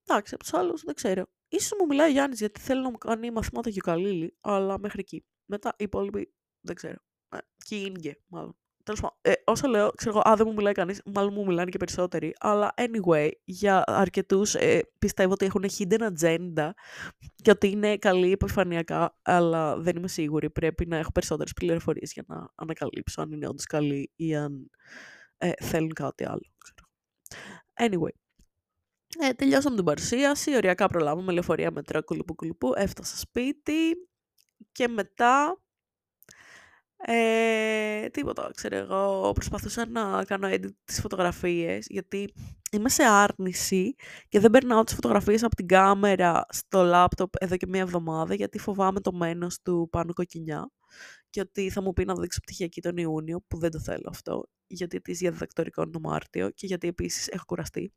εντάξει, 0.08 0.34
από 0.34 0.44
τους 0.44 0.54
άλλους 0.54 0.84
δεν 0.84 0.96
ξέρω. 0.96 1.26
σω 1.60 1.76
μου 1.80 1.86
μιλάει 1.86 2.10
ο 2.10 2.12
Γιάννης 2.12 2.40
γιατί 2.40 2.60
θέλει 2.60 2.82
να 2.82 2.90
μου 2.90 2.98
κάνει 2.98 3.32
μαθήματα 3.32 3.70
γιουκαλίλη, 3.70 4.38
αλλά 4.42 4.80
μέχρι 4.80 5.00
εκεί. 5.00 5.26
Μετά 5.46 5.70
οι 5.70 5.84
υπόλοιποι 5.84 6.34
δεν 6.62 6.76
ξέρω. 6.76 6.98
Ε, 7.30 7.38
και 7.58 7.76
η 7.76 7.84
Ίνγκε, 7.86 8.22
μάλλον. 8.28 8.56
Τέλος 8.84 9.00
πάντων, 9.02 9.18
ε, 9.22 9.32
όσο 9.46 9.68
λέω, 9.68 9.92
ξέρω 9.92 10.12
εγώ, 10.18 10.30
α, 10.30 10.36
δεν 10.36 10.48
μου 10.48 10.54
μιλάει 10.54 10.74
κανείς, 10.74 11.02
μάλλον 11.06 11.34
μου 11.34 11.46
μιλάνε 11.46 11.70
και 11.70 11.78
περισσότεροι. 11.78 12.34
Αλλά 12.40 12.74
anyway, 12.78 13.30
για 13.44 13.84
αρκετούς 13.88 14.56
ε, 14.56 14.82
πιστεύω 15.00 15.32
ότι 15.32 15.46
έχουν 15.46 15.66
hidden 15.78 16.10
agenda 16.12 16.70
και 17.36 17.52
ότι 17.52 17.68
είναι 17.68 17.98
καλοί 17.98 18.32
επιφανειακά, 18.32 19.18
αλλά 19.22 19.78
δεν 19.78 19.96
είμαι 19.96 20.08
σίγουρη. 20.08 20.50
Πρέπει 20.50 20.86
να 20.86 20.98
έχω 20.98 21.12
περισσότερες 21.12 21.54
πληροφορίες 21.54 22.12
για 22.14 22.24
να 22.28 22.50
ανακαλύψω 22.56 23.22
αν 23.22 23.32
είναι 23.32 23.48
όντως 23.48 23.66
καλοί 23.66 24.12
ή 24.16 24.36
αν 24.36 24.70
ε, 25.38 25.52
θέλουν 25.62 25.94
κάτι 25.94 26.26
άλλο. 26.26 26.52
Ξέρω. 26.58 26.90
Anyway. 27.74 28.16
Ε, 29.20 29.34
τελειώσαμε 29.34 29.76
την 29.76 29.86
παρουσίαση, 29.86 30.56
οριακά 30.56 30.88
προλάβαμε 30.88 31.32
λεωφορεία 31.32 31.72
μετρό 31.72 32.04
κουλουπού 32.04 32.36
κουλουπού, 32.36 32.74
έφτασα 32.76 33.18
σπίτι 33.18 34.10
και 34.72 34.88
μετά 34.88 35.62
ε, 37.06 38.10
τίποτα, 38.10 38.52
ξέρω 38.56 38.76
εγώ, 38.76 39.32
προσπαθούσα 39.34 39.86
να 39.90 40.24
κάνω 40.26 40.48
edit 40.48 40.70
τις 40.84 41.02
φωτογραφίες, 41.02 41.86
γιατί 41.90 42.34
είμαι 42.72 42.90
σε 42.90 43.04
άρνηση 43.04 43.96
και 44.28 44.40
δεν 44.40 44.52
περνάω 44.52 44.84
τις 44.84 44.94
φωτογραφίες 44.94 45.44
από 45.44 45.56
την 45.56 45.68
κάμερα 45.68 46.46
στο 46.50 46.84
λάπτοπ 46.84 47.34
εδώ 47.40 47.58
και 47.58 47.68
μία 47.68 47.82
εβδομάδα, 47.82 48.34
γιατί 48.34 48.60
φοβάμαι 48.60 49.00
το 49.00 49.12
μένος 49.14 49.62
του 49.62 49.88
πάνω 49.92 50.14
κοκκινιά 50.14 50.72
και 51.30 51.40
ότι 51.40 51.70
θα 51.70 51.82
μου 51.82 51.94
πει 51.94 52.06
να 52.06 52.16
δείξω 52.16 52.40
πτυχιακή 52.42 52.82
τον 52.82 52.98
Ιούνιο, 52.98 53.42
που 53.48 53.58
δεν 53.58 53.72
το 53.72 53.80
θέλω 53.80 54.08
αυτό, 54.10 54.44
γιατί 54.74 55.02
της 55.02 55.20
για 55.20 55.32
διδακτορικό 55.32 55.82
είναι 55.82 55.92
το 55.92 56.00
Μάρτιο 56.00 56.50
και 56.50 56.66
γιατί 56.66 56.88
επίσης 56.88 57.28
έχω 57.28 57.44
κουραστεί. 57.46 57.94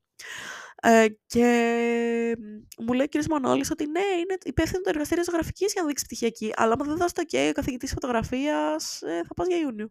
Ε, 0.83 1.07
και 1.27 2.37
μου 2.79 2.93
λέει 2.93 3.09
ο 3.15 3.19
κ. 3.19 3.25
Μανώλης 3.25 3.71
ότι 3.71 3.87
ναι, 3.87 4.01
είναι 4.01 4.37
υπεύθυνο 4.45 4.81
το 4.81 4.89
εργαστήριο 4.89 5.25
ζωγραφικής 5.25 5.73
για 5.73 5.83
να 5.83 5.89
δείξει 5.89 6.05
πτυχιακή, 6.05 6.53
αλλά 6.57 6.73
άμα 6.73 6.85
δεν 6.85 6.97
δώσει 6.97 7.15
το 7.15 7.23
OK 7.31 7.49
ο 7.49 7.53
καθηγητής 7.53 7.91
φωτογραφίας, 7.93 9.03
ε, 9.03 9.23
θα 9.27 9.35
πας 9.35 9.47
για 9.47 9.57
Ιούνιο. 9.59 9.91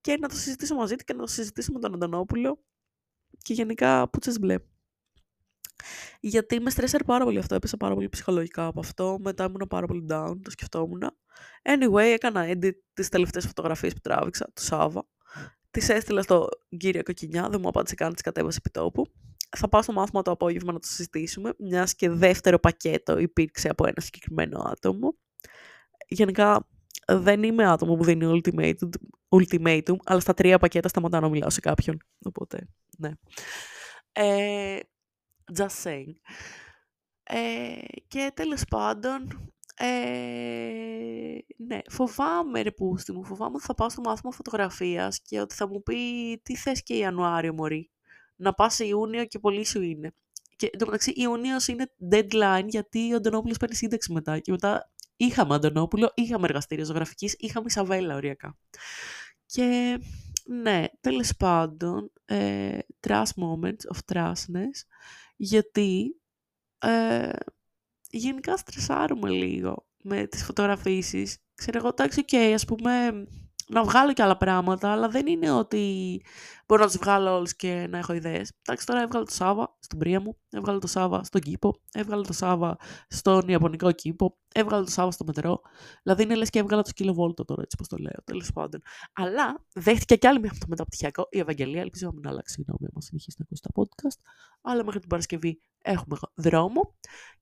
Και 0.00 0.16
να 0.20 0.28
το 0.28 0.34
συζητήσω 0.34 0.74
μαζί 0.74 0.96
του 0.96 1.04
και 1.04 1.12
να 1.12 1.18
το 1.18 1.26
συζητήσω 1.26 1.72
με 1.72 1.78
τον 1.78 1.94
Αντωνόπουλο 1.94 2.64
και 3.38 3.52
γενικά 3.52 4.08
πούτσες 4.10 4.38
μπλε. 4.38 4.56
Γιατί 6.20 6.60
με 6.60 6.70
στρέσσερ 6.70 7.04
πάρα 7.04 7.24
πολύ 7.24 7.38
αυτό, 7.38 7.54
έπεσα 7.54 7.76
πάρα 7.76 7.94
πολύ 7.94 8.08
ψυχολογικά 8.08 8.66
από 8.66 8.80
αυτό, 8.80 9.18
μετά 9.20 9.44
ήμουν 9.44 9.66
πάρα 9.68 9.86
πολύ 9.86 10.06
down, 10.10 10.34
το 10.42 10.50
σκεφτόμουν. 10.50 11.02
Anyway, 11.62 12.00
έκανα 12.00 12.44
edit 12.46 12.72
τις 12.92 13.08
τελευταίες 13.08 13.46
φωτογραφίες 13.46 13.92
που 13.92 14.00
τράβηξα, 14.00 14.44
του 14.54 14.62
Σάβα. 14.62 15.06
Τις 15.70 15.88
έστειλα 15.88 16.22
στο 16.22 16.48
κύριο 16.76 17.02
Κοκκινιά, 17.02 17.48
δεν 17.48 17.60
μου 17.60 17.68
απάντησε 17.68 17.94
καν, 17.94 18.12
τις 18.12 18.22
κατέβασε 18.22 18.58
επί 18.58 18.70
τόπου. 18.70 19.06
Θα 19.56 19.68
πάω 19.68 19.82
στο 19.82 19.92
μάθημα 19.92 20.22
το 20.22 20.30
απόγευμα 20.30 20.72
να 20.72 20.78
το 20.78 20.86
συζητήσουμε, 20.86 21.54
μιας 21.58 21.94
και 21.94 22.10
δεύτερο 22.10 22.58
πακέτο 22.58 23.18
υπήρξε 23.18 23.68
από 23.68 23.86
ένα 23.86 24.00
συγκεκριμένο 24.00 24.60
άτομο. 24.60 25.14
Γενικά 26.08 26.66
δεν 27.06 27.42
είμαι 27.42 27.66
άτομο 27.66 27.96
που 27.96 28.04
δίνει 28.04 28.40
ultimatum, 28.44 28.90
ultimatum 29.28 29.96
αλλά 30.04 30.20
στα 30.20 30.34
τρία 30.34 30.58
πακέτα 30.58 30.88
σταματάω 30.88 31.20
να 31.20 31.28
μιλάω 31.28 31.50
σε 31.50 31.60
κάποιον. 31.60 31.98
Οπότε, 32.22 32.68
ναι. 32.98 33.10
Ε, 34.12 34.78
just 35.58 35.84
saying. 35.84 36.14
Ε, 37.22 37.78
και 38.08 38.30
τέλος 38.34 38.64
πάντων, 38.70 39.52
ε, 39.82 41.38
ναι, 41.56 41.78
φοβάμαι 41.88 42.62
ρε 42.62 42.70
πούστη 42.70 43.12
μου, 43.12 43.24
φοβάμαι 43.24 43.54
ότι 43.54 43.64
θα 43.64 43.74
πάω 43.74 43.90
στο 43.90 44.00
μάθημα 44.00 44.32
φωτογραφίας 44.32 45.20
και 45.20 45.40
ότι 45.40 45.54
θα 45.54 45.68
μου 45.68 45.82
πει 45.82 45.96
τι 46.42 46.56
θες 46.56 46.82
και 46.82 46.96
Ιανουάριο 46.96 47.52
μωρή. 47.54 47.90
Να 48.36 48.54
πας 48.54 48.74
σε 48.74 48.84
Ιούνιο 48.84 49.24
και 49.24 49.38
πολύ 49.38 49.64
σου 49.64 49.82
είναι. 49.82 50.14
Και 50.56 50.70
το 50.70 50.84
μεταξύ 50.84 51.12
Ιούνιος 51.16 51.68
είναι 51.68 51.92
deadline 52.10 52.64
γιατί 52.66 53.12
ο 53.12 53.16
Αντωνόπουλος 53.16 53.56
παίρνει 53.56 53.74
σύνταξη 53.74 54.12
μετά 54.12 54.38
και 54.38 54.50
μετά 54.50 54.92
είχαμε 55.16 55.54
Αντωνόπουλο, 55.54 56.12
είχαμε 56.14 56.46
εργαστήριο 56.46 56.84
ζωγραφικής, 56.84 57.34
είχαμε 57.38 57.66
Ισαβέλα 57.68 58.14
οριακά. 58.14 58.56
Και 59.46 59.98
ναι, 60.44 60.84
τέλος 61.00 61.36
πάντων, 61.36 62.12
ε, 62.24 62.78
trust 63.06 63.32
moments 63.36 63.94
of 63.94 64.14
trustness, 64.14 64.84
γιατί 65.36 66.20
ε, 66.78 67.28
γενικά 68.10 68.56
στρεσάρουμε 68.56 69.30
λίγο 69.30 69.86
με 70.02 70.26
τις 70.26 70.44
φωτογραφίσεις. 70.44 71.38
Ξέρω 71.54 71.78
εγώ, 71.78 71.88
εντάξει, 71.88 72.24
ok, 72.26 72.36
ας 72.36 72.64
πούμε, 72.64 73.24
να 73.72 73.84
βγάλω 73.84 74.12
και 74.12 74.22
άλλα 74.22 74.36
πράγματα, 74.36 74.92
αλλά 74.92 75.08
δεν 75.08 75.26
είναι 75.26 75.50
ότι 75.50 76.22
μπορώ 76.66 76.82
να 76.82 76.88
τις 76.88 76.98
βγάλω 76.98 77.34
όλες 77.34 77.56
και 77.56 77.86
να 77.90 77.98
έχω 77.98 78.12
ιδέες. 78.12 78.52
Εντάξει, 78.62 78.86
τώρα 78.86 79.02
έβγαλα 79.02 79.24
το 79.24 79.32
Σάβα 79.32 79.76
στην 79.78 79.98
πρία 79.98 80.20
μου, 80.20 80.36
έβγαλα 80.50 80.78
το 80.78 80.86
Σάβα 80.86 81.24
στον 81.24 81.40
κήπο, 81.40 81.80
έβγαλα 81.92 82.22
το 82.22 82.32
Σάβα 82.32 82.76
στον 83.08 83.48
Ιαπωνικό 83.48 83.92
κήπο, 83.92 84.38
έβγαλα 84.54 84.84
το 84.84 84.90
Σάβα 84.90 85.10
στο 85.10 85.24
μετρό. 85.24 85.60
Δηλαδή 86.02 86.22
είναι 86.22 86.34
λες 86.34 86.50
και 86.50 86.58
έβγαλα 86.58 86.82
το 86.82 86.88
σκυλοβόλτο 86.88 87.44
τώρα, 87.44 87.62
έτσι 87.62 87.76
πώ 87.76 87.86
το 87.86 87.96
λέω, 87.96 88.24
τέλος 88.24 88.52
πάντων. 88.52 88.82
Αλλά 89.12 89.64
δέχτηκε 89.74 90.16
κι 90.16 90.26
άλλη 90.26 90.40
μια 90.40 90.48
αυτό 90.50 90.60
το 90.60 90.70
μεταπτυχιακό, 90.70 91.26
η 91.30 91.38
Ευαγγελία. 91.38 91.80
Ελπίζω 91.80 92.06
να 92.06 92.12
μην 92.12 92.28
αλλάξει 92.28 92.64
γνώμη 92.66 92.86
άμα 92.90 93.00
συνεχίσει 93.00 93.36
να 93.38 93.44
ακούσει 93.44 93.62
τα 93.62 93.70
podcast. 93.74 94.20
Αλλά 94.62 94.84
μέχρι 94.84 95.00
την 95.00 95.08
Παρασκευή 95.08 95.60
έχουμε 95.82 96.16
δρόμο. 96.34 96.94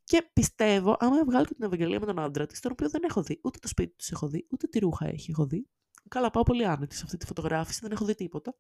Και 0.05 0.31
πιστεύω, 0.33 0.97
άμα 0.99 1.25
βγάλω 1.25 1.45
και 1.45 1.55
την 1.55 1.65
Ευαγγελία 1.65 2.01
με 2.01 2.07
τον 2.07 2.19
άντρα 2.19 2.47
της, 2.47 2.61
τον 2.61 2.71
οποίο 2.73 2.89
δεν 2.89 3.03
έχω 3.05 3.23
δει, 3.23 3.41
ούτε 3.43 3.59
το 3.59 3.69
σπίτι 3.69 3.95
τους 3.97 4.11
έχω 4.11 4.29
δει, 4.29 4.47
ούτε 4.51 4.67
τη 4.67 4.79
ρούχα 4.79 5.07
έχει 5.07 5.31
έχω 5.31 5.47
δει, 5.47 5.69
Καλά, 6.09 6.31
πάω 6.31 6.43
πολύ 6.43 6.67
άνετη 6.67 6.97
σε 6.97 7.03
αυτή 7.05 7.17
τη 7.17 7.27
φωτογράφηση, 7.27 7.79
δεν 7.83 7.93
έχω 7.93 8.05
δει 8.05 8.15
τίποτα. 8.15 8.55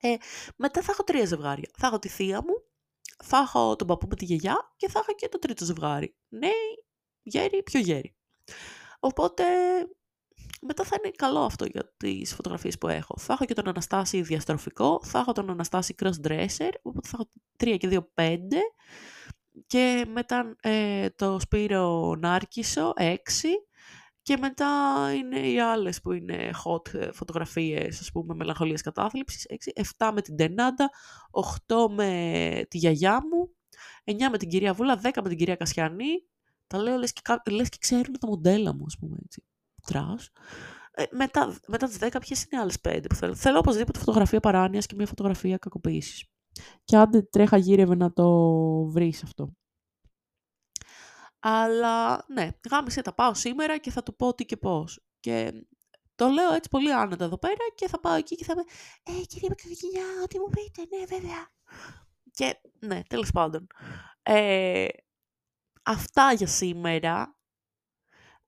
Ε, 0.00 0.14
μετά 0.56 0.82
θα 0.82 0.92
έχω 0.92 1.04
τρία 1.04 1.24
ζευγάρια. 1.24 1.70
Θα 1.76 1.86
έχω 1.86 1.98
τη 1.98 2.08
θεία 2.08 2.42
μου, 2.42 2.64
θα 3.24 3.38
έχω 3.38 3.76
τον 3.76 3.86
παππού 3.86 4.06
με 4.08 4.16
τη 4.16 4.24
γιαγιά 4.24 4.72
και 4.76 4.88
θα 4.88 4.98
έχω 4.98 5.14
και 5.14 5.28
το 5.28 5.38
τρίτο 5.38 5.64
ζευγάρι. 5.64 6.16
Ναι, 6.28 6.50
γέρι, 7.22 7.62
πιο 7.62 7.80
γέρι. 7.80 8.16
Οπότε 9.00 9.44
μετά 10.60 10.84
θα 10.84 10.96
είναι 11.02 11.12
καλό 11.16 11.40
αυτό 11.40 11.64
για 11.64 11.94
τις 11.96 12.34
φωτογραφίες 12.34 12.78
που 12.78 12.88
έχω. 12.88 13.14
Θα 13.18 13.32
έχω 13.32 13.44
και 13.44 13.54
τον 13.54 13.68
Αναστάση 13.68 14.22
διαστροφικό, 14.22 15.00
θα 15.04 15.18
έχω 15.18 15.32
τον 15.32 15.50
Αναστάση 15.50 15.94
cross-dresser, 16.02 16.70
οπότε 16.82 17.08
θα 17.08 17.18
έχω 17.18 17.30
3 17.58 17.76
και 17.78 17.88
2, 17.88 18.06
5. 18.14 18.38
Και 19.66 20.06
μετά 20.08 20.56
ε, 20.60 21.10
το 21.10 21.38
Σπύρο 21.40 22.14
Νάρκισο, 22.18 22.92
6. 22.96 23.14
Και 24.24 24.36
μετά 24.36 24.66
είναι 25.14 25.48
οι 25.48 25.60
άλλες 25.60 26.00
που 26.00 26.12
είναι 26.12 26.50
hot 26.64 26.94
ε, 26.94 27.12
φωτογραφίες, 27.12 28.00
ας 28.00 28.10
πούμε, 28.12 28.34
μελαγχολίας 28.34 28.82
κατάθλιψης. 28.82 29.46
7 29.98 30.10
με 30.14 30.20
την 30.20 30.36
Τενάντα, 30.36 30.90
8 31.66 31.88
με 31.90 32.66
τη 32.68 32.78
γιαγιά 32.78 33.20
μου, 33.30 33.54
9 34.04 34.30
με 34.30 34.38
την 34.38 34.48
κυρία 34.48 34.74
Βούλα, 34.74 35.00
10 35.02 35.22
με 35.22 35.28
την 35.28 35.38
κυρία 35.38 35.56
Κασιανή, 35.56 36.24
Τα 36.66 36.78
λέω 36.78 36.96
λες 36.96 37.12
και, 37.12 37.50
λες 37.50 37.68
και 37.68 37.76
ξέρουν 37.80 38.18
τα 38.18 38.26
μοντέλα 38.26 38.74
μου, 38.74 38.84
ας 38.86 38.96
πούμε, 38.98 39.16
έτσι. 39.24 39.44
Τρας. 39.86 40.30
Ε, 40.94 41.04
μετά, 41.10 41.58
μετά 41.66 41.86
τις 41.86 41.98
10, 41.98 42.20
ποιες 42.20 42.42
είναι 42.42 42.60
οι 42.60 42.62
άλλες 42.62 42.80
5 42.80 43.08
που 43.08 43.14
θέλω. 43.14 43.34
Θέλω 43.34 43.58
οπωσδήποτε 43.58 43.98
φωτογραφία 43.98 44.40
παράνοιας 44.40 44.86
και 44.86 44.94
μια 44.94 45.06
φωτογραφία 45.06 45.58
κακοποίησης. 45.58 46.24
Και 46.84 46.96
άντε 46.96 47.22
τρέχα 47.22 47.56
γύρευε 47.56 47.94
να 47.94 48.12
το 48.12 48.28
βρεις 48.84 49.22
αυτό. 49.22 49.54
Αλλά 51.46 52.24
ναι, 52.28 52.48
γάμισε 52.70 53.02
τα 53.02 53.14
πάω 53.14 53.34
σήμερα 53.34 53.78
και 53.78 53.90
θα 53.90 54.02
του 54.02 54.16
πω 54.16 54.34
τι 54.34 54.44
και 54.44 54.56
πώς. 54.56 55.04
Και 55.20 55.66
το 56.14 56.28
λέω 56.28 56.52
έτσι 56.52 56.68
πολύ 56.68 56.92
άνετα 56.92 57.24
εδώ 57.24 57.38
πέρα 57.38 57.64
και 57.74 57.88
θα 57.88 58.00
πάω 58.00 58.14
εκεί 58.14 58.34
και 58.34 58.44
θα 58.44 58.52
είμαι 58.52 58.64
«Ε, 59.02 59.24
κυρία 59.24 59.48
Μακρυγινιά, 59.48 60.04
ό,τι 60.22 60.38
μου 60.38 60.48
πείτε, 60.48 60.96
ναι, 60.96 61.04
βέβαια». 61.04 61.50
Και 62.30 62.60
ναι, 62.78 63.02
τέλος 63.02 63.30
πάντων. 63.30 63.66
Ε, 64.22 64.86
αυτά 65.82 66.32
για 66.32 66.46
σήμερα. 66.46 67.38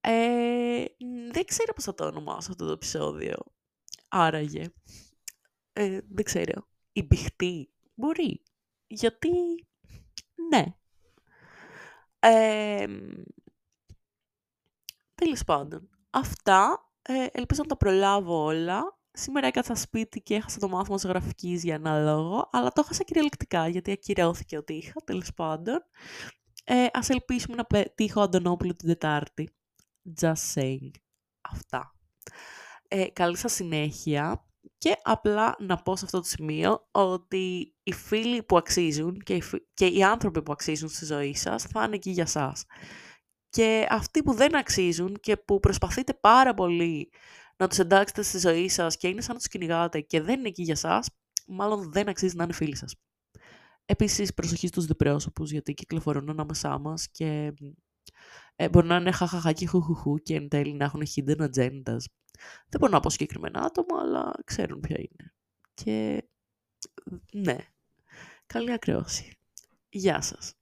Ε, 0.00 0.84
δεν 1.32 1.44
ξέρω 1.44 1.72
πώς 1.72 1.84
θα 1.84 1.94
το 1.94 2.04
ονομάσω 2.04 2.50
αυτό 2.50 2.66
το 2.66 2.72
επεισόδιο. 2.72 3.36
Άραγε. 4.08 4.72
Ε, 5.72 6.00
δεν 6.08 6.24
ξέρω. 6.24 6.68
Η 6.92 7.02
μπηχτή. 7.02 7.72
Μπορεί. 7.94 8.42
Γιατί, 8.86 9.30
ναι. 10.50 10.64
Ε, 12.28 12.86
τέλος 15.14 15.44
πάντων. 15.44 15.88
Αυτά. 16.10 16.80
Ε, 17.02 17.26
ελπίζω 17.32 17.62
να 17.62 17.68
τα 17.68 17.76
προλάβω 17.76 18.44
όλα. 18.44 18.98
Σήμερα 19.12 19.46
έκατσα 19.46 19.74
σπίτι 19.74 20.20
και 20.20 20.34
έχασα 20.34 20.58
το 20.58 20.68
μάθημα 20.68 20.96
ζωγραφικής 20.96 21.62
για 21.62 21.74
ένα 21.74 22.00
λόγο, 22.00 22.48
αλλά 22.52 22.70
το 22.70 22.80
έχασα 22.84 23.02
κυριολεκτικά 23.04 23.68
γιατί 23.68 23.90
ακυρώθηκε 23.90 24.56
ότι 24.56 24.74
είχα, 24.74 25.00
τέλος 25.04 25.34
πάντων. 25.34 25.78
Ε, 26.64 26.86
ας 26.92 27.08
ελπίσουμε 27.08 27.56
να 27.56 27.64
πετύχω 27.64 28.20
Αντωνόπουλο 28.20 28.72
την 28.72 28.88
Τετάρτη. 28.88 29.50
Just 30.20 30.54
saying. 30.54 30.90
Αυτά. 31.40 31.94
Ε, 32.88 33.06
καλή 33.08 33.36
σας 33.36 33.52
συνέχεια 33.52 34.45
και 34.86 34.96
απλά 35.02 35.56
να 35.58 35.76
πω 35.76 35.96
σε 35.96 36.04
αυτό 36.04 36.18
το 36.18 36.26
σημείο 36.26 36.88
ότι 36.90 37.74
οι 37.82 37.92
φίλοι 37.92 38.42
που 38.42 38.56
αξίζουν 38.56 39.20
και 39.22 39.34
οι, 39.34 39.42
και 39.74 39.86
οι 39.86 40.02
άνθρωποι 40.02 40.42
που 40.42 40.52
αξίζουν 40.52 40.88
στη 40.88 41.04
ζωή 41.04 41.34
σας 41.34 41.62
θα 41.62 41.84
είναι 41.84 41.94
εκεί 41.94 42.10
για 42.10 42.26
σας. 42.26 42.64
Και 43.48 43.86
αυτοί 43.90 44.22
που 44.22 44.32
δεν 44.34 44.56
αξίζουν 44.56 45.16
και 45.20 45.36
που 45.36 45.60
προσπαθείτε 45.60 46.14
πάρα 46.14 46.54
πολύ 46.54 47.10
να 47.56 47.68
τους 47.68 47.78
εντάξετε 47.78 48.22
στη 48.22 48.38
ζωή 48.38 48.68
σας 48.68 48.96
και 48.96 49.08
είναι 49.08 49.20
σαν 49.20 49.32
να 49.32 49.38
τους 49.38 49.48
κυνηγάτε 49.48 50.00
και 50.00 50.20
δεν 50.20 50.38
είναι 50.38 50.48
εκεί 50.48 50.62
για 50.62 50.76
σας, 50.76 51.08
μάλλον 51.46 51.92
δεν 51.92 52.08
αξίζει 52.08 52.36
να 52.36 52.44
είναι 52.44 52.52
φίλοι 52.52 52.76
σας. 52.76 52.94
Επίσης, 53.84 54.34
προσοχή 54.34 54.66
στους 54.66 54.84
διπρόσωπους, 54.84 55.50
γιατί 55.50 55.74
κυκλοφορούν 55.74 56.30
ανάμεσά 56.30 56.78
μας 56.78 57.08
και 57.10 57.52
ε, 58.56 58.68
μπορεί 58.68 58.86
να 58.86 58.96
είναι 58.96 59.10
χαχαχά 59.10 59.52
και 59.52 59.66
χουχουχού 59.66 60.16
και 60.18 60.34
εν 60.34 60.48
τέλει 60.48 60.72
να 60.72 60.84
έχουν 60.84 61.02
hidden 61.14 61.40
agendas. 61.40 62.04
Δεν 62.68 62.80
μπορώ 62.80 62.92
να 62.92 63.00
πω 63.00 63.10
συγκεκριμένα 63.10 63.60
άτομα, 63.60 64.00
αλλά 64.00 64.34
ξέρουν 64.44 64.80
ποια 64.80 64.96
είναι. 64.98 65.34
Και 65.74 66.24
ναι, 67.32 67.56
καλή 68.46 68.72
ακρεώση. 68.72 69.38
Γεια 69.88 70.20
σας. 70.20 70.54